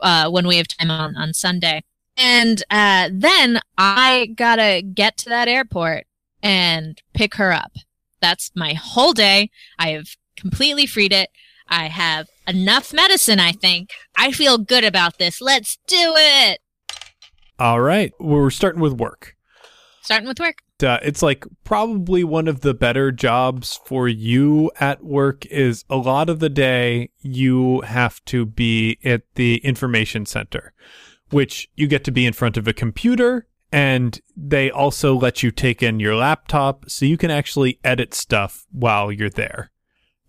uh, 0.00 0.30
when 0.30 0.46
we 0.46 0.56
have 0.56 0.68
time 0.68 0.90
on 0.90 1.16
on 1.16 1.34
Sunday. 1.34 1.82
And 2.16 2.62
uh, 2.70 3.10
then 3.12 3.60
I 3.76 4.32
gotta 4.34 4.82
get 4.82 5.16
to 5.18 5.28
that 5.28 5.48
airport 5.48 6.06
and 6.42 7.00
pick 7.14 7.34
her 7.36 7.52
up. 7.52 7.72
That's 8.20 8.50
my 8.56 8.74
whole 8.74 9.12
day. 9.12 9.50
I 9.78 9.90
have 9.90 10.08
completely 10.36 10.86
freed 10.86 11.12
it. 11.12 11.30
I 11.68 11.86
have 11.88 12.28
enough 12.46 12.92
medicine, 12.92 13.38
I 13.38 13.52
think. 13.52 13.90
I 14.16 14.32
feel 14.32 14.58
good 14.58 14.84
about 14.84 15.18
this. 15.18 15.40
Let's 15.40 15.78
do 15.86 16.14
it. 16.16 16.60
All 17.58 17.80
right, 17.80 18.12
we're 18.18 18.50
starting 18.50 18.80
with 18.80 18.94
work. 18.94 19.36
Starting 20.02 20.28
with 20.28 20.40
work. 20.40 20.58
Uh, 20.84 20.98
it's 21.02 21.22
like 21.22 21.44
probably 21.64 22.24
one 22.24 22.48
of 22.48 22.60
the 22.60 22.74
better 22.74 23.10
jobs 23.12 23.80
for 23.84 24.08
you 24.08 24.70
at 24.80 25.02
work 25.04 25.44
is 25.46 25.84
a 25.90 25.96
lot 25.96 26.28
of 26.30 26.40
the 26.40 26.48
day 26.48 27.10
you 27.20 27.80
have 27.82 28.24
to 28.26 28.46
be 28.46 28.98
at 29.04 29.22
the 29.34 29.56
information 29.58 30.24
center 30.26 30.72
which 31.30 31.68
you 31.74 31.86
get 31.86 32.04
to 32.04 32.10
be 32.10 32.24
in 32.24 32.32
front 32.32 32.56
of 32.56 32.66
a 32.66 32.72
computer 32.72 33.46
and 33.70 34.20
they 34.36 34.70
also 34.70 35.14
let 35.14 35.42
you 35.42 35.50
take 35.50 35.82
in 35.82 36.00
your 36.00 36.16
laptop 36.16 36.88
so 36.88 37.04
you 37.04 37.18
can 37.18 37.30
actually 37.30 37.78
edit 37.84 38.14
stuff 38.14 38.66
while 38.72 39.12
you're 39.12 39.28
there 39.30 39.70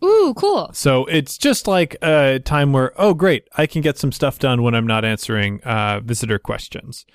Ooh, 0.04 0.34
cool. 0.36 0.70
so 0.74 1.06
it's 1.06 1.38
just 1.38 1.68
like 1.68 1.96
a 2.02 2.40
time 2.40 2.74
where 2.74 2.92
oh 2.98 3.14
great 3.14 3.48
i 3.58 3.66
can 3.66 3.82
get 3.82 3.98
some 3.98 4.12
stuff 4.12 4.40
done 4.40 4.62
when 4.64 4.74
i'm 4.76 4.88
not 4.88 5.06
answering 5.06 5.62
uh, 5.64 6.00
visitor 6.04 6.40
questions 6.40 7.06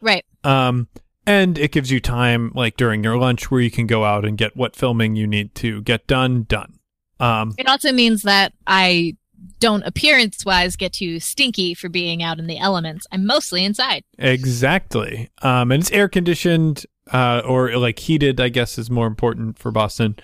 Right. 0.00 0.24
um, 0.44 0.88
and 1.30 1.56
it 1.58 1.70
gives 1.70 1.90
you 1.90 2.00
time, 2.00 2.50
like 2.54 2.76
during 2.76 3.04
your 3.04 3.16
lunch, 3.16 3.50
where 3.50 3.60
you 3.60 3.70
can 3.70 3.86
go 3.86 4.04
out 4.04 4.24
and 4.24 4.36
get 4.36 4.56
what 4.56 4.74
filming 4.74 5.14
you 5.16 5.26
need 5.26 5.54
to 5.56 5.80
get 5.82 6.06
done, 6.06 6.44
done. 6.48 6.78
Um, 7.20 7.54
It 7.58 7.68
also 7.68 7.92
means 7.92 8.22
that 8.22 8.52
I 8.66 9.16
don't 9.58 9.82
appearance 9.84 10.44
wise 10.44 10.74
get 10.76 10.92
too 10.92 11.20
stinky 11.20 11.74
for 11.74 11.88
being 11.88 12.22
out 12.22 12.38
in 12.38 12.46
the 12.46 12.58
elements. 12.58 13.06
I'm 13.12 13.24
mostly 13.26 13.64
inside. 13.64 14.02
exactly. 14.18 15.30
Um, 15.42 15.70
and 15.70 15.80
it's 15.82 15.90
air 15.92 16.08
conditioned, 16.08 16.84
uh, 17.12 17.42
or 17.44 17.76
like 17.76 17.98
heated, 18.00 18.40
I 18.40 18.48
guess 18.48 18.76
is 18.78 18.90
more 18.90 19.06
important 19.06 19.58
for 19.58 19.70
Boston 19.70 20.16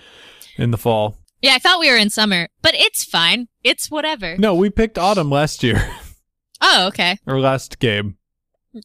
in 0.56 0.70
the 0.70 0.78
fall. 0.78 1.18
Yeah, 1.42 1.54
I 1.54 1.58
thought 1.58 1.80
we 1.80 1.90
were 1.90 1.96
in 1.98 2.10
summer, 2.10 2.48
but 2.62 2.74
it's 2.74 3.04
fine. 3.04 3.48
It's 3.62 3.90
whatever. 3.90 4.36
No, 4.38 4.54
we 4.54 4.70
picked 4.70 4.98
autumn 4.98 5.30
last 5.30 5.62
year, 5.62 5.86
Oh, 6.60 6.86
okay. 6.88 7.18
or 7.26 7.38
last 7.38 7.78
game, 7.78 8.16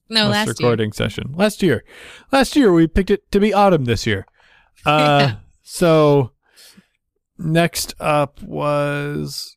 No, 0.10 0.28
last, 0.30 0.48
year. 0.60 0.70
recording 0.70 0.92
session. 0.94 1.34
Last 1.36 1.62
year. 1.64 1.84
Last 2.32 2.56
year, 2.56 2.72
we 2.74 2.88
picked 2.88 3.10
it 3.12 3.30
to 3.32 3.40
be 3.40 3.54
autumn 3.54 3.86
this 3.86 4.06
year. 4.08 4.26
Uh, 4.86 5.20
Yeah. 5.22 5.36
so 5.62 6.32
next 7.38 7.94
up 8.00 8.42
was 8.42 9.56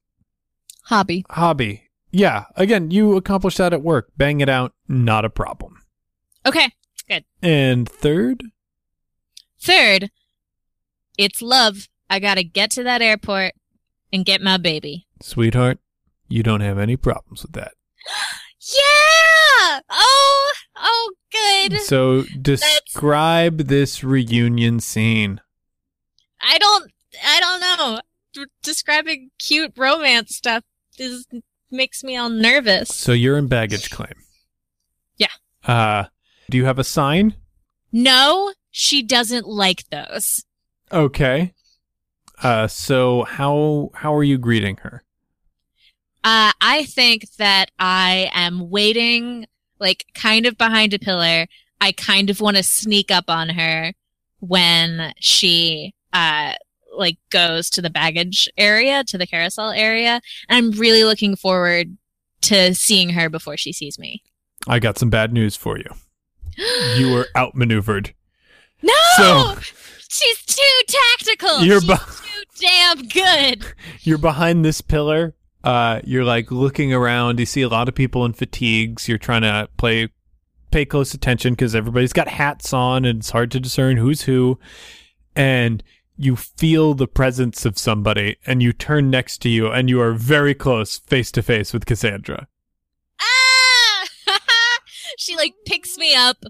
Hobby. 0.85 1.25
hobby. 1.31 1.89
Yeah, 2.11 2.45
again, 2.57 2.91
you 2.91 3.17
accomplished 3.17 3.57
that 3.59 3.73
at 3.73 3.83
work. 3.83 4.11
Bang 4.19 4.41
it 4.41 4.49
out, 4.51 4.75
not 4.87 5.25
a 5.25 5.31
problem. 5.31 5.77
Okay. 6.45 6.69
Good. 7.09 7.25
And 7.43 7.89
third, 7.89 8.43
Third, 9.59 10.11
it's 11.17 11.41
love. 11.41 11.89
I 12.11 12.19
gotta 12.19 12.43
get 12.45 12.71
to 12.73 12.83
that 12.83 13.01
airport 13.01 13.55
and 14.13 14.27
get 14.27 14.43
my 14.43 14.59
baby. 14.59 15.07
sweetheart, 15.23 15.79
you 16.29 16.43
don't 16.43 16.61
have 16.61 16.79
any 16.79 16.97
problems 16.97 17.43
with 17.43 17.53
that. 17.53 17.73
Yeah! 18.61 19.24
Oh, 19.91 20.53
oh, 20.77 21.13
good. 21.33 21.81
So 21.83 22.25
describe 22.41 23.59
this 23.59 24.03
reunion 24.03 24.81
scene. 24.81 25.41
I 26.41 26.59
don't, 26.59 26.91
I 27.25 27.41
don't 27.41 27.61
know. 27.61 28.01
D- 28.33 28.51
describing 28.63 29.31
cute 29.39 29.73
romance 29.77 30.37
stuff 30.37 30.65
is 30.99 31.27
makes 31.71 32.03
me 32.05 32.17
all 32.17 32.29
nervous. 32.29 32.95
So 32.95 33.13
you're 33.13 33.39
in 33.39 33.49
baggage 33.49 33.91
claim. 33.91 34.15
Yeah. 35.17 35.29
Uh, 35.67 36.05
do 36.51 36.57
you 36.57 36.65
have 36.65 36.79
a 36.79 36.85
sign? 36.85 37.35
No, 37.93 38.53
she 38.71 39.03
doesn't 39.03 39.47
like 39.47 39.89
those. 39.91 40.45
Okay. 40.91 41.53
Uh, 42.43 42.67
so 42.67 43.23
how 43.25 43.91
how 43.95 44.15
are 44.15 44.25
you 44.25 44.39
greeting 44.39 44.77
her? 44.79 45.05
Uh, 46.25 46.53
I 46.61 46.85
think 46.85 47.31
that 47.39 47.71
I 47.79 48.31
am 48.33 48.71
waiting, 48.71 49.47
like, 49.85 50.07
kind 50.15 50.47
of 50.47 50.59
behind 50.59 50.93
a 50.95 50.99
pillar. 50.99 51.47
I 51.81 51.93
kind 51.93 52.31
of 52.31 52.41
want 52.41 52.57
to 52.57 52.63
sneak 52.65 53.11
up 53.13 53.27
on 53.29 53.51
her 53.51 53.93
when 54.41 55.13
she, 55.21 55.95
uh, 56.13 56.55
like, 56.97 57.19
goes 57.31 57.69
to 57.71 57.83
the 57.83 57.91
baggage 57.91 58.49
area, 58.57 59.05
to 59.05 59.19
the 59.19 59.27
carousel 59.27 59.71
area. 59.71 60.21
And 60.49 60.57
I'm 60.57 60.71
really 60.81 61.05
looking 61.05 61.37
forward 61.37 61.97
to 62.43 62.75
seeing 62.75 63.11
her 63.11 63.29
before 63.29 63.57
she 63.57 63.73
sees 63.73 63.99
me. 63.99 64.23
I 64.67 64.79
got 64.79 64.99
some 64.99 65.11
bad 65.11 65.33
news 65.33 65.55
for 65.57 65.79
you. 65.79 65.91
You 66.97 67.13
were 67.13 67.27
outmaneuvered. 67.37 68.15
no! 68.83 68.93
So- 69.17 69.55
She's 70.09 70.43
too 70.47 70.97
tactical! 71.19 71.63
You're 71.65 71.81
She's 71.81 71.89
too 72.21 72.45
damn 72.61 73.09
good! 73.09 73.67
you're 74.03 74.17
behind 74.19 74.65
this 74.65 74.81
pillar. 74.81 75.35
Uh, 75.65 76.01
you're 76.05 76.25
like 76.25 76.51
looking 76.51 76.93
around. 76.93 77.41
You 77.41 77.47
see 77.47 77.63
a 77.63 77.69
lot 77.69 77.89
of 77.89 77.95
people 77.95 78.25
in 78.27 78.35
fatigues. 78.35 79.09
You're 79.09 79.19
trying 79.19 79.43
to 79.43 79.69
play, 79.79 80.11
pay 80.71 80.85
close 80.85 81.15
attention 81.15 81.55
because 81.55 81.75
everybody's 81.75 82.13
got 82.13 82.29
hats 82.29 82.73
on 82.75 83.07
and 83.07 83.21
it's 83.21 83.31
hard 83.31 83.51
to 83.53 83.61
discern 83.61 83.97
who's 83.97 84.23
who. 84.23 84.59
And 85.35 85.83
you 86.17 86.37
feel 86.37 86.95
the 86.95 87.09
presence 87.09 87.65
of 87.65 87.79
somebody 87.79 88.37
and 88.47 88.63
you 88.63 88.73
turn 88.73 89.11
next 89.11 89.39
to 89.39 89.49
you 89.49 89.69
and 89.73 89.89
you 89.89 90.01
are 90.01 90.13
very 90.13 90.55
close 90.55 90.99
face 90.99 91.33
to 91.33 91.43
face 91.43 91.73
with 91.73 91.87
Cassandra. 91.87 92.47
Ah! 93.21 94.07
she 95.19 95.35
like 95.35 95.55
picks 95.67 95.97
me 95.97 96.15
up 96.15 96.45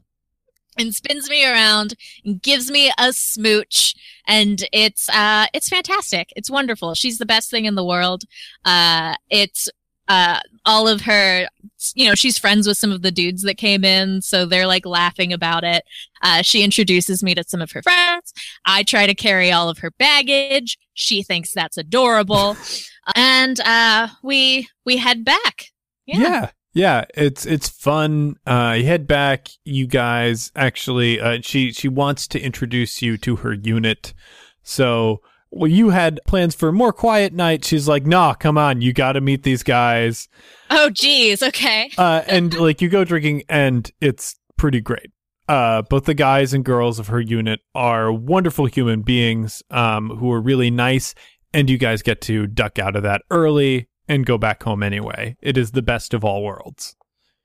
and 0.76 0.92
spins 0.92 1.30
me 1.30 1.46
around 1.46 1.94
and 2.24 2.42
gives 2.42 2.68
me 2.68 2.92
a 2.98 3.12
smooch 3.12 3.94
and 4.26 4.64
it's 4.72 5.08
uh 5.10 5.46
it's 5.52 5.68
fantastic. 5.68 6.32
It's 6.36 6.50
wonderful. 6.50 6.94
She's 6.94 7.18
the 7.18 7.26
best 7.26 7.50
thing 7.50 7.64
in 7.64 7.74
the 7.74 7.84
world. 7.84 8.24
Uh 8.64 9.14
it's 9.30 9.68
uh 10.08 10.40
all 10.66 10.86
of 10.86 11.02
her 11.02 11.48
you 11.94 12.06
know 12.06 12.14
she's 12.14 12.38
friends 12.38 12.66
with 12.66 12.76
some 12.76 12.92
of 12.92 13.00
the 13.02 13.10
dudes 13.10 13.42
that 13.42 13.56
came 13.56 13.84
in 13.84 14.20
so 14.20 14.44
they're 14.44 14.66
like 14.66 14.86
laughing 14.86 15.32
about 15.32 15.64
it. 15.64 15.84
Uh 16.22 16.42
she 16.42 16.62
introduces 16.62 17.22
me 17.22 17.34
to 17.34 17.44
some 17.46 17.60
of 17.62 17.72
her 17.72 17.82
friends. 17.82 18.32
I 18.66 18.82
try 18.82 19.06
to 19.06 19.14
carry 19.14 19.50
all 19.52 19.68
of 19.68 19.78
her 19.78 19.90
baggage. 19.92 20.78
She 20.94 21.22
thinks 21.22 21.52
that's 21.52 21.76
adorable. 21.78 22.56
And 23.14 23.60
uh 23.60 24.08
we 24.22 24.66
we 24.86 24.96
head 24.96 25.26
back. 25.26 25.66
Yeah. 26.06 26.18
yeah. 26.20 26.50
It's 26.74 27.46
it's 27.46 27.68
fun. 27.68 28.36
Uh 28.46 28.74
you 28.78 28.84
head 28.84 29.06
back, 29.06 29.48
you 29.64 29.86
guys 29.86 30.50
actually 30.56 31.20
uh 31.20 31.38
she 31.42 31.72
she 31.72 31.88
wants 31.88 32.26
to 32.28 32.40
introduce 32.40 33.00
you 33.00 33.16
to 33.18 33.36
her 33.36 33.52
unit. 33.54 34.12
So 34.62 35.20
well, 35.50 35.70
you 35.70 35.90
had 35.90 36.18
plans 36.26 36.54
for 36.56 36.70
a 36.70 36.72
more 36.72 36.92
quiet 36.92 37.32
night. 37.32 37.64
She's 37.64 37.86
like, 37.86 38.06
nah, 38.06 38.34
come 38.34 38.58
on, 38.58 38.80
you 38.80 38.92
gotta 38.92 39.20
meet 39.20 39.44
these 39.44 39.62
guys. 39.62 40.28
Oh, 40.68 40.90
geez. 40.90 41.42
Okay. 41.42 41.90
Uh 41.98 42.22
and 42.26 42.52
like 42.54 42.82
you 42.82 42.88
go 42.88 43.04
drinking 43.04 43.44
and 43.48 43.90
it's 44.00 44.36
pretty 44.56 44.80
great. 44.80 45.10
Uh 45.48 45.82
both 45.82 46.04
the 46.06 46.14
guys 46.14 46.52
and 46.52 46.64
girls 46.64 46.98
of 46.98 47.06
her 47.08 47.20
unit 47.20 47.60
are 47.74 48.12
wonderful 48.12 48.66
human 48.66 49.02
beings, 49.02 49.62
um, 49.70 50.08
who 50.10 50.32
are 50.32 50.40
really 50.40 50.70
nice, 50.70 51.14
and 51.52 51.70
you 51.70 51.78
guys 51.78 52.02
get 52.02 52.20
to 52.22 52.46
duck 52.48 52.78
out 52.80 52.96
of 52.96 53.04
that 53.04 53.22
early 53.30 53.88
and 54.08 54.26
go 54.26 54.38
back 54.38 54.62
home 54.62 54.82
anyway. 54.82 55.36
It 55.40 55.56
is 55.56 55.72
the 55.72 55.82
best 55.82 56.14
of 56.14 56.24
all 56.24 56.42
worlds. 56.42 56.96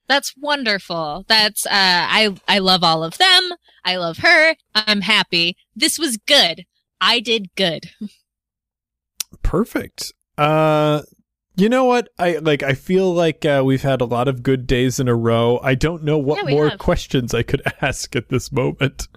That's 0.07 0.33
wonderful. 0.37 1.23
That's 1.27 1.65
uh 1.67 1.69
I 1.71 2.35
I 2.47 2.59
love 2.59 2.83
all 2.83 3.03
of 3.03 3.17
them. 3.19 3.51
I 3.85 3.95
love 3.97 4.17
her. 4.19 4.55
I'm 4.73 5.01
happy. 5.01 5.55
This 5.75 5.99
was 5.99 6.17
good. 6.17 6.65
I 6.99 7.19
did 7.19 7.53
good. 7.55 7.91
Perfect. 9.43 10.13
Uh 10.37 11.01
you 11.55 11.67
know 11.67 11.83
what? 11.85 12.07
I 12.17 12.37
like 12.37 12.63
I 12.63 12.73
feel 12.73 13.13
like 13.13 13.43
uh, 13.45 13.61
we've 13.65 13.81
had 13.81 13.99
a 13.99 14.05
lot 14.05 14.29
of 14.29 14.43
good 14.43 14.65
days 14.65 14.97
in 14.99 15.09
a 15.09 15.15
row. 15.15 15.59
I 15.61 15.75
don't 15.75 16.03
know 16.03 16.17
what 16.17 16.45
Yeah, 16.45 16.55
more 16.55 16.69
have. 16.69 16.79
questions 16.79 17.33
I 17.33 17.43
could 17.43 17.61
ask 17.81 18.15
at 18.15 18.29
this 18.29 18.49
moment. 18.51 19.07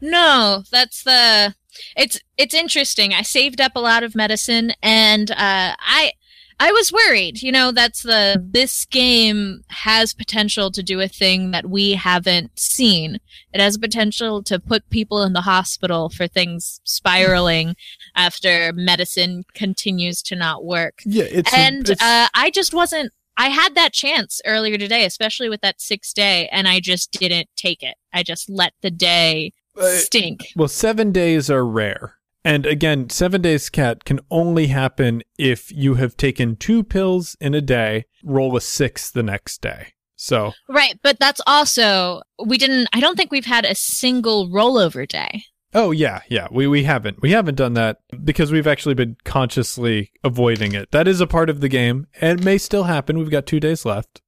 No, 0.00 0.62
that's 0.70 1.02
the 1.02 1.54
it's 1.96 2.20
it's 2.36 2.54
interesting. 2.54 3.14
I 3.14 3.22
saved 3.22 3.60
up 3.60 3.72
a 3.74 3.80
lot 3.80 4.02
of 4.02 4.14
medicine 4.14 4.72
and 4.82 5.30
uh 5.30 5.74
I 5.78 6.12
I 6.60 6.72
was 6.72 6.92
worried. 6.92 7.42
You 7.42 7.52
know, 7.52 7.70
that's 7.70 8.02
the 8.02 8.42
this 8.44 8.84
game 8.86 9.62
has 9.68 10.12
potential 10.12 10.70
to 10.72 10.82
do 10.82 11.00
a 11.00 11.08
thing 11.08 11.52
that 11.52 11.68
we 11.68 11.92
haven't 11.92 12.58
seen. 12.58 13.18
It 13.52 13.60
has 13.60 13.78
potential 13.78 14.42
to 14.44 14.58
put 14.58 14.90
people 14.90 15.22
in 15.22 15.34
the 15.34 15.42
hospital 15.42 16.08
for 16.08 16.26
things 16.26 16.80
spiraling 16.84 17.76
after 18.14 18.72
medicine 18.72 19.44
continues 19.54 20.20
to 20.22 20.36
not 20.36 20.64
work. 20.64 21.00
Yeah, 21.04 21.26
it's 21.30 21.54
and 21.54 21.88
it's, 21.88 22.02
uh, 22.02 22.28
I 22.34 22.50
just 22.50 22.74
wasn't. 22.74 23.12
I 23.36 23.50
had 23.50 23.76
that 23.76 23.92
chance 23.92 24.40
earlier 24.44 24.76
today, 24.78 25.04
especially 25.04 25.48
with 25.48 25.60
that 25.60 25.80
sixth 25.80 26.14
day, 26.14 26.48
and 26.50 26.66
I 26.66 26.80
just 26.80 27.12
didn't 27.12 27.48
take 27.54 27.84
it. 27.84 27.94
I 28.12 28.24
just 28.24 28.50
let 28.50 28.72
the 28.82 28.90
day 28.90 29.52
uh, 29.80 29.90
stink. 29.98 30.48
well, 30.56 30.66
7 30.66 31.12
days 31.12 31.48
are 31.48 31.64
rare. 31.64 32.14
And 32.44 32.64
again, 32.66 33.10
7 33.10 33.42
days 33.42 33.68
cat 33.68 34.04
can 34.04 34.20
only 34.30 34.68
happen 34.68 35.22
if 35.38 35.70
you 35.72 35.94
have 35.94 36.16
taken 36.16 36.56
2 36.56 36.84
pills 36.84 37.36
in 37.40 37.54
a 37.54 37.60
day, 37.60 38.04
roll 38.22 38.56
a 38.56 38.60
6 38.60 39.10
the 39.10 39.22
next 39.22 39.60
day. 39.60 39.88
So, 40.16 40.52
Right, 40.68 40.98
but 41.02 41.18
that's 41.20 41.40
also 41.46 42.22
we 42.44 42.58
didn't. 42.58 42.88
I 42.92 43.00
don't 43.00 43.16
think 43.16 43.30
we've 43.30 43.44
had 43.46 43.64
a 43.64 43.74
single 43.74 44.48
rollover 44.48 45.06
day. 45.06 45.44
Oh 45.74 45.90
yeah, 45.90 46.22
yeah. 46.28 46.48
We 46.50 46.66
we 46.66 46.84
haven't. 46.84 47.20
We 47.20 47.30
haven't 47.32 47.56
done 47.56 47.74
that 47.74 47.98
because 48.24 48.50
we've 48.50 48.66
actually 48.66 48.94
been 48.94 49.16
consciously 49.24 50.10
avoiding 50.24 50.74
it. 50.74 50.90
That 50.92 51.06
is 51.06 51.20
a 51.20 51.26
part 51.26 51.50
of 51.50 51.60
the 51.60 51.68
game 51.68 52.06
and 52.20 52.40
it 52.40 52.44
may 52.44 52.56
still 52.58 52.84
happen. 52.84 53.18
We've 53.18 53.30
got 53.30 53.46
2 53.46 53.60
days 53.60 53.84
left. 53.84 54.22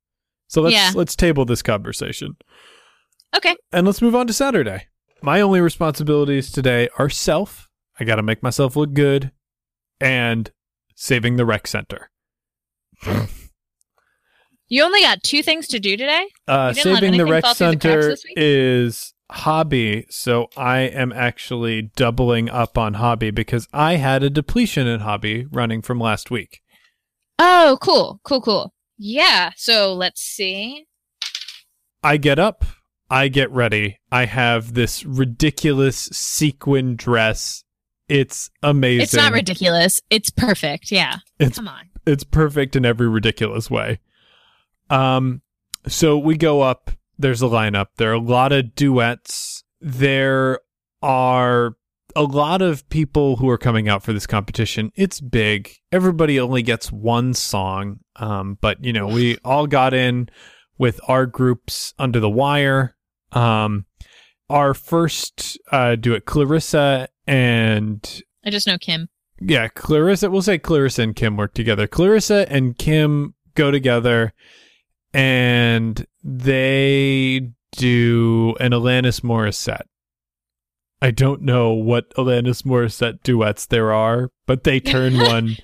So 0.49 0.61
let's 0.63 0.75
Yeah. 0.75 0.93
let's 0.95 1.17
table 1.17 1.45
this 1.45 1.63
conversation. 1.63 2.37
Okay. 3.35 3.57
And 3.73 3.87
let's 3.87 4.03
move 4.03 4.15
on 4.15 4.27
to 4.27 4.33
Saturday. 4.33 4.87
My 5.23 5.41
only 5.41 5.61
responsibilities 5.61 6.53
today 6.53 6.89
are 6.99 7.09
self. 7.09 7.70
I 8.01 8.05
got 8.05 8.17
to 8.17 8.23
make 8.23 8.43
myself 8.43 8.77
look 8.77 8.95
good 8.95 9.31
and 10.01 10.51
saving 10.95 11.37
the 11.37 11.45
rec 11.45 11.67
center. 11.67 12.11
You 14.69 14.85
only 14.85 15.03
got 15.03 15.23
two 15.23 15.43
things 15.43 15.67
to 15.69 15.81
do 15.81 15.97
today. 15.97 16.29
Uh, 16.49 16.73
You 16.75 16.83
didn't 16.83 16.93
let 16.95 17.01
saving 17.01 17.19
the 17.19 17.27
rec 17.27 17.45
through 17.45 17.51
the 17.51 17.81
center 17.81 18.17
is 18.37 19.13
hobby, 19.31 20.07
so 20.09 20.49
I 20.57 20.81
am 20.81 21.13
actually 21.13 21.83
doubling 21.97 22.49
up 22.49 22.79
on 22.79 22.95
hobby 22.95 23.31
because 23.31 23.69
I 23.73 23.97
had 23.97 24.23
a 24.23 24.31
depletion 24.31 24.87
in 24.87 25.01
hobby 25.01 25.47
running 25.51 25.83
from 25.83 25.99
last 26.01 26.31
week. 26.31 26.61
Oh, 27.39 27.79
cool, 27.81 28.21
cool, 28.25 28.41
cool. 28.41 28.75
Yeah. 28.97 29.51
So 29.57 29.93
let's 29.93 30.21
see. 30.21 30.87
I 32.03 32.17
get 32.17 32.39
up, 32.39 32.65
I 33.11 33.29
get 33.29 33.51
ready. 33.51 33.99
I 34.11 34.25
have 34.27 34.75
this 34.75 35.05
ridiculous 35.05 35.97
sequin 36.13 36.97
dress. 36.97 37.65
It's 38.11 38.51
amazing. 38.63 39.03
It's 39.03 39.15
not 39.15 39.33
ridiculous. 39.33 40.01
It's 40.11 40.31
perfect. 40.31 40.91
Yeah. 40.91 41.17
It's 41.39 41.57
Come 41.57 41.69
on. 41.69 41.89
it's 42.07 42.25
perfect 42.25 42.77
in 42.77 42.85
every 42.85 43.09
ridiculous 43.09 43.71
way. 43.71 44.01
Um, 44.91 45.43
so 45.87 46.19
we 46.19 46.37
go 46.37 46.61
up. 46.61 46.91
There's 47.19 47.43
a 47.43 47.47
lineup. 47.47 47.87
There 47.97 48.11
are 48.11 48.15
a 48.15 48.21
lot 48.21 48.53
of 48.53 48.75
duets. 48.75 49.63
There 49.81 50.61
are 51.03 51.77
a 52.17 52.23
lot 52.23 52.61
of 52.63 52.89
people 52.89 53.37
who 53.37 53.49
are 53.49 53.59
coming 53.59 53.89
out 53.89 54.03
for 54.03 54.13
this 54.13 54.27
competition. 54.27 54.91
It's 54.97 55.21
big. 55.21 55.71
Everybody 55.93 56.41
only 56.41 56.63
gets 56.63 56.91
one 56.91 57.35
song. 57.35 58.01
Um, 58.17 58.59
but 58.61 58.85
you 58.85 58.93
know, 58.93 59.07
we 59.07 59.39
all 59.45 59.67
got 59.67 59.95
in 59.95 60.29
with 60.79 61.01
our 61.07 61.27
groups 61.27 61.95
under 61.99 62.19
the 62.21 62.31
wire. 62.31 62.97
Um, 63.33 63.87
our 64.49 64.75
first 64.75 65.59
uh, 65.71 65.95
duet, 65.95 66.25
Clarissa 66.25 67.09
and 67.31 68.23
I 68.45 68.51
just 68.51 68.67
know 68.67 68.77
Kim. 68.77 69.09
yeah, 69.41 69.69
Clarissa, 69.69 70.31
we'll 70.31 70.43
say 70.43 70.59
Clarissa 70.59 71.03
and 71.03 71.15
Kim 71.15 71.37
work 71.37 71.55
together. 71.55 71.87
Clarissa 71.87 72.45
and 72.51 72.77
Kim 72.77 73.35
go 73.55 73.71
together 73.71 74.33
and 75.15 76.05
they 76.25 77.51
do 77.73 78.57
an 78.59 78.73
Alanis 78.73 79.21
Morissette. 79.21 79.87
I 81.01 81.13
don't 81.13 81.43
know 81.43 81.73
what 81.73 82.13
Alanis 82.15 82.65
Morissette 82.65 83.23
duets 83.23 83.65
there 83.65 83.93
are, 83.93 84.31
but 84.47 84.65
they 84.65 84.81
turn 84.81 85.17
one, 85.19 85.57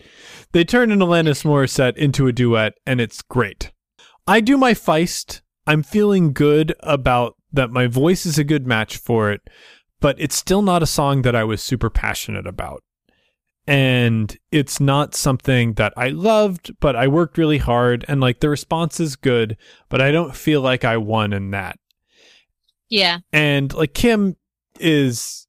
they 0.53 0.65
turn 0.65 0.93
an 0.93 1.01
Alanis 1.01 1.45
Morissette 1.45 1.97
into 1.97 2.29
a 2.29 2.33
duet 2.33 2.75
and 2.87 3.01
it's 3.01 3.23
great. 3.23 3.73
I 4.27 4.41
do 4.41 4.57
my 4.57 4.73
Feist. 4.73 5.41
I'm 5.67 5.83
feeling 5.83 6.33
good 6.33 6.75
about 6.81 7.35
that 7.53 7.71
my 7.71 7.89
voice 7.89 8.25
is 8.25 8.39
a 8.39 8.45
good 8.45 8.69
match 8.69 8.99
for 8.99 9.33
it, 9.33 9.41
but 10.07 10.15
it's 10.21 10.37
still 10.37 10.63
not 10.63 10.85
a 10.85 10.87
song 10.87 11.23
that 11.23 11.35
I 11.35 11.43
was 11.43 11.61
super 11.61 11.91
passionate 11.91 12.47
about 12.47 12.85
and 13.67 14.39
it's 14.53 14.79
not 14.79 15.17
something 15.17 15.73
that 15.73 15.93
I 15.97 16.11
loved, 16.11 16.79
but 16.79 16.95
I 16.95 17.09
worked 17.09 17.37
really 17.37 17.59
hard 17.59 18.05
and 18.07 18.21
like 18.21 18.39
the 18.39 18.49
response 18.49 19.01
is 19.01 19.17
good, 19.17 19.57
but 19.89 20.01
I 20.01 20.13
don't 20.13 20.37
feel 20.37 20.61
like 20.61 20.85
I 20.85 20.97
won 20.97 21.33
in 21.33 21.51
that. 21.51 21.81
Yeah. 22.89 23.19
And 23.33 23.75
like 23.75 23.95
Kim 23.95 24.37
is 24.79 25.49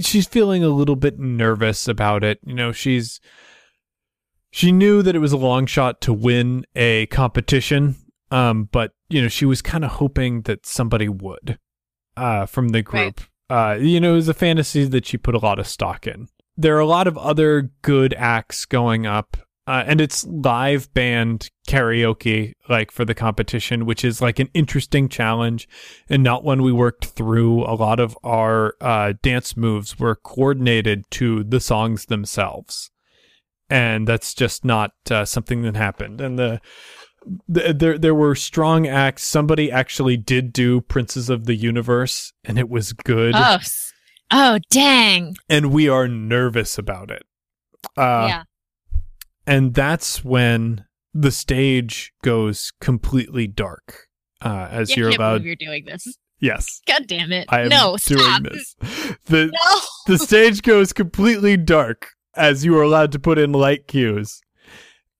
she's 0.00 0.28
feeling 0.28 0.62
a 0.62 0.68
little 0.68 0.94
bit 0.94 1.18
nervous 1.18 1.88
about 1.88 2.22
it. 2.22 2.38
You 2.46 2.54
know, 2.54 2.70
she's 2.70 3.18
she 4.52 4.70
knew 4.70 5.02
that 5.02 5.16
it 5.16 5.18
was 5.18 5.32
a 5.32 5.36
long 5.36 5.66
shot 5.66 6.00
to 6.02 6.12
win 6.12 6.66
a 6.76 7.06
competition, 7.06 7.96
um, 8.30 8.68
but 8.70 8.92
you 9.08 9.20
know, 9.20 9.26
she 9.26 9.44
was 9.44 9.60
kind 9.60 9.84
of 9.84 9.90
hoping 9.90 10.42
that 10.42 10.66
somebody 10.66 11.08
would 11.08 11.58
uh 12.16 12.46
from 12.46 12.68
the 12.68 12.82
group. 12.82 13.22
Uh, 13.48 13.76
you 13.80 14.00
know, 14.00 14.12
it 14.12 14.16
was 14.16 14.28
a 14.28 14.34
fantasy 14.34 14.84
that 14.84 15.06
she 15.06 15.16
put 15.16 15.34
a 15.34 15.38
lot 15.38 15.58
of 15.58 15.66
stock 15.66 16.06
in. 16.06 16.28
There 16.56 16.76
are 16.76 16.80
a 16.80 16.86
lot 16.86 17.06
of 17.06 17.18
other 17.18 17.70
good 17.82 18.14
acts 18.14 18.64
going 18.64 19.06
up. 19.06 19.36
Uh, 19.68 19.82
and 19.84 20.00
it's 20.00 20.24
live 20.26 20.92
band 20.94 21.50
karaoke, 21.68 22.52
like 22.68 22.92
for 22.92 23.04
the 23.04 23.16
competition, 23.16 23.84
which 23.84 24.04
is 24.04 24.22
like 24.22 24.38
an 24.38 24.48
interesting 24.54 25.08
challenge 25.08 25.68
and 26.08 26.22
not 26.22 26.44
one 26.44 26.62
we 26.62 26.72
worked 26.72 27.06
through. 27.06 27.64
A 27.64 27.74
lot 27.74 27.98
of 27.98 28.16
our 28.22 28.74
uh, 28.80 29.14
dance 29.22 29.56
moves 29.56 29.98
were 29.98 30.14
coordinated 30.14 31.02
to 31.10 31.42
the 31.42 31.58
songs 31.58 32.04
themselves, 32.04 32.92
and 33.68 34.06
that's 34.06 34.34
just 34.34 34.64
not 34.64 34.92
uh, 35.10 35.24
something 35.24 35.62
that 35.62 35.74
happened. 35.74 36.20
And 36.20 36.38
the, 36.38 36.60
the 37.48 37.72
there 37.72 37.98
there 37.98 38.14
were 38.14 38.34
strong 38.34 38.86
acts. 38.86 39.24
Somebody 39.24 39.70
actually 39.70 40.16
did 40.16 40.52
do 40.52 40.80
Princes 40.80 41.28
of 41.30 41.44
the 41.46 41.54
Universe, 41.54 42.32
and 42.44 42.58
it 42.58 42.68
was 42.68 42.92
good. 42.92 43.34
Oh. 43.36 43.58
Oh, 44.32 44.58
dang. 44.70 45.36
And 45.48 45.70
we 45.72 45.88
are 45.88 46.08
nervous 46.08 46.78
about 46.78 47.12
it. 47.12 47.22
Uh, 47.96 48.26
yeah. 48.28 48.42
and 49.46 49.72
that's 49.72 50.24
when 50.24 50.84
the 51.14 51.30
stage 51.30 52.12
goes 52.24 52.72
completely 52.80 53.46
dark. 53.46 54.08
Uh, 54.42 54.66
as 54.70 54.90
I 54.90 54.94
you're 54.96 55.10
allowed. 55.10 55.44
you're 55.44 55.54
doing 55.54 55.84
this. 55.84 56.04
Yes. 56.40 56.80
God 56.88 57.06
damn 57.06 57.30
it. 57.32 57.46
I 57.48 57.62
am 57.62 57.68
no, 57.68 57.96
doing 58.04 58.20
stop. 58.20 58.42
this. 58.42 58.74
The 59.26 59.46
No. 59.46 59.80
the 60.06 60.18
stage 60.18 60.62
goes 60.62 60.92
completely 60.92 61.56
dark 61.56 62.10
as 62.34 62.64
you 62.64 62.76
are 62.76 62.82
allowed 62.82 63.12
to 63.12 63.18
put 63.20 63.38
in 63.38 63.52
light 63.52 63.86
cues. 63.86 64.40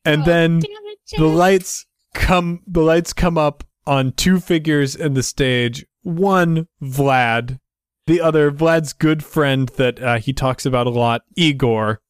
And 0.05 0.23
Oh, 0.23 0.25
then 0.27 0.61
it, 0.65 0.99
the 1.17 1.27
lights 1.27 1.86
come 2.17 2.63
the 2.67 2.83
lights 2.83 3.13
come 3.13 3.39
up 3.39 3.65
on 3.87 4.13
two 4.13 4.41
figures 4.41 4.97
in 4.97 5.15
the 5.15 5.23
stage. 5.23 5.87
One 6.03 6.67
Vlad, 6.83 7.59
the 8.07 8.21
other 8.21 8.51
Vlad's 8.51 8.93
good 8.93 9.25
friend 9.25 9.69
that 9.77 10.03
uh, 10.03 10.19
he 10.19 10.33
talks 10.33 10.67
about 10.67 10.87
a 10.87 10.91
lot, 10.91 11.23
Igor. 11.37 12.01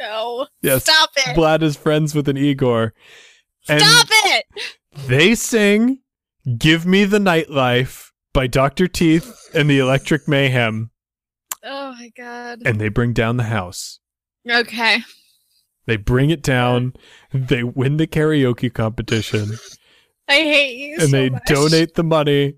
No. 0.00 0.46
Yes. 0.62 0.84
Stop 0.84 1.10
it. 1.16 1.36
Vlad 1.36 1.62
is 1.62 1.76
friends 1.76 2.14
with 2.14 2.28
an 2.28 2.36
Igor. 2.36 2.94
And 3.68 3.80
Stop 3.82 4.06
it. 4.10 4.44
they 5.06 5.34
sing 5.34 5.98
Give 6.56 6.86
Me 6.86 7.04
the 7.04 7.18
Nightlife 7.18 8.10
by 8.32 8.46
Dr. 8.46 8.88
Teeth 8.88 9.50
and 9.54 9.68
the 9.68 9.78
Electric 9.78 10.26
Mayhem, 10.26 10.90
Oh 11.64 11.92
my 11.92 12.10
god. 12.16 12.60
and 12.64 12.80
they 12.80 12.88
bring 12.88 13.12
down 13.12 13.36
the 13.36 13.42
house. 13.44 13.98
Okay. 14.48 14.98
They 15.90 15.96
bring 15.96 16.30
it 16.30 16.40
down. 16.40 16.92
They 17.32 17.64
win 17.64 17.96
the 17.96 18.06
karaoke 18.06 18.72
competition, 18.72 19.56
I 20.28 20.34
hate 20.34 20.76
you 20.76 20.92
and 21.00 21.10
so 21.10 21.16
they 21.16 21.30
much. 21.30 21.42
donate 21.46 21.94
the 21.96 22.04
money 22.04 22.54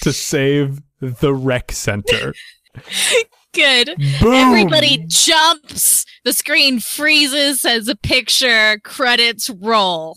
to 0.00 0.12
save 0.12 0.82
the 0.98 1.32
rec 1.32 1.70
center. 1.70 2.34
Good. 3.52 3.94
Boom! 4.20 4.34
Everybody 4.34 5.04
jumps. 5.06 6.04
The 6.24 6.32
screen 6.32 6.80
freezes 6.80 7.64
as 7.64 7.86
a 7.86 7.94
picture. 7.94 8.80
Credits 8.82 9.50
roll. 9.50 10.16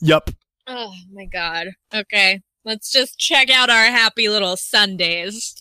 Yep. 0.00 0.30
Oh 0.66 0.94
my 1.12 1.26
god. 1.26 1.66
Okay. 1.94 2.40
Let's 2.64 2.90
just 2.90 3.18
check 3.18 3.50
out 3.50 3.68
our 3.68 3.84
happy 3.84 4.30
little 4.30 4.56
Sundays. 4.56 5.59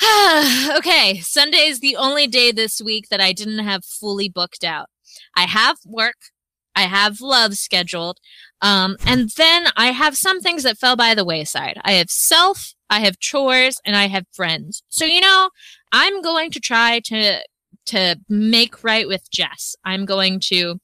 okay, 0.76 1.20
Sunday 1.20 1.66
is 1.66 1.80
the 1.80 1.96
only 1.96 2.26
day 2.26 2.52
this 2.52 2.80
week 2.80 3.08
that 3.10 3.20
I 3.20 3.32
didn't 3.32 3.58
have 3.64 3.84
fully 3.84 4.28
booked 4.28 4.64
out. 4.64 4.86
I 5.36 5.42
have 5.42 5.78
work, 5.84 6.16
I 6.74 6.82
have 6.82 7.20
love 7.20 7.54
scheduled, 7.54 8.18
um, 8.62 8.96
and 9.04 9.30
then 9.36 9.66
I 9.76 9.88
have 9.88 10.16
some 10.16 10.40
things 10.40 10.62
that 10.62 10.78
fell 10.78 10.96
by 10.96 11.14
the 11.14 11.24
wayside. 11.24 11.78
I 11.84 11.92
have 11.92 12.10
self, 12.10 12.72
I 12.88 13.00
have 13.00 13.18
chores, 13.18 13.80
and 13.84 13.94
I 13.94 14.06
have 14.08 14.24
friends. 14.32 14.82
So 14.88 15.04
you 15.04 15.20
know, 15.20 15.50
I'm 15.92 16.22
going 16.22 16.50
to 16.52 16.60
try 16.60 17.00
to 17.06 17.40
to 17.86 18.16
make 18.28 18.82
right 18.84 19.06
with 19.08 19.30
Jess. 19.30 19.74
I'm 19.84 20.06
going 20.06 20.40
to 20.44 20.80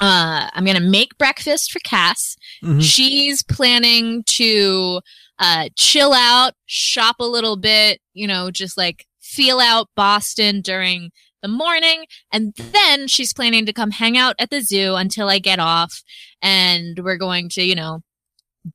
uh 0.00 0.50
I'm 0.52 0.64
going 0.64 0.76
to 0.76 0.82
make 0.82 1.18
breakfast 1.18 1.72
for 1.72 1.80
Cass. 1.80 2.36
Mhm. 2.62 2.82
She's 2.82 3.42
planning 3.42 4.22
to 4.26 5.00
uh 5.40 5.68
chill 5.76 6.12
out, 6.12 6.52
shop 6.66 7.16
a 7.18 7.24
little 7.24 7.56
bit, 7.56 8.00
you 8.14 8.26
know, 8.26 8.50
just 8.50 8.76
like 8.76 9.06
feel 9.20 9.58
out 9.58 9.88
Boston 9.96 10.60
during 10.60 11.10
the 11.42 11.48
morning 11.48 12.04
and 12.32 12.54
then 12.54 13.08
she's 13.08 13.32
planning 13.32 13.64
to 13.66 13.72
come 13.72 13.92
hang 13.92 14.16
out 14.16 14.36
at 14.38 14.50
the 14.50 14.60
zoo 14.60 14.94
until 14.94 15.28
I 15.28 15.38
get 15.38 15.58
off 15.58 16.02
and 16.42 16.98
we're 17.02 17.16
going 17.16 17.48
to, 17.50 17.62
you 17.62 17.74
know, 17.74 18.02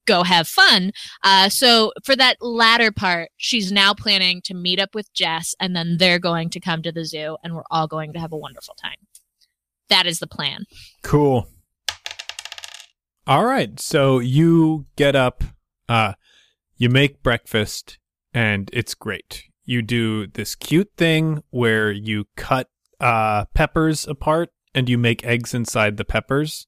go 0.07 0.23
have 0.23 0.47
fun. 0.47 0.91
Uh, 1.23 1.49
so 1.49 1.91
for 2.03 2.15
that 2.15 2.37
latter 2.41 2.91
part, 2.91 3.29
she's 3.37 3.71
now 3.71 3.93
planning 3.93 4.41
to 4.45 4.53
meet 4.53 4.79
up 4.79 4.95
with 4.95 5.13
Jess 5.13 5.53
and 5.59 5.75
then 5.75 5.97
they're 5.99 6.19
going 6.19 6.49
to 6.51 6.59
come 6.59 6.81
to 6.81 6.91
the 6.91 7.05
zoo 7.05 7.37
and 7.43 7.55
we're 7.55 7.63
all 7.69 7.87
going 7.87 8.13
to 8.13 8.19
have 8.19 8.31
a 8.33 8.37
wonderful 8.37 8.75
time. 8.81 8.97
That 9.89 10.07
is 10.07 10.19
the 10.19 10.27
plan. 10.27 10.65
Cool. 11.03 11.47
All 13.27 13.45
right. 13.45 13.79
So 13.79 14.19
you 14.19 14.87
get 14.95 15.15
up, 15.15 15.43
uh, 15.87 16.13
you 16.77 16.89
make 16.89 17.23
breakfast, 17.23 17.97
and 18.33 18.69
it's 18.73 18.93
great. 18.93 19.43
You 19.63 19.81
do 19.81 20.27
this 20.27 20.55
cute 20.55 20.91
thing 20.97 21.43
where 21.49 21.91
you 21.91 22.25
cut 22.35 22.69
uh, 22.99 23.45
peppers 23.53 24.07
apart 24.07 24.51
and 24.73 24.87
you 24.89 24.97
make 24.97 25.25
eggs 25.25 25.53
inside 25.53 25.97
the 25.97 26.05
peppers. 26.05 26.67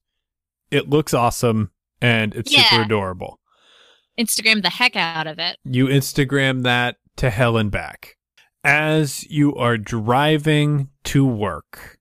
It 0.70 0.90
looks 0.90 1.14
awesome 1.14 1.70
and 2.00 2.34
it's 2.34 2.54
super 2.54 2.82
adorable. 2.82 3.38
Instagram 4.18 4.62
the 4.62 4.70
heck 4.70 4.96
out 4.96 5.26
of 5.26 5.38
it. 5.38 5.58
You 5.64 5.86
Instagram 5.86 6.64
that 6.64 6.96
to 7.16 7.30
hell 7.30 7.56
and 7.56 7.70
back. 7.70 8.16
As 8.64 9.24
you 9.30 9.54
are 9.54 9.78
driving 9.78 10.88
to 11.04 11.24
work, 11.24 11.98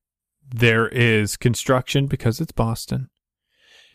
there 0.50 0.88
is 0.88 1.38
construction 1.38 2.08
because 2.08 2.42
it's 2.42 2.52
Boston 2.52 3.10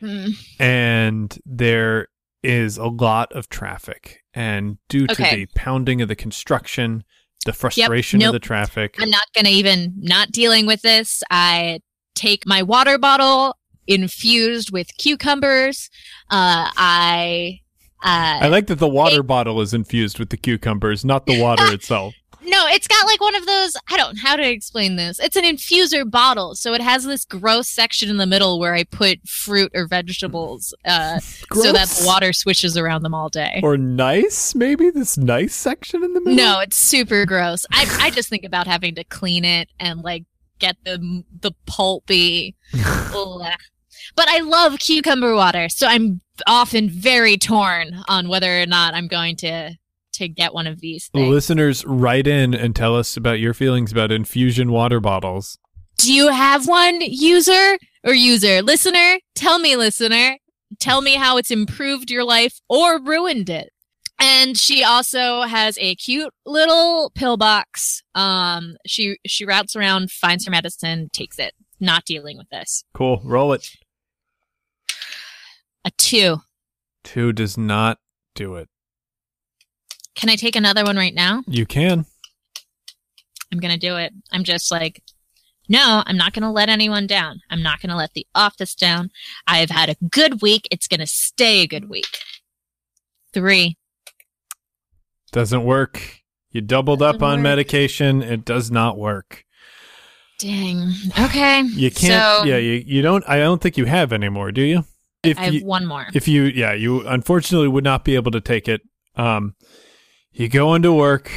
Hmm. 0.01 0.29
and 0.59 1.37
there 1.45 2.09
is 2.43 2.77
a 2.77 2.87
lot 2.87 3.33
of 3.33 3.49
traffic. 3.49 4.23
And 4.35 4.79
due 4.89 5.07
to 5.07 5.13
Okay. 5.13 5.37
the 5.37 5.47
pounding 5.55 6.01
of 6.03 6.09
the 6.09 6.17
construction, 6.17 7.05
the 7.45 7.53
frustration 7.53 8.21
Nope. 8.21 8.29
of 8.29 8.33
the 8.35 8.39
traffic, 8.41 8.97
I'm 8.99 9.11
not 9.11 9.25
going 9.35 9.45
to 9.47 9.51
even 9.51 9.95
not 9.99 10.31
dealing 10.33 10.67
with 10.67 10.83
this. 10.83 11.23
I 11.31 11.81
take 12.15 12.47
my 12.47 12.63
water 12.63 12.99
bottle 12.99 13.57
infused 13.87 14.71
with 14.73 14.97
cucumbers. 14.99 15.91
Uh, 16.31 16.71
I, 16.77 17.61
uh, 18.05 18.39
I 18.43 18.49
like 18.49 18.67
that 18.69 18.79
the 18.79 18.89
water 18.89 19.23
bottle 19.23 19.61
is 19.61 19.75
infused 19.75 20.19
with 20.19 20.31
the 20.31 20.37
cucumbers, 20.37 21.05
not 21.05 21.27
the 21.27 21.41
water 21.41 21.65
itself. 21.73 22.15
No, 22.45 22.67
it's 22.69 22.89
got 22.89 23.07
like 23.07 23.21
one 23.21 23.35
of 23.35 23.47
those. 23.47 23.77
I 23.91 23.97
don't 23.97 24.17
know 24.17 24.23
how 24.23 24.37
to 24.37 24.49
explain 24.49 24.97
this. 24.97 25.19
It's 25.19 25.37
an 25.37 25.45
infuser 25.45 26.09
bottle, 26.09 26.55
so 26.55 26.75
it 26.75 26.81
has 26.81 27.05
this 27.05 27.25
gross 27.25 27.69
section 27.69 28.09
in 28.09 28.17
the 28.17 28.27
middle 28.27 28.59
where 28.59 28.75
I 28.75 28.85
put 28.85 29.27
fruit 29.29 29.71
or 29.75 29.87
vegetables, 29.87 30.75
uh, 30.85 31.19
so 31.21 31.73
that 31.73 31.89
the 31.89 32.07
water 32.07 32.33
swishes 32.33 32.77
around 32.77 33.03
them 33.03 33.15
all 33.15 33.29
day. 33.29 33.61
Or 33.63 33.77
nice, 33.77 34.55
maybe 34.55 34.91
this 34.91 35.17
nice 35.17 35.55
section 35.55 36.03
in 36.03 36.15
the 36.15 36.21
middle. 36.21 36.35
No, 36.35 36.61
it's 36.61 36.77
super 36.77 37.25
gross. 37.27 37.67
I 37.73 37.87
I 38.01 38.11
just 38.11 38.29
think 38.29 38.45
about 38.45 38.67
having 38.67 38.95
to 38.97 39.05
clean 39.05 39.45
it 39.45 39.69
and 39.79 40.03
like 40.03 40.25
get 40.59 40.77
the 40.85 41.25
the 41.41 41.53
pulpy. 41.67 42.57
But 44.17 44.29
I 44.29 44.41
love 44.41 44.79
cucumber 44.79 45.35
water, 45.35 45.69
so 45.69 45.87
I'm 45.87 46.21
often 46.47 46.89
very 46.89 47.37
torn 47.37 48.03
on 48.09 48.29
whether 48.29 48.61
or 48.61 48.67
not 48.67 48.95
I'm 48.95 49.07
going 49.07 49.37
to 49.37 49.77
to 50.15 50.29
get 50.29 50.55
one 50.55 50.67
of 50.67 50.81
these 50.81 51.09
things. 51.09 51.29
Listeners, 51.29 51.85
write 51.85 52.27
in 52.27 52.55
and 52.55 52.75
tell 52.75 52.97
us 52.97 53.17
about 53.17 53.41
your 53.41 53.55
feelings 53.55 53.93
about 53.93 54.13
infusion 54.13 54.71
water 54.71 55.01
bottles. 55.01 55.59
Do 55.99 56.13
you 56.13 56.29
have 56.29 56.67
one, 56.67 57.01
user 57.01 57.79
or 58.05 58.15
user? 58.15 58.63
Listener, 58.63 59.19
tell 59.35 59.59
me, 59.59 59.77
listener. 59.77 60.39
Tell 60.81 61.03
me 61.03 61.15
how 61.15 61.37
it's 61.37 61.51
improved 61.51 62.11
your 62.11 62.25
life 62.25 62.61
or 62.69 63.01
ruined 63.01 63.51
it. 63.51 63.73
And 64.19 64.57
she 64.57 64.85
also 64.85 65.43
has 65.43 65.77
a 65.79 65.95
cute 65.97 66.33
little 66.47 67.11
pill 67.15 67.37
box. 67.37 68.03
Um, 68.15 68.77
she 68.87 69.19
she 69.27 69.45
routes 69.45 69.75
around, 69.75 70.11
finds 70.11 70.45
her 70.45 70.51
medicine, 70.51 71.09
takes 71.13 71.39
it. 71.39 71.55
Not 71.81 72.05
dealing 72.05 72.39
with 72.39 72.49
this. 72.51 72.85
Cool, 72.95 73.21
roll 73.25 73.53
it. 73.53 73.69
A 75.85 75.91
two. 75.99 76.39
Two 77.03 77.33
does 77.33 77.59
not 77.59 77.99
do 78.37 78.55
it. 78.55 78.69
Can 80.15 80.29
I 80.31 80.37
take 80.37 80.57
another 80.57 80.85
one 80.85 80.97
right 80.97 81.15
now? 81.15 81.43
You 81.47 81.67
can. 81.67 82.05
I'm 83.53 83.59
gonna 83.59 83.79
do 83.79 83.97
it. 83.97 84.13
I'm 84.31 84.45
just 84.45 84.71
like, 84.71 85.03
no, 85.69 86.03
I'm 86.07 86.17
not 86.17 86.33
gonna 86.33 86.53
let 86.53 86.69
anyone 86.69 87.07
down. 87.07 87.41
I'm 87.51 87.63
not 87.63 87.81
gonna 87.81 87.97
let 87.97 88.13
the 88.15 88.27
office 88.35 88.75
down. 88.75 89.11
I've 89.47 89.71
had 89.71 89.89
a 89.89 89.97
good 90.11 90.43
week. 90.43 90.67
It's 90.71 90.89
gonna 90.89 91.07
stay 91.07 91.61
a 91.63 91.67
good 91.67 91.89
week. 91.89 92.07
Three. 93.33 93.77
Doesn't 95.33 95.65
work. 95.65 96.21
You 96.51 96.61
doubled 96.61 97.01
up 97.01 97.15
Doesn't 97.15 97.27
on 97.29 97.39
work. 97.39 97.43
medication. 97.43 98.23
It 98.23 98.45
does 98.45 98.71
not 98.71 98.99
work. 98.99 99.45
Dang. 100.39 100.93
Okay. 101.19 101.63
You 101.63 101.91
can't. 101.91 102.43
So, 102.43 102.45
yeah, 102.45 102.59
you, 102.59 102.83
you 102.85 103.01
don't. 103.01 103.25
I 103.27 103.39
don't 103.39 103.61
think 103.63 103.79
you 103.79 103.87
have 103.87 104.13
anymore. 104.13 104.53
Do 104.53 104.61
you? 104.63 104.85
If 105.23 105.39
I 105.39 105.45
have 105.45 105.55
you, 105.55 105.65
one 105.65 105.87
more. 105.87 106.07
if 106.15 106.27
you, 106.27 106.45
yeah, 106.45 106.73
you 106.73 107.07
unfortunately 107.07 107.69
would 107.69 107.85
not 107.85 108.05
be 108.05 108.17
able 108.17 108.33
to 108.33 108.41
take 108.41 108.69
it. 108.69 108.83
Um, 109.15 109.55
you 110.33 110.49
go 110.49 110.75
into 110.75 110.93
work, 110.93 111.31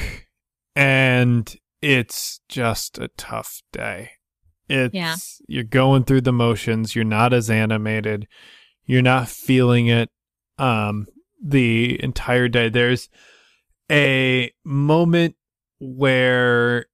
and 0.75 1.55
it's 1.81 2.39
just 2.49 2.97
a 2.97 3.09
tough 3.17 3.61
day. 3.71 4.11
It's 4.67 4.93
Yeah. 4.93 5.15
you're 5.47 5.63
going 5.63 6.03
through 6.05 6.21
the 6.21 6.33
motions. 6.33 6.95
You're 6.95 7.05
not 7.05 7.33
as 7.33 7.49
animated. 7.49 8.27
You're 8.85 9.01
not 9.01 9.29
feeling 9.29 9.87
it. 9.87 10.09
Um, 10.57 11.07
the 11.43 12.01
entire 12.03 12.47
day. 12.47 12.69
There's 12.69 13.09
a 13.91 14.51
moment 14.63 15.35
where 15.79 16.85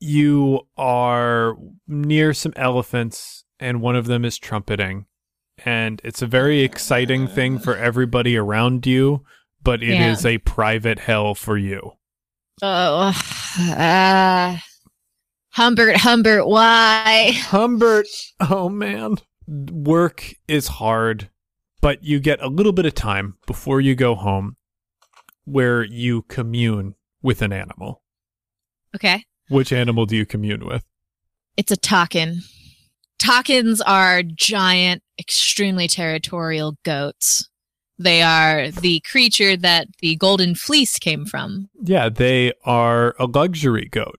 you 0.00 0.60
are 0.76 1.56
near 1.86 2.34
some 2.34 2.52
elephants 2.56 3.44
and 3.58 3.80
one 3.80 3.96
of 3.96 4.06
them 4.06 4.24
is 4.24 4.36
trumpeting 4.36 5.06
and 5.64 6.02
it's 6.04 6.20
a 6.20 6.26
very 6.26 6.60
exciting 6.60 7.26
thing 7.26 7.58
for 7.58 7.74
everybody 7.76 8.36
around 8.36 8.84
you 8.86 9.24
but 9.66 9.82
it 9.82 10.00
is 10.00 10.24
Yeah. 10.24 10.30
a 10.30 10.38
private 10.38 10.98
hell 11.00 11.34
for 11.34 11.58
you 11.58 11.92
oh, 12.62 13.12
uh, 13.76 14.56
Humbert, 15.52 15.96
Humbert, 15.96 16.46
why? 16.46 17.32
humbert 17.48 18.06
oh 18.40 18.68
man 18.70 19.16
work 19.46 20.34
is 20.48 20.68
hard 20.68 21.28
but 21.80 22.02
you 22.02 22.18
get 22.20 22.40
a 22.42 22.48
little 22.48 22.72
bit 22.72 22.86
of 22.86 22.94
time 22.94 23.36
before 23.46 23.80
you 23.80 23.94
go 23.94 24.14
home 24.14 24.56
where 25.44 25.84
you 25.84 26.22
commune 26.22 26.94
with 27.22 27.42
an 27.42 27.52
animal 27.52 28.02
Okay. 28.94 29.24
which 29.48 29.72
animal 29.72 30.06
do 30.06 30.16
you 30.16 30.24
commune 30.26 30.64
with 30.66 30.84
It's 31.56 31.70
a 31.72 31.76
takin. 31.76 32.40
Takins 33.18 33.80
are 33.86 34.22
giant, 34.22 35.02
extremely 35.18 35.88
territorial 35.88 36.76
goats. 36.84 37.48
They 37.98 38.22
are 38.22 38.70
the 38.70 39.00
creature 39.00 39.56
that 39.56 39.88
the 40.00 40.16
golden 40.16 40.54
fleece 40.54 40.98
came 40.98 41.24
from. 41.26 41.68
yeah 41.82 42.08
they 42.08 42.52
are 42.64 43.14
a 43.18 43.26
luxury 43.26 43.88
goat 43.90 44.18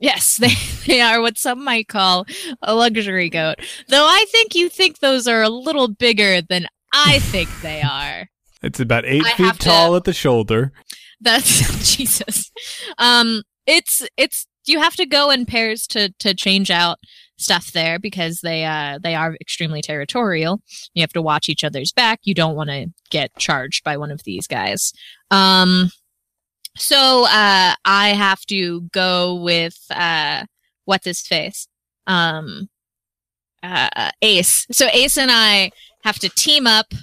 Yes, 0.00 0.36
they, 0.40 0.52
they 0.86 1.00
are 1.00 1.20
what 1.20 1.36
some 1.38 1.64
might 1.64 1.88
call 1.88 2.24
a 2.62 2.72
luxury 2.74 3.28
goat. 3.28 3.56
Though 3.88 4.06
I 4.06 4.26
think 4.30 4.54
you 4.54 4.68
think 4.68 5.00
those 5.00 5.26
are 5.26 5.42
a 5.42 5.48
little 5.48 5.88
bigger 5.88 6.40
than 6.40 6.66
I 6.92 7.18
think 7.32 7.48
they 7.62 7.82
are. 7.82 8.28
It's 8.62 8.78
about 8.78 9.06
eight 9.06 9.24
I 9.26 9.32
feet 9.32 9.46
have 9.46 9.58
to- 9.58 9.64
tall 9.64 9.96
at 9.96 10.04
the 10.04 10.12
shoulder. 10.12 10.72
That's 11.20 11.96
Jesus. 11.96 12.52
Um, 12.98 13.42
it's 13.66 14.06
it's 14.16 14.46
you 14.66 14.78
have 14.78 14.94
to 14.96 15.04
go 15.06 15.30
in 15.30 15.46
pairs 15.46 15.84
to 15.88 16.10
to 16.20 16.32
change 16.32 16.70
out 16.70 16.98
stuff 17.38 17.72
there 17.72 17.98
because 17.98 18.40
they 18.40 18.64
uh 18.64 18.98
they 19.02 19.14
are 19.14 19.36
extremely 19.40 19.80
territorial. 19.80 20.60
You 20.94 21.02
have 21.02 21.12
to 21.14 21.22
watch 21.22 21.48
each 21.48 21.64
other's 21.64 21.92
back. 21.92 22.20
You 22.24 22.34
don't 22.34 22.56
want 22.56 22.70
to 22.70 22.86
get 23.10 23.34
charged 23.36 23.84
by 23.84 23.96
one 23.96 24.10
of 24.10 24.22
these 24.24 24.46
guys. 24.46 24.92
Um, 25.30 25.90
so 26.76 27.24
uh, 27.24 27.74
I 27.84 28.08
have 28.10 28.40
to 28.46 28.82
go 28.92 29.34
with 29.34 29.76
uh, 29.90 30.44
what's 30.84 31.06
his 31.06 31.20
face, 31.20 31.66
um, 32.06 32.68
uh, 33.62 34.10
Ace. 34.22 34.66
So 34.70 34.86
Ace 34.92 35.18
and 35.18 35.30
I 35.32 35.72
have 36.04 36.18
to 36.20 36.28
team 36.28 36.66
up 36.66 36.94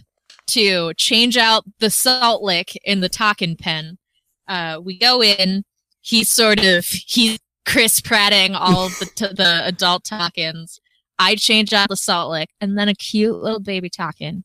to 0.47 0.93
change 0.93 1.37
out 1.37 1.65
the 1.79 1.89
salt 1.89 2.41
lick 2.41 2.77
in 2.85 3.01
the 3.01 3.09
takin 3.09 3.57
pen. 3.57 3.97
Uh, 4.47 4.79
we 4.81 4.97
go 4.97 5.21
in, 5.21 5.65
he's 6.01 6.29
sort 6.29 6.63
of 6.63 6.85
he's 6.85 7.39
Chris 7.65 7.99
Pratting 7.99 8.55
all 8.55 8.89
the 8.89 9.09
t- 9.15 9.27
the 9.33 9.61
adult 9.65 10.03
takins. 10.05 10.79
I 11.17 11.35
change 11.35 11.73
out 11.73 11.89
the 11.89 11.95
salt 11.97 12.31
lick, 12.31 12.49
and 12.59 12.77
then 12.77 12.89
a 12.89 12.95
cute 12.95 13.35
little 13.41 13.59
baby 13.61 13.89
takin 13.89 14.43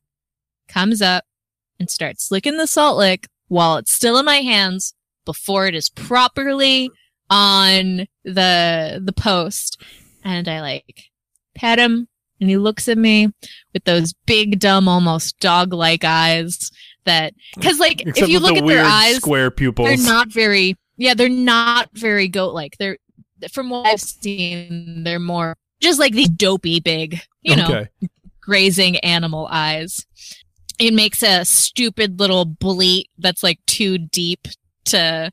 comes 0.69 1.03
up 1.03 1.25
and 1.79 1.91
starts 1.91 2.31
licking 2.31 2.57
the 2.59 2.67
salt 2.67 2.97
lick 2.97 3.27
while 3.49 3.77
it's 3.77 3.93
still 3.93 4.19
in 4.19 4.25
my 4.25 4.37
hands 4.37 4.95
before 5.25 5.67
it 5.67 5.75
is 5.75 5.89
properly 5.89 6.91
on 7.29 8.07
the 8.25 9.01
the 9.05 9.15
post. 9.17 9.83
And 10.25 10.49
I 10.49 10.61
like 10.61 11.05
pet 11.55 11.79
him, 11.79 12.09
and 12.41 12.49
he 12.51 12.57
looks 12.57 12.89
at 12.89 12.99
me 12.99 13.33
with 13.73 13.85
those 13.85 14.13
big, 14.27 14.61
dumb, 14.61 14.89
almost 14.89 15.39
dog-like 15.41 16.05
eyes. 16.05 16.71
That 17.05 17.33
because 17.55 17.79
like 17.81 18.03
Except 18.03 18.19
if 18.19 18.29
you 18.29 18.39
look 18.41 18.55
the 18.55 18.61
at 18.61 18.67
their 18.67 18.85
eyes, 18.85 19.17
square 19.17 19.51
pupils. 19.51 19.89
they're 19.89 20.07
not 20.13 20.31
very 20.31 20.77
yeah 20.99 21.15
they're 21.15 21.31
not 21.31 21.89
very 21.95 22.29
goat 22.29 22.53
like 22.53 22.77
they're 22.79 22.99
from 23.51 23.71
what 23.71 23.87
i've 23.87 24.01
seen 24.01 25.03
they're 25.05 25.19
more 25.19 25.57
just 25.81 25.99
like 25.99 26.13
these 26.13 26.29
dopey 26.29 26.81
big 26.81 27.21
you 27.43 27.57
know 27.57 27.67
okay. 27.67 27.89
grazing 28.41 28.97
animal 28.99 29.49
eyes 29.51 30.07
it 30.79 30.95
makes 30.95 31.23
a 31.23 31.45
stupid 31.45 32.19
little 32.19 32.45
bleat 32.45 33.09
that's 33.19 33.43
like 33.43 33.59
too 33.67 33.99
deep 33.99 34.49
to 34.85 35.31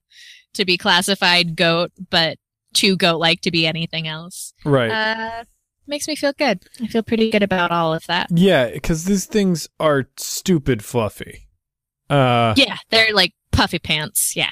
to 0.53 0.65
be 0.65 0.77
classified 0.77 1.55
goat 1.55 1.91
but 2.09 2.37
too 2.73 2.95
goat 2.97 3.17
like 3.17 3.41
to 3.41 3.51
be 3.51 3.65
anything 3.65 4.07
else 4.07 4.53
Right. 4.65 4.91
uh 4.91 5.43
makes 5.87 6.07
me 6.07 6.15
feel 6.15 6.33
good 6.33 6.63
i 6.81 6.87
feel 6.87 7.01
pretty 7.03 7.31
good 7.31 7.43
about 7.43 7.71
all 7.71 7.93
of 7.93 8.05
that 8.07 8.27
yeah, 8.29 8.69
because 8.69 9.05
these 9.05 9.25
things 9.25 9.69
are 9.79 10.09
stupid 10.17 10.83
fluffy. 10.83 11.47
Uh, 12.09 12.53
yeah 12.57 12.77
they're 12.89 13.13
like 13.13 13.33
puffy 13.51 13.79
pants 13.79 14.35
yeah 14.35 14.51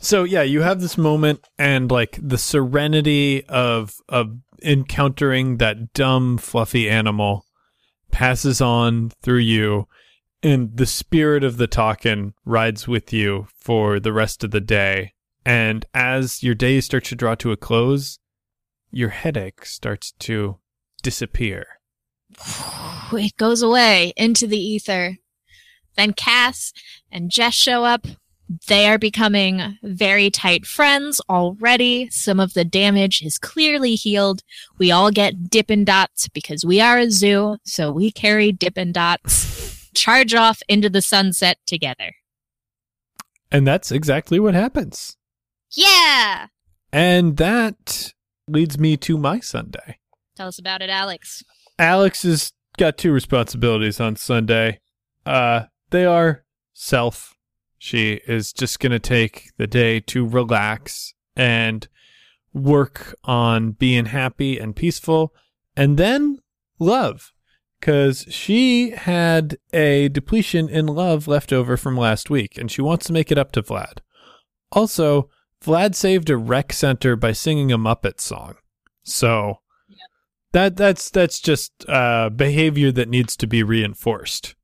So 0.00 0.24
yeah, 0.24 0.42
you 0.42 0.62
have 0.62 0.80
this 0.80 0.98
moment 0.98 1.46
and 1.58 1.90
like 1.90 2.18
the 2.20 2.38
serenity 2.38 3.44
of 3.46 3.94
of 4.08 4.36
encountering 4.62 5.58
that 5.58 5.92
dumb 5.92 6.38
fluffy 6.38 6.88
animal 6.88 7.44
passes 8.10 8.60
on 8.60 9.10
through 9.22 9.38
you 9.38 9.86
and 10.42 10.76
the 10.76 10.86
spirit 10.86 11.42
of 11.42 11.56
the 11.56 11.66
Takin 11.66 12.34
rides 12.44 12.86
with 12.86 13.12
you 13.12 13.48
for 13.56 13.98
the 13.98 14.12
rest 14.12 14.44
of 14.44 14.50
the 14.50 14.60
day. 14.60 15.12
And 15.44 15.84
as 15.94 16.42
your 16.42 16.54
day 16.54 16.80
starts 16.80 17.08
to 17.10 17.16
draw 17.16 17.34
to 17.36 17.52
a 17.52 17.56
close, 17.56 18.18
your 18.90 19.10
headache 19.10 19.64
starts 19.64 20.12
to 20.20 20.58
disappear. 21.02 21.66
it 23.12 23.36
goes 23.36 23.62
away 23.62 24.12
into 24.16 24.46
the 24.46 24.58
ether. 24.58 25.16
Then 25.96 26.12
Cass 26.12 26.72
and 27.10 27.30
Jess 27.30 27.54
show 27.54 27.84
up. 27.84 28.06
They 28.68 28.86
are 28.86 28.98
becoming 28.98 29.78
very 29.82 30.30
tight 30.30 30.66
friends 30.66 31.20
already. 31.28 32.08
Some 32.10 32.38
of 32.38 32.54
the 32.54 32.64
damage 32.64 33.22
is 33.22 33.38
clearly 33.38 33.96
healed. 33.96 34.42
We 34.78 34.92
all 34.92 35.10
get 35.10 35.50
Dippin' 35.50 35.84
Dots 35.84 36.28
because 36.28 36.64
we 36.64 36.80
are 36.80 36.98
a 36.98 37.10
zoo, 37.10 37.56
so 37.64 37.90
we 37.90 38.12
carry 38.12 38.52
Dippin' 38.52 38.92
Dots. 38.92 39.90
Charge 39.94 40.34
off 40.34 40.62
into 40.68 40.88
the 40.88 41.02
sunset 41.02 41.58
together. 41.66 42.12
And 43.50 43.66
that's 43.66 43.90
exactly 43.90 44.38
what 44.38 44.54
happens. 44.54 45.16
Yeah! 45.72 46.46
And 46.92 47.36
that 47.38 48.12
leads 48.48 48.78
me 48.78 48.96
to 48.98 49.18
my 49.18 49.40
Sunday. 49.40 49.98
Tell 50.36 50.48
us 50.48 50.58
about 50.58 50.82
it, 50.82 50.90
Alex. 50.90 51.42
Alex 51.78 52.22
has 52.22 52.52
got 52.78 52.98
two 52.98 53.12
responsibilities 53.12 54.00
on 54.00 54.16
Sunday. 54.16 54.80
Uh, 55.24 55.64
they 55.90 56.04
are 56.04 56.44
self. 56.74 57.35
She 57.78 58.20
is 58.26 58.52
just 58.52 58.80
going 58.80 58.92
to 58.92 58.98
take 58.98 59.50
the 59.56 59.66
day 59.66 60.00
to 60.00 60.26
relax 60.26 61.14
and 61.36 61.86
work 62.52 63.14
on 63.24 63.72
being 63.72 64.06
happy 64.06 64.58
and 64.58 64.74
peaceful, 64.74 65.34
and 65.76 65.98
then 65.98 66.38
love. 66.78 67.32
Because 67.78 68.26
she 68.30 68.90
had 68.90 69.58
a 69.72 70.08
depletion 70.08 70.68
in 70.68 70.86
love 70.86 71.28
left 71.28 71.52
over 71.52 71.76
from 71.76 71.96
last 71.96 72.30
week, 72.30 72.56
and 72.56 72.70
she 72.70 72.80
wants 72.80 73.06
to 73.06 73.12
make 73.12 73.30
it 73.30 73.36
up 73.36 73.52
to 73.52 73.62
Vlad. 73.62 73.98
Also, 74.72 75.28
Vlad 75.62 75.94
saved 75.94 76.30
a 76.30 76.38
rec 76.38 76.72
center 76.72 77.16
by 77.16 77.32
singing 77.32 77.70
a 77.70 77.78
Muppet 77.78 78.18
song. 78.18 78.56
So 79.02 79.60
that 80.52 80.76
that's 80.76 81.10
that's 81.10 81.38
just 81.38 81.72
uh, 81.88 82.30
behavior 82.30 82.90
that 82.92 83.10
needs 83.10 83.36
to 83.36 83.46
be 83.46 83.62
reinforced. 83.62 84.55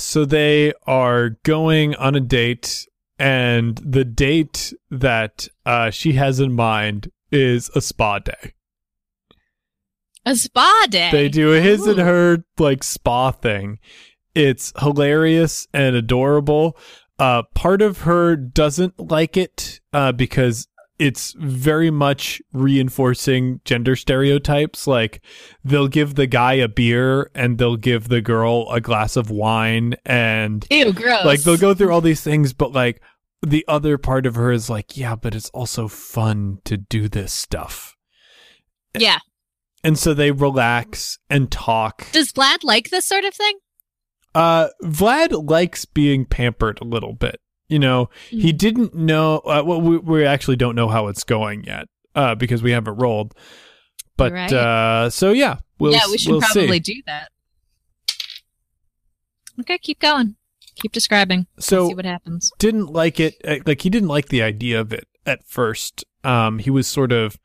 So 0.00 0.24
they 0.24 0.72
are 0.86 1.30
going 1.44 1.94
on 1.96 2.14
a 2.14 2.20
date, 2.20 2.88
and 3.18 3.76
the 3.78 4.04
date 4.04 4.72
that 4.90 5.48
uh, 5.66 5.90
she 5.90 6.12
has 6.12 6.40
in 6.40 6.52
mind 6.52 7.10
is 7.30 7.70
a 7.74 7.80
spa 7.80 8.18
day. 8.18 8.54
A 10.24 10.34
spa 10.34 10.86
day. 10.88 11.10
They 11.12 11.28
do 11.28 11.52
a 11.52 11.60
his 11.60 11.86
and 11.86 11.98
her 11.98 12.44
like 12.58 12.82
spa 12.82 13.30
thing. 13.30 13.78
It's 14.34 14.72
hilarious 14.78 15.66
and 15.72 15.96
adorable. 15.96 16.76
Uh, 17.18 17.42
part 17.54 17.82
of 17.82 18.02
her 18.02 18.36
doesn't 18.36 19.10
like 19.10 19.36
it 19.36 19.80
uh, 19.92 20.12
because 20.12 20.66
it's 21.00 21.32
very 21.38 21.90
much 21.90 22.42
reinforcing 22.52 23.62
gender 23.64 23.96
stereotypes. 23.96 24.86
Like 24.86 25.22
they'll 25.64 25.88
give 25.88 26.14
the 26.14 26.26
guy 26.26 26.52
a 26.52 26.68
beer 26.68 27.30
and 27.34 27.56
they'll 27.56 27.76
give 27.76 28.08
the 28.08 28.20
girl 28.20 28.70
a 28.70 28.82
glass 28.82 29.16
of 29.16 29.30
wine, 29.30 29.94
and 30.04 30.66
Ew, 30.70 30.92
gross. 30.92 31.24
like 31.24 31.42
they'll 31.42 31.56
go 31.56 31.72
through 31.72 31.90
all 31.90 32.02
these 32.02 32.20
things, 32.20 32.52
but 32.52 32.72
like 32.72 33.00
the 33.42 33.64
other 33.66 33.96
part 33.96 34.26
of 34.26 34.34
her 34.34 34.52
is 34.52 34.68
like, 34.68 34.98
yeah, 34.98 35.16
but 35.16 35.34
it's 35.34 35.48
also 35.50 35.88
fun 35.88 36.58
to 36.66 36.76
do 36.76 37.08
this 37.08 37.32
stuff. 37.32 37.96
Yeah. 38.92 39.20
And 39.82 39.98
so 39.98 40.12
they 40.12 40.30
relax 40.30 41.18
and 41.30 41.50
talk. 41.50 42.12
Does 42.12 42.30
Vlad 42.32 42.58
like 42.62 42.90
this 42.90 43.06
sort 43.06 43.24
of 43.24 43.32
thing? 43.32 43.54
Uh, 44.34 44.68
Vlad 44.84 45.48
likes 45.48 45.86
being 45.86 46.26
pampered 46.26 46.78
a 46.82 46.84
little 46.84 47.14
bit. 47.14 47.40
You 47.70 47.78
know, 47.78 48.10
he 48.28 48.52
Mm. 48.52 48.58
didn't 48.58 48.94
know. 48.94 49.38
Uh, 49.38 49.62
well, 49.64 49.80
we, 49.80 49.96
we 49.98 50.24
actually 50.26 50.56
don't 50.56 50.74
know 50.74 50.88
how 50.88 51.06
it's 51.06 51.24
going 51.24 51.64
yet, 51.64 51.86
uh, 52.14 52.34
because 52.34 52.62
we 52.62 52.72
haven't 52.72 52.96
rolled. 52.96 53.34
But 54.16 54.32
right. 54.32 54.52
uh, 54.52 55.08
so 55.10 55.30
yeah, 55.32 55.58
we'll 55.78 55.92
yeah, 55.92 56.00
we 56.10 56.18
should 56.18 56.32
we'll 56.32 56.40
probably 56.40 56.68
see. 56.82 56.94
do 56.94 57.02
that. 57.06 57.28
Okay, 59.60 59.78
keep 59.78 60.00
going. 60.00 60.36
Keep 60.76 60.92
describing. 60.92 61.46
So 61.58 61.88
see 61.88 61.94
what 61.94 62.04
happens. 62.04 62.50
didn't 62.58 62.86
like 62.86 63.20
it. 63.20 63.36
uh, 63.46 63.56
Like 63.66 63.82
he 63.82 63.90
didn't 63.90 64.08
like 64.08 64.28
the 64.28 64.42
idea 64.42 64.80
of 64.80 64.92
it 64.92 65.06
at 65.26 65.44
first. 65.46 66.04
Um, 66.24 66.58
he 66.58 66.70
was 66.70 66.86
sort 66.86 67.12
of 67.12 67.38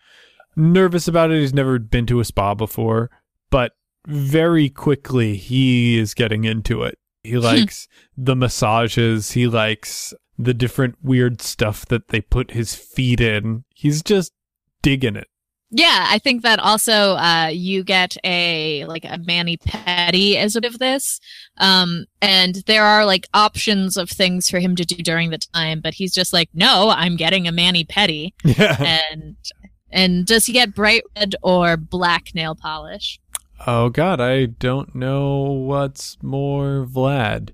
nervous 0.55 1.07
about 1.07 1.31
it. 1.31 1.39
He's 1.41 1.53
never 1.53 1.77
been 1.79 2.05
to 2.07 2.19
a 2.19 2.25
spa 2.25 2.53
before, 2.55 3.09
but 3.49 3.73
very 4.07 4.69
quickly 4.69 5.35
he 5.35 5.97
is 5.97 6.13
getting 6.13 6.45
into 6.45 6.83
it. 6.83 6.97
He 7.25 7.37
likes 7.37 7.87
the 8.17 8.35
massages. 8.35 9.31
He 9.31 9.47
likes 9.47 10.13
the 10.37 10.53
different 10.53 10.95
weird 11.01 11.41
stuff 11.41 11.85
that 11.87 12.09
they 12.09 12.21
put 12.21 12.51
his 12.51 12.75
feet 12.75 13.21
in. 13.21 13.63
He's 13.73 14.01
just 14.03 14.33
digging 14.81 15.15
it. 15.15 15.27
Yeah, 15.71 16.05
I 16.09 16.19
think 16.19 16.43
that 16.43 16.59
also 16.59 17.15
uh, 17.15 17.49
you 17.51 17.83
get 17.83 18.15
a 18.23 18.85
like 18.85 19.03
a 19.03 19.17
mani 19.17 19.57
pedi 19.57 20.35
as 20.35 20.55
a 20.55 20.61
bit 20.61 20.71
of 20.71 20.79
this, 20.79 21.19
um, 21.57 22.05
and 22.21 22.55
there 22.67 22.83
are 22.83 23.03
like 23.05 23.27
options 23.33 23.97
of 23.97 24.09
things 24.09 24.49
for 24.49 24.59
him 24.59 24.75
to 24.75 24.85
do 24.85 24.95
during 24.97 25.31
the 25.31 25.39
time, 25.39 25.81
but 25.81 25.95
he's 25.95 26.13
just 26.13 26.31
like, 26.31 26.49
no, 26.53 26.91
I'm 26.95 27.15
getting 27.17 27.47
a 27.47 27.51
mani 27.51 27.83
pedi, 27.83 28.31
Yeah. 28.45 28.77
and 29.11 29.35
and 29.91 30.25
does 30.25 30.45
he 30.45 30.53
get 30.53 30.75
bright 30.75 31.03
red 31.17 31.35
or 31.41 31.77
black 31.77 32.27
nail 32.35 32.55
polish? 32.55 33.19
Oh 33.65 33.89
God, 33.89 34.21
I 34.21 34.45
don't 34.45 34.95
know 34.95 35.43
what's 35.51 36.17
more 36.21 36.85
Vlad. 36.89 37.51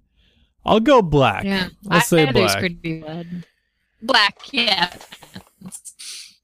I'll 0.65 0.79
go 0.79 1.01
black. 1.01 1.45
I'll 1.89 2.01
say 2.01 2.27
I, 2.27 2.31
there's 2.31 2.51
black. 2.51 2.59
pretty 2.59 2.99
good. 2.99 3.45
Black, 4.01 4.37
yeah. 4.51 4.93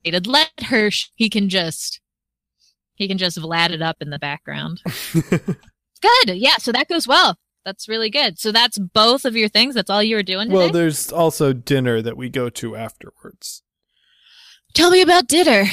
Let 0.06 0.52
her. 0.68 0.90
sh- 0.90 1.10
He 1.16 1.30
can 1.30 1.50
just. 1.50 2.00
He 2.96 3.08
can 3.08 3.18
just 3.18 3.38
Vlad 3.38 3.72
it 3.72 3.82
up 3.82 3.98
in 4.02 4.10
the 4.10 4.18
background. 4.18 4.82
good. 5.14 6.30
Yeah. 6.30 6.58
So 6.58 6.72
that 6.72 6.88
goes 6.88 7.08
well. 7.08 7.38
That's 7.64 7.88
really 7.90 8.10
good. 8.10 8.40
So 8.40 8.52
that's 8.52 8.80
both 8.80 9.26
of 9.26 9.36
your 9.36 9.50
things. 9.50 9.76
That's 9.76 9.90
all 9.90 10.02
you 10.02 10.16
were 10.16 10.24
doing 10.24 10.48
today. 10.48 10.58
Well, 10.58 10.72
there's 10.72 11.12
also 11.12 11.54
dinner 11.54 12.02
that 12.02 12.18
we 12.18 12.30
go 12.30 12.50
to 12.50 12.76
afterwards. 12.76 13.62
Tell 14.74 14.90
me 14.90 15.02
about 15.02 15.28
dinner. 15.28 15.66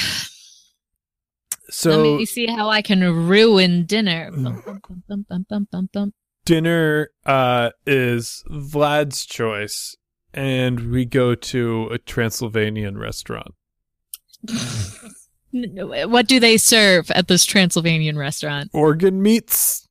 So 1.74 1.90
Let 1.90 2.18
me 2.18 2.24
see 2.24 2.46
how 2.46 2.68
I 2.68 2.82
can 2.82 3.02
ruin 3.26 3.84
dinner. 3.84 4.30
Mm. 4.30 6.12
Dinner 6.44 7.10
uh, 7.26 7.70
is 7.84 8.44
Vlad's 8.48 9.26
choice, 9.26 9.96
and 10.32 10.92
we 10.92 11.04
go 11.04 11.34
to 11.34 11.88
a 11.90 11.98
Transylvanian 11.98 12.96
restaurant. 12.96 13.54
What 15.56 16.26
do 16.26 16.40
they 16.40 16.56
serve 16.56 17.12
at 17.12 17.28
this 17.28 17.44
Transylvanian 17.44 18.18
restaurant? 18.18 18.70
Organ 18.72 19.22
meats. 19.22 19.86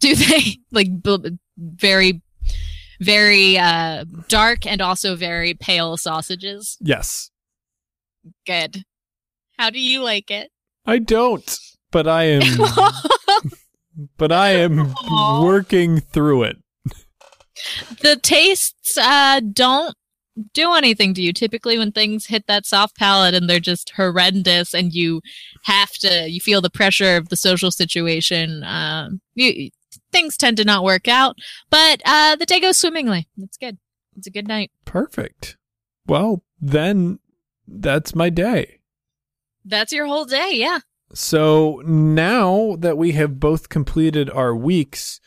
Do 0.00 0.12
they 0.16 0.58
like 0.72 0.88
very, 1.56 2.20
very 2.98 3.56
uh, 3.58 4.04
dark 4.26 4.66
and 4.66 4.80
also 4.80 5.14
very 5.14 5.54
pale 5.54 5.96
sausages. 5.96 6.78
Yes. 6.80 7.30
Good. 8.44 8.82
How 9.56 9.70
do 9.70 9.78
you 9.78 10.02
like 10.02 10.32
it? 10.32 10.50
I 10.84 10.98
don't, 10.98 11.58
but 11.90 12.08
I 12.08 12.24
am 12.24 12.42
but 14.16 14.32
I 14.32 14.50
am 14.50 14.80
Aw. 14.80 15.44
working 15.44 16.00
through 16.00 16.44
it. 16.44 16.56
the 18.00 18.16
tastes 18.16 18.98
uh, 18.98 19.40
don't 19.40 19.94
do 20.54 20.72
anything 20.72 21.14
to 21.14 21.22
you. 21.22 21.32
Typically, 21.32 21.78
when 21.78 21.92
things 21.92 22.26
hit 22.26 22.46
that 22.46 22.66
soft 22.66 22.96
palate 22.96 23.34
and 23.34 23.48
they're 23.48 23.60
just 23.60 23.90
horrendous, 23.90 24.74
and 24.74 24.92
you 24.92 25.20
have 25.64 25.92
to, 26.00 26.28
you 26.28 26.40
feel 26.40 26.60
the 26.60 26.70
pressure 26.70 27.16
of 27.16 27.28
the 27.28 27.36
social 27.36 27.70
situation. 27.70 28.64
Um, 28.64 29.20
you, 29.34 29.70
things 30.10 30.36
tend 30.36 30.56
to 30.56 30.64
not 30.64 30.84
work 30.84 31.06
out, 31.08 31.36
but 31.70 32.02
uh, 32.04 32.36
the 32.36 32.46
day 32.46 32.60
goes 32.60 32.76
swimmingly. 32.78 33.28
It's 33.38 33.56
good. 33.56 33.78
It's 34.16 34.26
a 34.26 34.30
good 34.30 34.48
night. 34.48 34.70
Perfect. 34.84 35.56
Well, 36.06 36.42
then 36.60 37.18
that's 37.66 38.14
my 38.14 38.28
day. 38.30 38.78
That's 39.64 39.92
your 39.92 40.06
whole 40.06 40.24
day. 40.24 40.52
Yeah. 40.54 40.80
So 41.14 41.82
now 41.84 42.76
that 42.78 42.96
we 42.96 43.12
have 43.12 43.38
both 43.38 43.68
completed 43.68 44.30
our 44.30 44.56
weeks, 44.56 45.20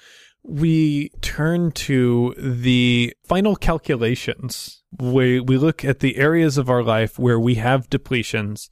we 0.44 1.10
turn 1.22 1.72
to 1.72 2.34
the 2.38 3.14
final 3.24 3.56
calculations. 3.56 4.84
We 5.00 5.40
we 5.40 5.58
look 5.58 5.84
at 5.84 6.00
the 6.00 6.18
areas 6.18 6.58
of 6.58 6.70
our 6.70 6.84
life 6.84 7.20
where 7.20 7.40
we 7.40 7.56
have 7.56 7.90
depletions, 7.90 8.70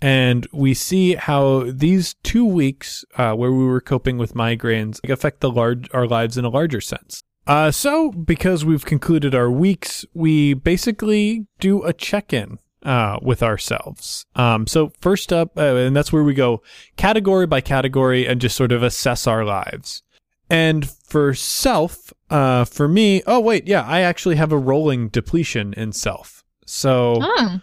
and 0.00 0.46
we 0.52 0.74
see 0.74 1.14
how 1.14 1.70
these 1.70 2.14
two 2.22 2.44
weeks 2.44 3.04
uh, 3.16 3.34
where 3.34 3.52
we 3.52 3.64
were 3.64 3.80
coping 3.80 4.18
with 4.18 4.34
migraines 4.34 5.00
affect 5.10 5.40
the 5.40 5.50
large 5.50 5.88
our 5.92 6.06
lives 6.06 6.38
in 6.38 6.44
a 6.44 6.50
larger 6.50 6.80
sense. 6.80 7.22
Uh, 7.46 7.70
so 7.70 8.10
because 8.10 8.64
we've 8.64 8.84
concluded 8.84 9.34
our 9.34 9.50
weeks, 9.50 10.04
we 10.12 10.52
basically 10.52 11.46
do 11.58 11.82
a 11.82 11.94
check-in 11.94 12.58
uh, 12.82 13.18
with 13.22 13.42
ourselves. 13.42 14.24
Um, 14.34 14.66
so 14.66 14.92
first 15.00 15.32
up, 15.32 15.56
uh, 15.56 15.74
and 15.76 15.96
that's 15.96 16.12
where 16.12 16.24
we 16.24 16.34
go 16.34 16.62
category 16.96 17.46
by 17.46 17.60
category 17.60 18.26
and 18.26 18.40
just 18.40 18.56
sort 18.56 18.72
of 18.72 18.82
assess 18.82 19.26
our 19.26 19.44
lives. 19.44 20.02
And 20.50 20.88
for 20.88 21.34
self, 21.34 22.12
uh, 22.30 22.64
for 22.64 22.88
me, 22.88 23.22
oh 23.26 23.40
wait, 23.40 23.66
yeah, 23.66 23.82
I 23.84 24.00
actually 24.00 24.36
have 24.36 24.52
a 24.52 24.58
rolling 24.58 25.08
depletion 25.08 25.74
in 25.74 25.92
self. 25.92 26.42
So 26.64 27.18
Oh. 27.20 27.60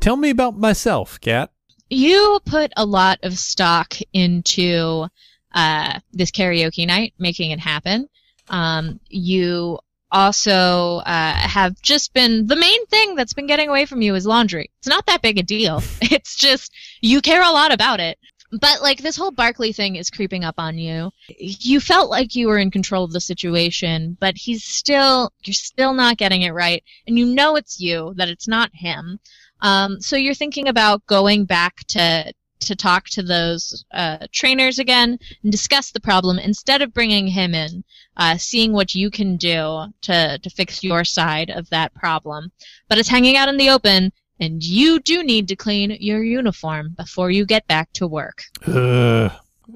tell 0.00 0.16
me 0.16 0.30
about 0.30 0.56
myself, 0.58 1.20
Kat. 1.20 1.50
You 1.90 2.38
put 2.44 2.72
a 2.76 2.84
lot 2.84 3.18
of 3.22 3.38
stock 3.38 3.94
into 4.12 5.06
uh, 5.54 6.00
this 6.12 6.30
karaoke 6.30 6.86
night, 6.86 7.14
making 7.18 7.50
it 7.50 7.58
happen. 7.60 8.08
Um, 8.48 9.00
you 9.08 9.78
also 10.10 10.98
uh, 10.98 11.34
have 11.34 11.80
just 11.82 12.14
been 12.14 12.46
the 12.46 12.56
main 12.56 12.86
thing 12.86 13.14
that's 13.14 13.34
been 13.34 13.46
getting 13.46 13.68
away 13.68 13.86
from 13.86 14.02
you 14.02 14.14
is 14.14 14.26
laundry. 14.26 14.70
It's 14.78 14.88
not 14.88 15.06
that 15.06 15.22
big 15.22 15.38
a 15.38 15.42
deal. 15.42 15.82
It's 16.10 16.36
just 16.36 16.72
you 17.00 17.20
care 17.20 17.42
a 17.42 17.52
lot 17.52 17.72
about 17.72 18.00
it. 18.00 18.18
But 18.50 18.80
like 18.80 19.02
this 19.02 19.16
whole 19.16 19.30
Barkley 19.30 19.72
thing 19.72 19.96
is 19.96 20.08
creeping 20.08 20.42
up 20.42 20.54
on 20.58 20.78
you. 20.78 21.10
You 21.38 21.80
felt 21.80 22.08
like 22.08 22.34
you 22.34 22.48
were 22.48 22.58
in 22.58 22.70
control 22.70 23.04
of 23.04 23.12
the 23.12 23.20
situation, 23.20 24.16
but 24.18 24.38
he's 24.38 24.64
still 24.64 25.30
you're 25.44 25.52
still 25.52 25.92
not 25.92 26.16
getting 26.16 26.42
it 26.42 26.52
right, 26.52 26.82
and 27.06 27.18
you 27.18 27.26
know 27.26 27.56
it's 27.56 27.78
you 27.78 28.14
that 28.16 28.30
it's 28.30 28.48
not 28.48 28.70
him. 28.72 29.20
Um, 29.60 30.00
so 30.00 30.16
you're 30.16 30.34
thinking 30.34 30.68
about 30.68 31.04
going 31.06 31.44
back 31.44 31.84
to 31.88 32.32
to 32.60 32.76
talk 32.76 33.04
to 33.10 33.22
those 33.22 33.84
uh, 33.92 34.26
trainers 34.32 34.78
again 34.78 35.18
and 35.42 35.52
discuss 35.52 35.90
the 35.90 36.00
problem 36.00 36.38
instead 36.38 36.82
of 36.82 36.94
bringing 36.94 37.26
him 37.26 37.54
in, 37.54 37.84
uh, 38.16 38.36
seeing 38.36 38.72
what 38.72 38.94
you 38.94 39.10
can 39.10 39.36
do 39.36 39.86
to 40.02 40.38
to 40.42 40.50
fix 40.50 40.82
your 40.82 41.04
side 41.04 41.50
of 41.50 41.68
that 41.70 41.94
problem. 41.94 42.50
But 42.88 42.98
it's 42.98 43.08
hanging 43.08 43.36
out 43.36 43.48
in 43.48 43.56
the 43.56 43.70
open, 43.70 44.12
and 44.40 44.62
you 44.62 45.00
do 45.00 45.22
need 45.22 45.48
to 45.48 45.56
clean 45.56 45.96
your 46.00 46.22
uniform 46.22 46.94
before 46.96 47.30
you 47.30 47.44
get 47.46 47.66
back 47.66 47.92
to 47.94 48.06
work. 48.06 48.42
Ugh. 48.66 49.32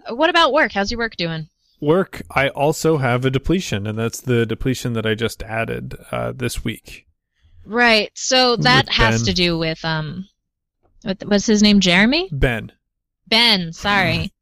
What 0.09 0.31
about 0.31 0.53
work? 0.53 0.73
How's 0.73 0.91
your 0.91 0.99
work 0.99 1.17
doing? 1.17 1.49
Work, 1.81 2.23
I 2.31 2.49
also 2.49 2.99
have 2.99 3.25
a 3.25 3.31
depletion, 3.31 3.87
and 3.89 3.99
that's 3.99 4.21
the 4.21 4.47
depletion 4.47 4.93
that 4.93 5.05
I 5.05 5.15
just 5.15 5.43
added 5.43 5.97
uh, 6.13 6.33
this 6.33 6.65
week. 6.65 7.07
Right. 7.67 8.11
So 8.15 8.57
that 8.57 8.87
With 8.87 8.95
has 8.95 9.23
Ben. 9.23 9.27
to 9.27 9.35
do 9.35 9.59
with 9.59 9.85
um, 9.85 10.29
what, 11.03 11.23
what's 11.25 11.47
his 11.47 11.63
name? 11.63 11.81
Jeremy. 11.81 12.29
Ben. 12.33 12.73
Ben, 13.27 13.73
sorry. 13.73 14.33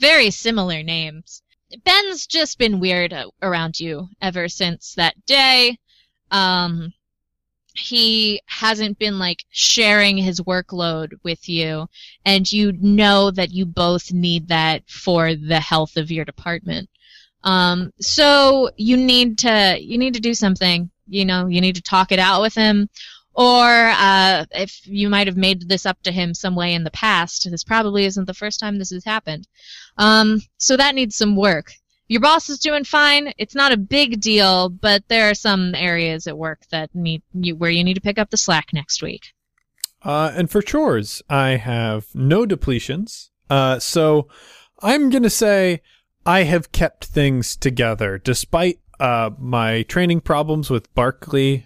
Very 0.00 0.30
similar 0.30 0.82
names. 0.82 1.42
Ben's 1.84 2.26
just 2.26 2.58
been 2.58 2.80
weird 2.80 3.12
uh, 3.12 3.30
around 3.42 3.80
you 3.80 4.08
ever 4.20 4.48
since 4.48 4.94
that 4.94 5.14
day. 5.26 5.78
Um, 6.30 6.92
he 7.74 8.40
hasn't 8.46 8.98
been 8.98 9.18
like 9.18 9.44
sharing 9.50 10.16
his 10.16 10.40
workload 10.40 11.12
with 11.24 11.48
you, 11.48 11.88
and 12.24 12.50
you 12.50 12.72
know 12.80 13.30
that 13.32 13.50
you 13.50 13.66
both 13.66 14.12
need 14.12 14.48
that 14.48 14.88
for 14.88 15.34
the 15.34 15.60
health 15.60 15.96
of 15.96 16.10
your 16.10 16.24
department. 16.24 16.88
Um, 17.42 17.92
so 18.00 18.70
you 18.76 18.96
need 18.96 19.38
to 19.38 19.76
you 19.80 19.98
need 19.98 20.14
to 20.14 20.20
do 20.20 20.34
something. 20.34 20.90
You 21.06 21.24
know, 21.24 21.46
you 21.48 21.60
need 21.60 21.74
to 21.74 21.82
talk 21.82 22.12
it 22.12 22.18
out 22.18 22.40
with 22.40 22.54
him, 22.54 22.88
or 23.34 23.64
uh, 23.64 24.44
if 24.52 24.80
you 24.84 25.08
might 25.08 25.26
have 25.26 25.36
made 25.36 25.68
this 25.68 25.86
up 25.86 26.00
to 26.02 26.12
him 26.12 26.34
some 26.34 26.54
way 26.54 26.74
in 26.74 26.84
the 26.84 26.90
past, 26.90 27.48
this 27.50 27.64
probably 27.64 28.04
isn't 28.04 28.26
the 28.26 28.34
first 28.34 28.60
time 28.60 28.78
this 28.78 28.90
has 28.90 29.04
happened. 29.04 29.48
Um, 29.98 30.40
so 30.58 30.76
that 30.76 30.94
needs 30.94 31.16
some 31.16 31.36
work. 31.36 31.72
Your 32.06 32.20
boss 32.20 32.50
is 32.50 32.58
doing 32.58 32.84
fine. 32.84 33.32
It's 33.38 33.54
not 33.54 33.72
a 33.72 33.78
big 33.78 34.20
deal, 34.20 34.68
but 34.68 35.02
there 35.08 35.30
are 35.30 35.34
some 35.34 35.74
areas 35.74 36.26
at 36.26 36.36
work 36.36 36.60
that 36.70 36.94
need 36.94 37.22
you 37.32 37.56
where 37.56 37.70
you 37.70 37.82
need 37.82 37.94
to 37.94 38.00
pick 38.00 38.18
up 38.18 38.30
the 38.30 38.36
slack 38.36 38.68
next 38.72 39.02
week. 39.02 39.32
Uh, 40.02 40.30
and 40.34 40.50
for 40.50 40.60
chores, 40.60 41.22
I 41.30 41.56
have 41.56 42.06
no 42.14 42.44
depletions. 42.44 43.30
Uh, 43.48 43.78
so 43.78 44.28
I'm 44.80 45.08
going 45.08 45.22
to 45.22 45.30
say 45.30 45.80
I 46.26 46.42
have 46.42 46.72
kept 46.72 47.06
things 47.06 47.56
together 47.56 48.18
despite 48.18 48.80
uh, 49.00 49.30
my 49.38 49.82
training 49.82 50.20
problems 50.20 50.68
with 50.68 50.94
Barkley. 50.94 51.64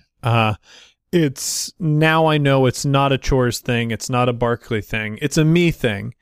It's 1.12 1.72
now 1.78 2.26
I 2.26 2.38
know 2.38 2.66
it's 2.66 2.84
not 2.84 3.12
a 3.12 3.18
chores 3.18 3.61
thing. 3.61 3.90
It's 3.90 4.11
not 4.11 4.28
a 4.28 4.32
Barkley 4.32 4.82
thing. 4.82 5.18
It's 5.22 5.38
a 5.38 5.44
me 5.44 5.70
thing. 5.70 6.14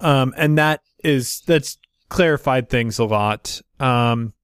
Um, 0.00 0.34
and 0.36 0.58
that 0.58 0.80
is, 1.04 1.42
that's 1.46 1.78
clarified 2.08 2.68
things 2.68 2.98
a 2.98 3.04
lot. 3.04 3.60
Um, 3.78 4.34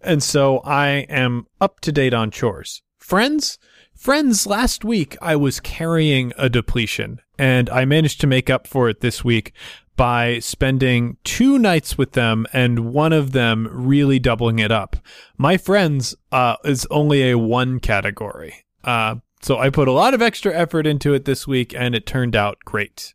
and 0.00 0.22
so 0.22 0.58
I 0.58 1.06
am 1.08 1.46
up 1.60 1.80
to 1.80 1.92
date 1.92 2.14
on 2.14 2.30
chores. 2.30 2.82
Friends, 2.98 3.58
friends, 3.94 4.46
last 4.46 4.84
week 4.84 5.16
I 5.22 5.36
was 5.36 5.60
carrying 5.60 6.32
a 6.36 6.48
depletion 6.48 7.20
and 7.38 7.70
I 7.70 7.84
managed 7.84 8.20
to 8.20 8.26
make 8.26 8.50
up 8.50 8.66
for 8.66 8.88
it 8.88 9.00
this 9.00 9.24
week 9.24 9.52
by 9.96 10.38
spending 10.40 11.16
two 11.24 11.58
nights 11.58 11.96
with 11.96 12.12
them 12.12 12.46
and 12.52 12.92
one 12.92 13.14
of 13.14 13.32
them 13.32 13.68
really 13.72 14.18
doubling 14.18 14.58
it 14.58 14.70
up. 14.70 14.96
My 15.38 15.56
friends, 15.56 16.14
uh, 16.30 16.56
is 16.64 16.86
only 16.90 17.30
a 17.30 17.38
one 17.38 17.80
category. 17.80 18.66
Uh, 18.84 19.16
so 19.42 19.58
I 19.58 19.70
put 19.70 19.88
a 19.88 19.92
lot 19.92 20.14
of 20.14 20.22
extra 20.22 20.54
effort 20.54 20.86
into 20.86 21.14
it 21.14 21.24
this 21.24 21.46
week 21.46 21.74
and 21.76 21.94
it 21.94 22.06
turned 22.06 22.34
out 22.36 22.58
great. 22.64 23.14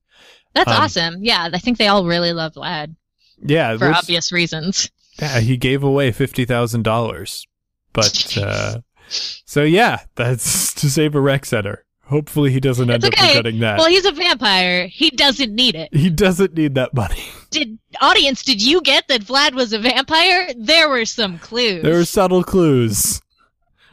That's 0.54 0.70
Um, 0.72 0.82
awesome. 0.82 1.16
Yeah, 1.24 1.50
I 1.54 1.58
think 1.60 1.78
they 1.78 1.88
all 1.88 2.06
really 2.06 2.34
love 2.34 2.54
Vlad 2.54 2.96
Yeah, 3.42 3.78
for 3.78 3.92
obvious 3.94 4.32
reasons. 4.32 4.90
Yeah, 5.20 5.40
he 5.40 5.58
gave 5.58 5.84
away 5.84 6.12
fifty 6.12 6.46
thousand 6.46 6.84
dollars. 6.84 7.46
But 7.94 8.38
uh 8.42 8.80
so 9.10 9.64
yeah, 9.64 10.02
that's 10.16 10.74
to 10.82 10.90
save 10.90 11.16
a 11.16 11.22
rec 11.22 11.46
center. 11.46 11.86
Hopefully 12.06 12.52
he 12.52 12.60
doesn't 12.60 12.90
end 12.90 13.06
It's 13.06 13.08
up 13.18 13.24
okay. 13.24 13.38
regretting 13.38 13.62
that. 13.62 13.78
Well, 13.78 13.88
he's 13.88 14.04
a 14.06 14.12
vampire. 14.12 14.88
He 14.88 15.12
doesn't 15.12 15.56
need 15.56 15.76
it. 15.76 15.96
he 15.96 16.10
doesn't 16.10 16.54
need 16.54 16.76
that 16.76 16.94
money. 16.94 17.24
Did 17.52 17.80
audience? 18.02 18.44
Did 18.44 18.62
you 18.62 18.82
get 18.82 19.08
that 19.08 19.22
Vlad 19.22 19.54
was 19.54 19.72
a 19.72 19.80
vampire? 19.80 20.50
There 20.58 20.90
were 20.90 21.06
some 21.06 21.40
clues. 21.40 21.84
There 21.84 21.98
are 21.98 22.04
subtle 22.06 22.44
clues. 22.44 23.22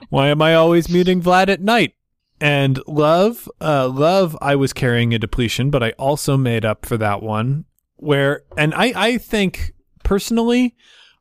Why 0.09 0.29
am 0.29 0.43
I 0.43 0.55
always 0.55 0.89
meeting 0.89 1.23
Vlad 1.23 1.49
at 1.49 1.61
night? 1.61 1.95
And 2.41 2.81
love, 2.87 3.49
uh, 3.61 3.89
love, 3.89 4.37
I 4.41 4.55
was 4.57 4.73
carrying 4.73 5.13
a 5.13 5.19
depletion, 5.19 5.71
but 5.71 5.83
I 5.83 5.91
also 5.93 6.37
made 6.37 6.65
up 6.65 6.87
for 6.87 6.97
that 6.97 7.23
one. 7.23 7.65
Where, 7.97 8.43
and 8.57 8.73
I, 8.75 8.93
I 8.95 9.19
think 9.19 9.73
personally, 10.05 10.77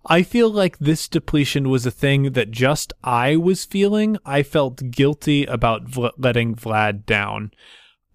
I 0.05 0.23
feel 0.23 0.49
like 0.49 0.77
this 0.77 1.07
depletion 1.07 1.69
was 1.69 1.85
a 1.85 1.91
thing 1.91 2.31
that 2.33 2.51
just 2.51 2.93
I 3.03 3.35
was 3.35 3.65
feeling. 3.65 4.17
I 4.25 4.43
felt 4.43 4.91
guilty 4.91 5.45
about 5.45 5.85
Vl- 5.85 6.13
letting 6.17 6.55
Vlad 6.55 7.05
down. 7.05 7.51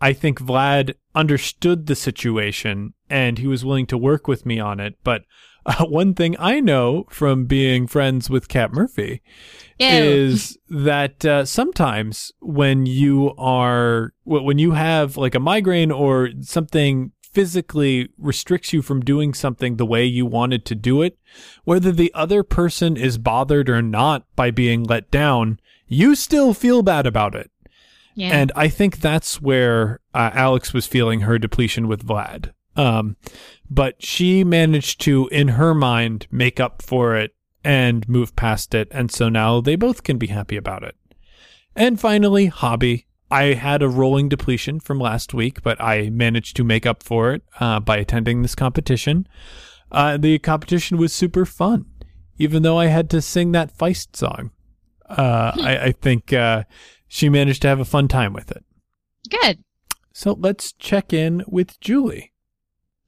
I 0.00 0.12
think 0.12 0.40
Vlad 0.40 0.94
understood 1.14 1.86
the 1.86 1.94
situation 1.94 2.94
and 3.10 3.38
he 3.38 3.46
was 3.46 3.64
willing 3.64 3.86
to 3.86 3.98
work 3.98 4.26
with 4.26 4.46
me 4.46 4.58
on 4.58 4.80
it. 4.80 4.96
But 5.04 5.24
uh, 5.66 5.84
one 5.86 6.14
thing 6.14 6.36
I 6.38 6.60
know 6.60 7.06
from 7.10 7.46
being 7.46 7.86
friends 7.86 8.28
with 8.30 8.48
Kat 8.48 8.72
Murphy 8.72 9.22
Ew. 9.78 9.86
is 9.88 10.58
that 10.68 11.24
uh, 11.24 11.44
sometimes 11.44 12.32
when 12.40 12.86
you 12.86 13.34
are 13.38 14.12
when 14.24 14.58
you 14.58 14.72
have 14.72 15.16
like 15.16 15.34
a 15.34 15.40
migraine 15.40 15.90
or 15.90 16.30
something 16.40 17.12
physically 17.32 18.10
restricts 18.18 18.74
you 18.74 18.82
from 18.82 19.00
doing 19.00 19.32
something 19.32 19.76
the 19.76 19.86
way 19.86 20.04
you 20.04 20.26
wanted 20.26 20.66
to 20.66 20.74
do 20.74 21.00
it 21.00 21.18
whether 21.64 21.90
the 21.90 22.12
other 22.12 22.42
person 22.42 22.94
is 22.94 23.16
bothered 23.16 23.70
or 23.70 23.80
not 23.80 24.26
by 24.36 24.50
being 24.50 24.84
let 24.84 25.10
down 25.10 25.58
you 25.92 26.14
still 26.14 26.54
feel 26.54 26.82
bad 26.82 27.06
about 27.06 27.34
it. 27.34 27.50
Yeah. 28.14 28.30
And 28.30 28.50
I 28.56 28.68
think 28.68 29.00
that's 29.00 29.40
where 29.40 30.00
uh, 30.14 30.30
Alex 30.32 30.72
was 30.72 30.86
feeling 30.86 31.20
her 31.20 31.38
depletion 31.38 31.86
with 31.86 32.06
Vlad. 32.06 32.52
Um, 32.76 33.16
but 33.70 34.02
she 34.02 34.44
managed 34.44 35.00
to, 35.02 35.28
in 35.28 35.48
her 35.48 35.74
mind, 35.74 36.26
make 36.30 36.60
up 36.60 36.82
for 36.82 37.16
it 37.16 37.34
and 37.64 38.08
move 38.08 38.34
past 38.36 38.74
it. 38.74 38.88
And 38.90 39.10
so 39.10 39.28
now 39.28 39.60
they 39.60 39.76
both 39.76 40.02
can 40.02 40.18
be 40.18 40.28
happy 40.28 40.56
about 40.56 40.82
it. 40.82 40.96
And 41.76 42.00
finally, 42.00 42.46
hobby. 42.46 43.06
I 43.30 43.54
had 43.54 43.82
a 43.82 43.88
rolling 43.88 44.28
depletion 44.28 44.78
from 44.78 44.98
last 44.98 45.32
week, 45.32 45.62
but 45.62 45.80
I 45.80 46.10
managed 46.10 46.54
to 46.56 46.64
make 46.64 46.84
up 46.84 47.02
for 47.02 47.32
it 47.32 47.42
uh, 47.60 47.80
by 47.80 47.96
attending 47.96 48.42
this 48.42 48.54
competition. 48.54 49.26
Uh, 49.90 50.18
the 50.18 50.38
competition 50.38 50.98
was 50.98 51.14
super 51.14 51.46
fun, 51.46 51.86
even 52.36 52.62
though 52.62 52.78
I 52.78 52.86
had 52.86 53.08
to 53.10 53.22
sing 53.22 53.52
that 53.52 53.74
Feist 53.74 54.16
song. 54.16 54.50
Uh, 55.08 55.52
I, 55.62 55.78
I 55.78 55.92
think 55.92 56.32
uh, 56.32 56.64
she 57.08 57.30
managed 57.30 57.62
to 57.62 57.68
have 57.68 57.80
a 57.80 57.86
fun 57.86 58.06
time 58.06 58.34
with 58.34 58.50
it. 58.50 58.64
Good. 59.30 59.64
So 60.12 60.36
let's 60.38 60.72
check 60.72 61.14
in 61.14 61.42
with 61.46 61.80
Julie. 61.80 62.31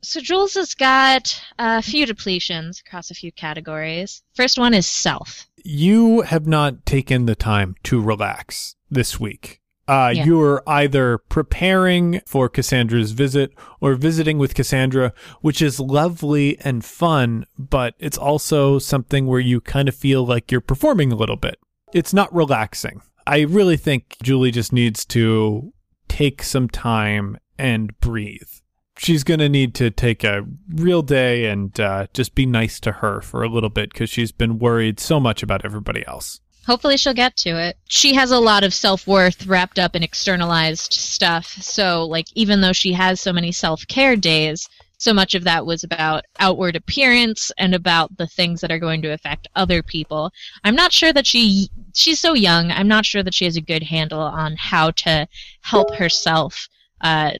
So 0.04 0.20
Jules 0.20 0.54
has 0.54 0.74
got 0.74 1.42
a 1.58 1.80
few 1.80 2.06
depletions 2.06 2.80
across 2.80 3.10
a 3.10 3.14
few 3.14 3.32
categories. 3.32 4.22
First 4.34 4.58
one 4.58 4.74
is 4.74 4.86
self. 4.86 5.46
You 5.64 6.20
have 6.22 6.46
not 6.46 6.84
taken 6.84 7.24
the 7.24 7.34
time 7.34 7.74
to 7.84 8.00
relax 8.02 8.76
this 8.90 9.18
week. 9.18 9.60
Uh, 9.88 10.12
Yeah. 10.14 10.24
You're 10.26 10.62
either 10.66 11.18
preparing 11.18 12.20
for 12.26 12.48
Cassandra's 12.50 13.12
visit 13.12 13.52
or 13.80 13.94
visiting 13.94 14.38
with 14.38 14.54
Cassandra, 14.54 15.14
which 15.40 15.62
is 15.62 15.80
lovely 15.80 16.58
and 16.60 16.84
fun, 16.84 17.46
but 17.58 17.94
it's 17.98 18.18
also 18.18 18.78
something 18.78 19.26
where 19.26 19.40
you 19.40 19.60
kind 19.60 19.88
of 19.88 19.94
feel 19.94 20.24
like 20.26 20.52
you're 20.52 20.60
performing 20.60 21.12
a 21.12 21.16
little 21.16 21.36
bit. 21.36 21.58
It's 21.94 22.12
not 22.12 22.34
relaxing. 22.34 23.00
I 23.26 23.40
really 23.40 23.78
think 23.78 24.16
Julie 24.22 24.50
just 24.50 24.72
needs 24.72 25.06
to 25.06 25.72
take 26.08 26.42
some 26.42 26.68
time 26.68 27.38
and 27.58 27.98
breathe. 28.00 28.50
She's 28.96 29.24
going 29.24 29.40
to 29.40 29.48
need 29.48 29.74
to 29.74 29.90
take 29.90 30.24
a 30.24 30.46
real 30.68 31.02
day 31.02 31.46
and 31.46 31.78
uh, 31.80 32.06
just 32.14 32.34
be 32.34 32.46
nice 32.46 32.78
to 32.80 32.92
her 32.92 33.20
for 33.20 33.42
a 33.42 33.48
little 33.48 33.70
bit 33.70 33.92
because 33.92 34.08
she's 34.08 34.32
been 34.32 34.58
worried 34.58 35.00
so 35.00 35.18
much 35.18 35.42
about 35.42 35.64
everybody 35.64 36.06
else. 36.06 36.40
Hopefully 36.66 36.96
she'll 36.96 37.12
get 37.12 37.36
to 37.38 37.50
it. 37.50 37.76
She 37.88 38.14
has 38.14 38.30
a 38.30 38.38
lot 38.38 38.64
of 38.64 38.72
self-worth 38.72 39.46
wrapped 39.46 39.78
up 39.78 39.94
in 39.94 40.02
externalized 40.02 40.94
stuff. 40.94 41.46
So 41.60 42.06
like 42.06 42.26
even 42.34 42.60
though 42.60 42.72
she 42.72 42.92
has 42.92 43.20
so 43.20 43.32
many 43.32 43.52
self-care 43.52 44.16
days, 44.16 44.68
so 44.96 45.12
much 45.12 45.34
of 45.34 45.44
that 45.44 45.66
was 45.66 45.84
about 45.84 46.24
outward 46.38 46.76
appearance 46.76 47.52
and 47.58 47.74
about 47.74 48.16
the 48.16 48.26
things 48.26 48.60
that 48.60 48.70
are 48.70 48.78
going 48.78 49.02
to 49.02 49.12
affect 49.12 49.48
other 49.54 49.82
people. 49.82 50.30
I'm 50.62 50.76
not 50.76 50.92
sure 50.92 51.12
that 51.12 51.26
she 51.26 51.68
she's 51.94 52.20
so 52.20 52.32
young. 52.32 52.70
I'm 52.70 52.88
not 52.88 53.04
sure 53.04 53.22
that 53.22 53.34
she 53.34 53.44
has 53.44 53.56
a 53.56 53.60
good 53.60 53.82
handle 53.82 54.20
on 54.20 54.56
how 54.56 54.92
to 54.92 55.28
help 55.60 55.94
herself 55.96 56.68
uh, 57.02 57.32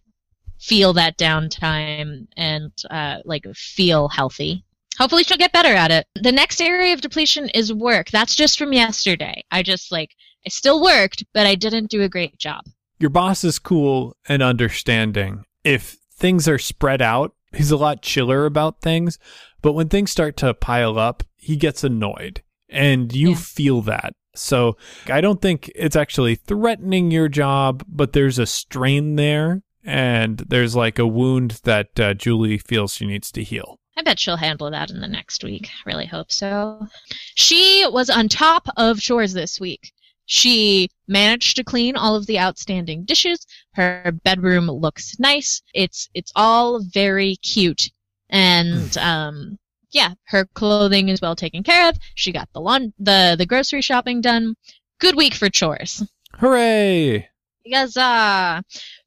feel 0.66 0.92
that 0.94 1.18
downtime 1.18 2.26
and 2.36 2.72
uh, 2.90 3.18
like 3.24 3.44
feel 3.54 4.08
healthy. 4.08 4.64
Hopefully 4.98 5.24
she'll 5.24 5.36
get 5.36 5.52
better 5.52 5.74
at 5.74 5.90
it. 5.90 6.06
The 6.14 6.32
next 6.32 6.60
area 6.60 6.92
of 6.94 7.00
depletion 7.00 7.48
is 7.50 7.72
work. 7.72 8.10
That's 8.10 8.34
just 8.34 8.58
from 8.58 8.72
yesterday. 8.72 9.42
I 9.50 9.62
just 9.62 9.90
like 9.90 10.10
I 10.46 10.50
still 10.50 10.82
worked, 10.82 11.24
but 11.34 11.46
I 11.46 11.54
didn't 11.54 11.90
do 11.90 12.02
a 12.02 12.08
great 12.08 12.38
job. 12.38 12.64
Your 12.98 13.10
boss 13.10 13.44
is 13.44 13.58
cool 13.58 14.16
and 14.28 14.42
understanding. 14.42 15.44
If 15.64 15.96
things 16.16 16.46
are 16.48 16.58
spread 16.58 17.02
out, 17.02 17.34
he's 17.52 17.70
a 17.72 17.76
lot 17.76 18.02
chiller 18.02 18.46
about 18.46 18.80
things. 18.80 19.18
But 19.62 19.72
when 19.72 19.88
things 19.88 20.10
start 20.10 20.36
to 20.38 20.54
pile 20.54 20.98
up, 20.98 21.22
he 21.36 21.56
gets 21.56 21.82
annoyed. 21.84 22.42
And 22.68 23.12
you 23.14 23.30
Yeah. 23.30 23.36
feel 23.36 23.82
that. 23.82 24.12
So 24.36 24.76
I 25.06 25.20
don't 25.20 25.40
think 25.42 25.70
it's 25.74 25.96
actually 25.96 26.34
threatening 26.36 27.10
your 27.10 27.28
job, 27.28 27.84
but 27.88 28.12
there's 28.12 28.38
a 28.38 28.46
strain 28.46 29.16
there. 29.16 29.62
And 29.84 30.38
there's 30.38 30.74
like 30.74 30.98
a 30.98 31.06
wound 31.06 31.60
that 31.64 32.00
uh, 32.00 32.14
Julie 32.14 32.58
feels 32.58 32.94
she 32.94 33.06
needs 33.06 33.30
to 33.32 33.42
heal. 33.42 33.78
I 33.96 34.02
bet 34.02 34.18
she'll 34.18 34.36
handle 34.36 34.70
that 34.70 34.90
in 34.90 35.00
the 35.00 35.08
next 35.08 35.44
week. 35.44 35.68
Really 35.86 36.06
hope 36.06 36.32
so. 36.32 36.86
She 37.34 37.86
was 37.88 38.10
on 38.10 38.28
top 38.28 38.66
of 38.76 39.00
chores 39.00 39.32
this 39.32 39.60
week. 39.60 39.92
She 40.26 40.88
managed 41.06 41.56
to 41.56 41.64
clean 41.64 41.96
all 41.96 42.16
of 42.16 42.26
the 42.26 42.38
outstanding 42.40 43.04
dishes. 43.04 43.46
Her 43.74 44.12
bedroom 44.24 44.68
looks 44.70 45.18
nice. 45.18 45.62
It's 45.74 46.08
it's 46.14 46.32
all 46.34 46.80
very 46.80 47.36
cute. 47.36 47.90
And 48.30 48.96
um 48.98 49.58
yeah, 49.90 50.14
her 50.24 50.46
clothing 50.54 51.08
is 51.08 51.20
well 51.20 51.36
taken 51.36 51.62
care 51.62 51.88
of. 51.88 51.98
She 52.14 52.32
got 52.32 52.48
the 52.52 52.60
lawn 52.60 52.94
the 52.98 53.36
the 53.38 53.46
grocery 53.46 53.82
shopping 53.82 54.22
done. 54.22 54.54
Good 54.98 55.14
week 55.14 55.34
for 55.34 55.50
chores. 55.50 56.02
Hooray! 56.38 57.28
Because 57.64 57.96
uh 57.96 58.60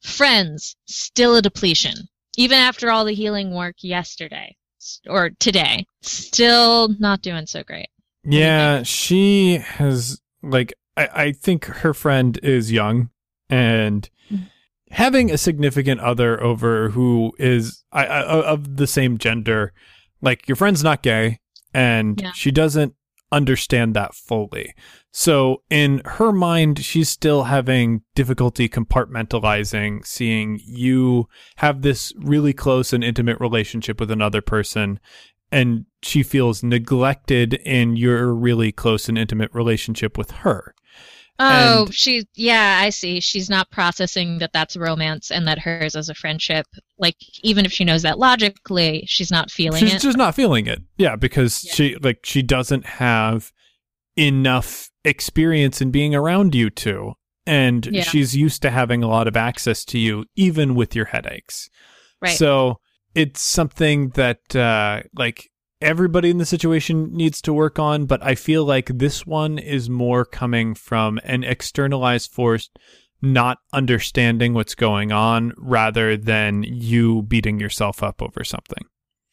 friends, 0.04 0.76
still 0.88 1.36
a 1.36 1.42
depletion. 1.42 1.94
Even 2.38 2.58
after 2.60 2.92
all 2.92 3.06
the 3.06 3.14
healing 3.14 3.54
work 3.54 3.76
yesterday 3.82 4.56
or 5.08 5.32
today, 5.40 5.86
still 6.02 6.90
not 7.00 7.22
doing 7.22 7.46
so 7.48 7.64
great. 7.64 7.88
Yeah, 8.24 8.84
she 8.84 9.58
has 9.58 10.20
like 10.44 10.74
I, 10.96 11.10
I 11.14 11.32
think 11.32 11.66
her 11.66 11.94
friend 11.94 12.40
is 12.44 12.72
young 12.72 13.10
and 13.50 14.10
Mhm. 14.32 14.50
having 14.92 15.32
a 15.32 15.38
significant 15.38 16.02
other 16.02 16.42
over 16.44 16.90
who 16.90 17.34
is 17.40 17.84
I, 17.92 18.06
I, 18.06 18.22
of 18.46 18.78
the 18.78 18.88
same 18.88 19.18
gender, 19.18 19.74
like 20.22 20.48
your 20.48 20.56
friend's 20.58 20.84
not 20.84 21.02
gay 21.04 21.40
and 21.74 22.20
Yeah. 22.22 22.32
she 22.34 22.52
doesn't 22.52 22.94
understand 23.32 23.94
that 23.96 24.14
fully. 24.16 24.74
So 25.20 25.64
in 25.72 26.04
her 26.06 26.32
mind, 26.32 26.78
she's 26.86 27.10
still 27.10 27.46
having 27.46 28.04
difficulty 28.14 28.70
compartmentalizing, 28.70 30.06
seeing 30.06 30.60
you 30.64 31.28
have 31.56 31.82
this 31.82 32.14
really 32.20 32.54
close 32.54 32.94
and 32.94 33.04
intimate 33.04 33.40
relationship 33.40 34.00
with 34.00 34.12
another 34.12 34.42
person 34.42 35.00
and 35.52 35.86
she 36.04 36.22
feels 36.22 36.62
neglected 36.62 37.56
in 37.56 37.96
your 37.96 38.32
really 38.32 38.72
close 38.72 39.10
and 39.10 39.18
intimate 39.18 39.50
relationship 39.56 40.20
with 40.20 40.30
her. 40.30 40.76
Oh, 41.40 41.86
And- 41.86 41.94
she, 41.96 42.26
yeah, 42.36 42.80
I 42.84 42.90
see. 42.92 43.20
She's 43.20 43.50
not 43.50 43.72
processing 43.72 44.38
that 44.38 44.52
that's 44.54 44.78
romance 44.78 45.32
and 45.32 45.48
that 45.48 45.58
hers 45.60 45.96
is 45.96 46.10
a 46.10 46.14
friendship. 46.14 46.68
Like, 47.00 47.16
even 47.42 47.66
if 47.66 47.72
she 47.72 47.86
knows 47.86 48.04
that 48.04 48.20
logically, 48.20 49.04
she's 49.08 49.32
not 49.32 49.50
feeling 49.50 49.80
She's 49.80 49.96
it. 49.96 50.02
just 50.02 50.18
not 50.18 50.36
feeling 50.36 50.68
it. 50.68 50.84
Yeah, 50.98 51.16
because 51.16 51.64
Yeah. 51.66 51.74
she 51.74 51.96
like 52.04 52.20
she 52.24 52.44
doesn't 52.44 52.86
have 52.86 53.52
enough 54.18 54.90
experience 55.06 55.82
in 55.82 55.92
being 55.92 56.14
around 56.16 56.56
you 56.56 56.70
two. 56.70 57.14
And 57.46 57.86
Yeah. 57.86 58.04
she's 58.04 58.36
used 58.36 58.62
to 58.64 58.70
having 58.72 59.04
a 59.04 59.08
lot 59.08 59.28
of 59.28 59.38
access 59.38 59.86
to 59.86 59.98
you 59.98 60.26
even 60.36 60.76
with 60.76 60.96
your 60.96 61.06
headaches. 61.06 61.70
right. 62.22 62.38
So 62.38 62.80
it's 63.16 63.42
something 63.42 64.10
that 64.16 64.56
uh 64.56 65.04
like 65.16 65.50
everybody 65.82 66.30
in 66.32 66.40
the 66.40 66.46
situation 66.46 67.16
needs 67.16 67.42
to 67.44 67.54
work 67.54 67.78
on, 67.78 68.06
but 68.06 68.22
I 68.24 68.34
feel 68.36 68.66
like 68.66 68.88
this 68.88 69.26
one 69.28 69.60
is 69.60 69.90
more 69.90 70.26
coming 70.26 70.74
from 70.74 71.20
an 71.24 71.44
externalized 71.44 72.32
force 72.32 72.70
not 73.22 73.58
understanding 73.74 74.54
what's 74.54 74.76
going 74.76 75.12
on 75.12 75.54
rather 75.58 76.18
than 76.18 76.64
you 76.64 77.24
beating 77.24 77.60
yourself 77.60 78.04
up 78.04 78.22
over 78.22 78.44
something. 78.44 78.84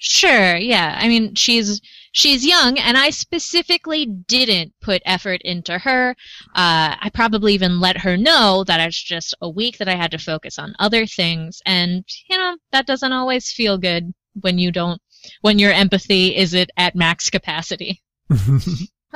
Sure, 0.07 0.55
yeah. 0.57 0.99
I 1.01 1.09
mean, 1.09 1.35
she's 1.35 1.81
she's 2.13 2.45
young, 2.45 2.79
and 2.79 2.99
I 2.99 3.09
specifically 3.09 4.05
didn't 4.05 4.75
put 4.83 5.01
effort 5.07 5.41
into 5.43 5.79
her. 5.79 6.11
Uh, 6.55 6.95
I 7.01 7.11
probably 7.15 7.55
even 7.55 7.81
let 7.81 7.97
her 7.97 8.19
know 8.19 8.65
that 8.65 8.81
it's 8.81 9.03
just 9.03 9.35
a 9.41 9.49
week 9.49 9.79
that 9.79 9.89
I 9.89 9.95
had 9.95 10.11
to 10.11 10.19
focus 10.19 10.59
on 10.59 10.75
other 10.79 11.07
things, 11.07 11.63
and 11.65 12.05
you 12.29 12.37
know 12.37 12.59
that 12.71 12.87
doesn't 12.87 13.15
always 13.15 13.51
feel 13.51 13.79
good 13.79 14.13
when 14.43 14.59
you 14.59 14.71
don't 14.71 15.01
when 15.41 15.59
your 15.59 15.73
empathy 15.73 16.37
isn't 16.37 16.71
at 16.77 16.95
max 16.95 17.31
capacity. 17.31 18.03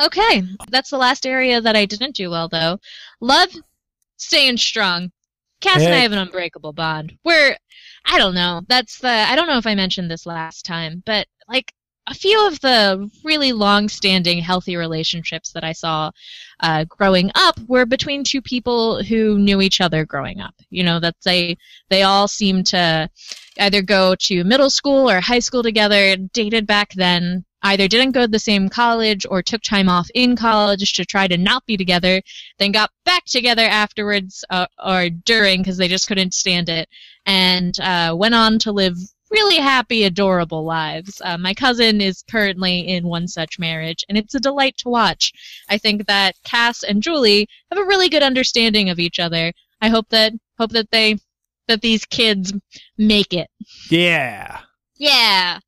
Okay, 0.01 0.45
that's 0.71 0.91
the 0.91 0.97
last 0.97 1.27
area 1.27 1.61
that 1.61 1.75
I 1.75 1.85
didn't 1.85 2.15
do 2.15 2.31
well, 2.31 2.49
though. 2.49 2.79
Love, 3.21 3.49
staying 4.17 4.59
strong. 4.59 5.11
Cass 5.61 5.83
and 5.83 5.95
I 5.95 5.99
have 5.99 6.13
an 6.13 6.19
unbreakable 6.19 6.73
bond. 6.73 7.19
We're, 7.25 7.57
I 8.05 8.19
don't 8.19 8.35
know. 8.35 8.63
That's 8.69 8.99
the. 8.99 9.09
I 9.09 9.35
don't 9.35 9.49
know 9.49 9.59
if 9.59 9.67
I 9.67 9.75
mentioned 9.75 10.11
this 10.11 10.27
last 10.27 10.65
time, 10.65 11.03
but 11.05 11.27
like 11.49 11.73
a 12.07 12.15
few 12.15 12.47
of 12.47 12.61
the 12.61 13.11
really 13.25 13.53
long-standing 13.53 14.39
healthy 14.39 14.77
relationships 14.77 15.53
that 15.53 15.65
I 15.65 15.73
saw 15.73 16.11
uh, 16.61 16.85
growing 16.85 17.31
up 17.35 17.59
were 17.69 17.87
between 17.87 18.25
two 18.25 18.41
people 18.41 19.03
who 19.03 19.39
knew 19.39 19.61
each 19.61 19.81
other 19.81 20.07
growing 20.07 20.41
up. 20.41 20.55
You 20.71 20.85
know 20.85 21.01
that 21.01 21.17
they 21.25 21.59
they 21.91 22.03
all 22.03 22.29
seemed 22.29 22.67
to 22.69 23.11
either 23.59 23.83
go 23.83 24.15
to 24.15 24.45
middle 24.45 24.71
school 24.71 25.11
or 25.11 25.21
high 25.21 25.41
school 25.41 25.63
together, 25.63 26.17
dated 26.17 26.67
back 26.67 26.93
then, 26.95 27.45
either 27.73 27.89
didn't 27.89 28.13
go 28.13 28.23
to 28.23 28.29
the 28.29 28.39
same 28.39 28.69
college 28.69 29.27
or 29.29 29.43
took 29.43 29.63
time 29.63 29.89
off 29.89 30.09
in 30.15 30.37
college 30.37 30.93
to 30.95 31.05
try 31.05 31.27
to 31.27 31.37
not 31.37 31.65
be 31.67 31.77
together, 31.77 32.23
then 32.59 32.73
got 32.73 32.91
back 33.05 33.25
together 33.25 33.63
afterwards 33.63 34.45
uh, 34.51 34.67
or 34.85 35.11
during 35.11 35.61
because 35.61 35.77
they 35.77 35.89
just 35.89 36.09
couldn't 36.09 36.35
stand 36.35 36.69
it, 36.69 36.89
and 37.27 37.79
uh, 37.81 38.15
went 38.17 38.35
on 38.35 38.59
to 38.59 38.73
live 38.73 38.97
really 39.31 39.57
happy, 39.57 40.05
adorable 40.05 40.65
lives. 40.65 41.21
Uh, 41.25 41.37
my 41.37 41.55
cousin 41.55 42.01
is 42.01 42.25
currently 42.31 42.89
in 42.89 43.07
one 43.07 43.29
such 43.29 43.59
marriage, 43.59 44.05
and 44.09 44.17
it's 44.17 44.35
a 44.35 44.41
delight 44.41 44.77
to 44.79 44.89
watch. 44.89 45.33
I 45.69 45.79
think 45.79 46.07
that 46.07 46.37
Cass 46.45 46.83
and 46.83 47.03
Julie 47.03 47.47
have 47.71 47.79
a 47.79 47.87
really 47.87 48.09
good 48.09 48.23
understanding 48.23 48.89
of 48.89 48.99
each 48.99 49.19
other. 49.19 49.53
I 49.81 49.89
hope 49.89 50.09
that 50.11 50.33
hope 50.59 50.71
that 50.73 50.91
they 50.91 51.19
that 51.67 51.83
these 51.83 52.05
kids 52.07 52.53
make 52.97 53.35
it. 53.35 53.49
Yeah. 53.91 54.61
Yeah. 54.97 55.61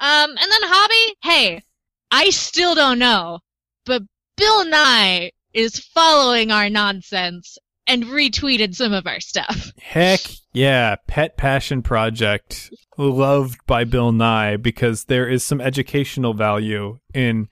Um, 0.00 0.30
and 0.30 0.38
then 0.38 0.60
hobby. 0.62 1.16
Hey, 1.22 1.62
I 2.10 2.30
still 2.30 2.74
don't 2.74 2.98
know, 2.98 3.40
but 3.84 4.02
Bill 4.36 4.64
Nye 4.64 5.32
is 5.52 5.78
following 5.78 6.50
our 6.50 6.70
nonsense 6.70 7.58
and 7.86 8.04
retweeted 8.04 8.74
some 8.74 8.92
of 8.92 9.06
our 9.06 9.20
stuff. 9.20 9.72
Heck 9.80 10.20
yeah. 10.52 10.96
Pet 11.06 11.36
Passion 11.36 11.82
Project. 11.82 12.70
Loved 12.96 13.64
by 13.66 13.84
Bill 13.84 14.12
Nye 14.12 14.56
because 14.56 15.04
there 15.04 15.28
is 15.28 15.44
some 15.44 15.60
educational 15.60 16.34
value 16.34 16.98
in 17.14 17.48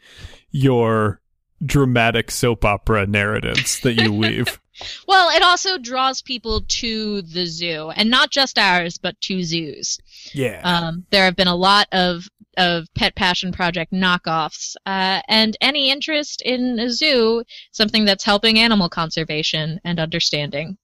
your 0.51 1.21
dramatic 1.65 2.31
soap 2.31 2.65
opera 2.65 3.07
narratives 3.07 3.81
that 3.81 3.95
you 3.95 4.13
weave. 4.13 4.61
Well, 5.09 5.31
it 5.35 5.43
also 5.43 5.79
draws 5.79 6.21
people 6.21 6.63
to 6.69 7.23
the 7.23 7.47
zoo, 7.47 7.91
and 7.91 8.11
not 8.11 8.31
just 8.31 8.59
ours, 8.59 8.99
but 8.99 9.19
to 9.23 9.43
zoos. 9.43 9.99
yeah. 10.35 10.61
Um, 10.65 11.07
there 11.11 11.25
have 11.25 11.37
been 11.37 11.49
a 11.49 11.57
lot 11.57 11.87
of 11.93 12.29
of 12.57 12.87
Pet 12.95 13.15
Passion 13.17 13.53
Project 13.53 13.93
knockoffs, 13.93 14.75
uh, 14.87 15.21
and 15.29 15.57
any 15.61 15.91
interest 15.91 16.43
in 16.43 16.79
a 16.79 16.91
zoo, 16.91 17.43
something 17.73 18.05
that's 18.05 18.25
helping 18.25 18.59
animal 18.59 18.89
conservation 18.89 19.81
and 19.85 19.99
understanding. 20.01 20.79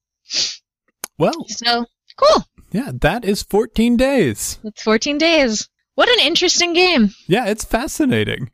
well, 1.17 1.45
So 1.47 1.85
cool. 2.17 2.45
yeah, 2.71 2.91
that 3.01 3.25
is 3.25 3.43
14 3.43 3.97
days. 3.97 4.59
It's 4.63 4.81
14 4.83 5.17
days. 5.17 5.67
What 5.95 6.09
an 6.09 6.25
interesting 6.25 6.73
game. 6.73 7.11
Yeah, 7.27 7.45
it's 7.45 7.63
fascinating. 7.63 8.49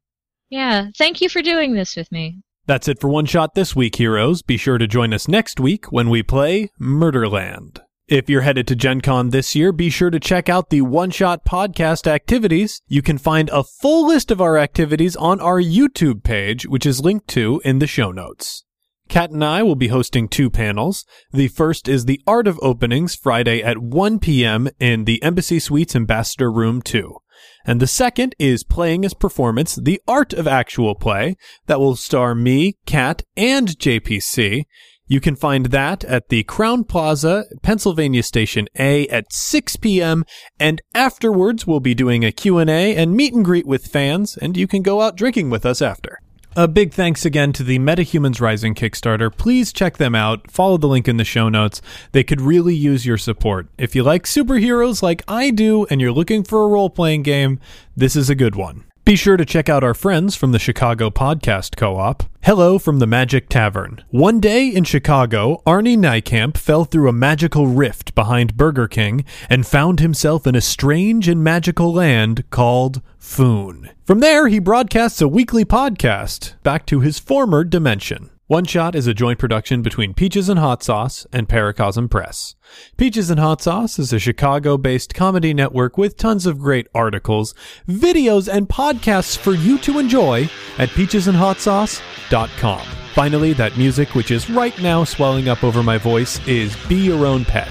Yeah. 0.49 0.87
Thank 0.97 1.21
you 1.21 1.29
for 1.29 1.41
doing 1.41 1.73
this 1.73 1.95
with 1.95 2.11
me. 2.11 2.39
That's 2.65 2.87
it 2.87 2.99
for 2.99 3.09
One 3.09 3.25
Shot 3.25 3.55
this 3.55 3.75
week, 3.75 3.95
heroes. 3.95 4.41
Be 4.41 4.57
sure 4.57 4.77
to 4.77 4.87
join 4.87 5.13
us 5.13 5.27
next 5.27 5.59
week 5.59 5.91
when 5.91 6.09
we 6.09 6.21
play 6.21 6.69
Murderland. 6.79 7.79
If 8.09 8.27
you're 8.27 8.41
headed 8.41 8.65
to 8.69 8.75
Gen 8.75 9.01
Con 9.01 9.29
this 9.29 9.53
year, 9.53 9.71
be 9.71 9.91
sure 9.91 10.09
to 10.09 10.19
check 10.19 10.49
out 10.49 10.71
the 10.71 10.81
One 10.81 11.11
Shot 11.11 11.45
podcast 11.45 12.07
activities. 12.07 12.81
You 12.87 13.03
can 13.03 13.19
find 13.19 13.51
a 13.53 13.63
full 13.63 14.07
list 14.07 14.31
of 14.31 14.41
our 14.41 14.57
activities 14.57 15.15
on 15.15 15.39
our 15.39 15.61
YouTube 15.61 16.23
page, 16.23 16.65
which 16.65 16.87
is 16.87 17.01
linked 17.01 17.27
to 17.27 17.61
in 17.63 17.77
the 17.77 17.85
show 17.85 18.11
notes. 18.11 18.65
Kat 19.09 19.29
and 19.29 19.43
I 19.43 19.61
will 19.61 19.75
be 19.75 19.89
hosting 19.89 20.27
two 20.27 20.49
panels. 20.49 21.05
The 21.31 21.49
first 21.49 21.87
is 21.87 22.05
The 22.05 22.19
Art 22.25 22.47
of 22.47 22.59
Openings, 22.63 23.13
Friday 23.13 23.61
at 23.61 23.77
1 23.77 24.17
p.m. 24.17 24.69
in 24.79 25.05
the 25.05 25.21
Embassy 25.21 25.59
Suites 25.59 25.95
Ambassador 25.95 26.51
Room 26.51 26.81
2. 26.81 27.15
And 27.63 27.79
the 27.79 27.85
second 27.85 28.33
is 28.39 28.63
Playing 28.63 29.05
as 29.05 29.13
Performance, 29.13 29.75
The 29.75 30.01
Art 30.07 30.33
of 30.33 30.47
Actual 30.47 30.95
Play, 30.95 31.35
that 31.67 31.79
will 31.79 31.95
star 31.95 32.33
me, 32.33 32.77
Kat, 32.87 33.21
and 33.37 33.67
JPC. 33.67 34.63
You 35.09 35.19
can 35.19 35.35
find 35.35 35.65
that 35.67 36.03
at 36.03 36.29
the 36.29 36.43
Crowne 36.43 36.87
Plaza, 36.87 37.45
Pennsylvania 37.63 38.21
Station 38.21 38.67
A 38.77 39.07
at 39.07 39.33
6 39.33 39.75
p.m. 39.77 40.23
And 40.59 40.83
afterwards, 40.93 41.65
we'll 41.65 41.79
be 41.79 41.95
doing 41.95 42.23
a 42.23 42.31
Q&A 42.31 42.95
and 42.95 43.15
meet 43.15 43.33
and 43.33 43.43
greet 43.43 43.65
with 43.65 43.87
fans, 43.87 44.37
and 44.37 44.55
you 44.55 44.67
can 44.67 44.83
go 44.83 45.01
out 45.01 45.17
drinking 45.17 45.49
with 45.49 45.65
us 45.65 45.81
after. 45.81 46.19
A 46.55 46.67
big 46.67 46.93
thanks 46.93 47.25
again 47.25 47.53
to 47.53 47.63
the 47.63 47.79
MetaHumans 47.79 48.39
Rising 48.39 48.75
Kickstarter. 48.75 49.35
Please 49.35 49.73
check 49.73 49.97
them 49.97 50.13
out. 50.13 50.51
Follow 50.51 50.77
the 50.77 50.87
link 50.87 51.07
in 51.07 51.17
the 51.17 51.23
show 51.23 51.49
notes. 51.49 51.81
They 52.11 52.23
could 52.23 52.41
really 52.41 52.75
use 52.75 53.03
your 53.05 53.17
support. 53.17 53.67
If 53.79 53.95
you 53.95 54.03
like 54.03 54.25
superheroes 54.25 55.01
like 55.01 55.23
I 55.27 55.49
do 55.49 55.87
and 55.89 55.99
you're 55.99 56.11
looking 56.11 56.43
for 56.43 56.63
a 56.63 56.67
role 56.67 56.89
playing 56.91 57.23
game, 57.23 57.59
this 57.95 58.15
is 58.15 58.29
a 58.29 58.35
good 58.35 58.55
one. 58.55 58.88
Be 59.09 59.15
sure 59.15 59.37
to 59.37 59.43
check 59.43 59.69
out 59.69 59.83
our 59.83 59.95
friends 59.95 60.35
from 60.35 60.51
the 60.51 60.59
Chicago 60.59 61.09
Podcast 61.09 61.75
Co 61.75 61.95
op. 61.95 62.21
Hello 62.43 62.77
from 62.77 62.99
the 62.99 63.07
Magic 63.07 63.49
Tavern. 63.49 64.03
One 64.09 64.39
day 64.39 64.67
in 64.67 64.83
Chicago, 64.83 65.63
Arnie 65.65 65.97
Niekamp 65.97 66.57
fell 66.57 66.85
through 66.85 67.09
a 67.09 67.11
magical 67.11 67.65
rift 67.65 68.13
behind 68.13 68.55
Burger 68.55 68.87
King 68.87 69.25
and 69.49 69.65
found 69.65 69.99
himself 69.99 70.45
in 70.45 70.53
a 70.53 70.61
strange 70.61 71.27
and 71.27 71.43
magical 71.43 71.91
land 71.91 72.47
called 72.51 73.01
Foon. 73.17 73.89
From 74.05 74.19
there, 74.19 74.47
he 74.47 74.59
broadcasts 74.59 75.21
a 75.21 75.27
weekly 75.27 75.65
podcast 75.65 76.53
back 76.61 76.85
to 76.85 76.99
his 76.99 77.17
former 77.17 77.63
dimension. 77.63 78.29
One 78.49 78.65
Shot 78.65 78.95
is 78.95 79.05
a 79.05 79.13
joint 79.13 79.37
production 79.37 79.83
between 79.83 80.15
Peaches 80.15 80.49
and 80.49 80.57
Hot 80.57 80.81
Sauce 80.81 81.27
and 81.31 81.47
Paracosm 81.47 82.09
Press. 82.09 82.55
Peaches 82.97 83.29
and 83.29 83.39
Hot 83.39 83.61
Sauce 83.61 83.99
is 83.99 84.11
a 84.11 84.17
Chicago 84.17 84.75
based 84.75 85.13
comedy 85.13 85.53
network 85.53 85.99
with 85.99 86.17
tons 86.17 86.47
of 86.47 86.57
great 86.57 86.87
articles, 86.95 87.53
videos, 87.87 88.51
and 88.51 88.67
podcasts 88.67 89.37
for 89.37 89.53
you 89.53 89.77
to 89.77 89.99
enjoy 89.99 90.49
at 90.79 90.89
peachesandhotsauce.com. 90.89 92.87
Finally, 93.13 93.53
that 93.53 93.77
music, 93.77 94.15
which 94.15 94.31
is 94.31 94.49
right 94.49 94.81
now 94.81 95.03
swelling 95.03 95.47
up 95.47 95.63
over 95.63 95.83
my 95.83 95.99
voice, 95.99 96.39
is 96.47 96.75
Be 96.87 96.95
Your 96.95 97.27
Own 97.27 97.45
Pet 97.45 97.69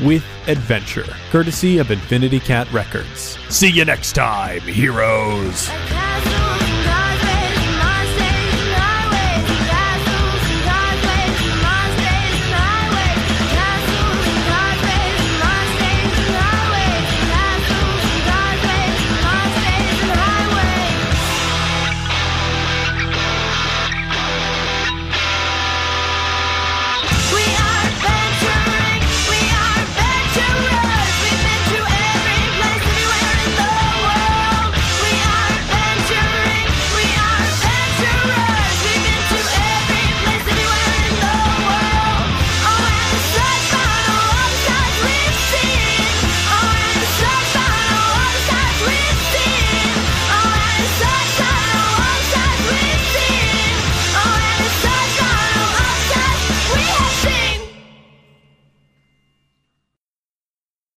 with 0.00 0.24
Adventure, 0.48 1.06
courtesy 1.30 1.78
of 1.78 1.92
Infinity 1.92 2.40
Cat 2.40 2.66
Records. 2.72 3.38
See 3.48 3.70
you 3.70 3.84
next 3.84 4.14
time, 4.14 4.62
heroes! 4.62 5.70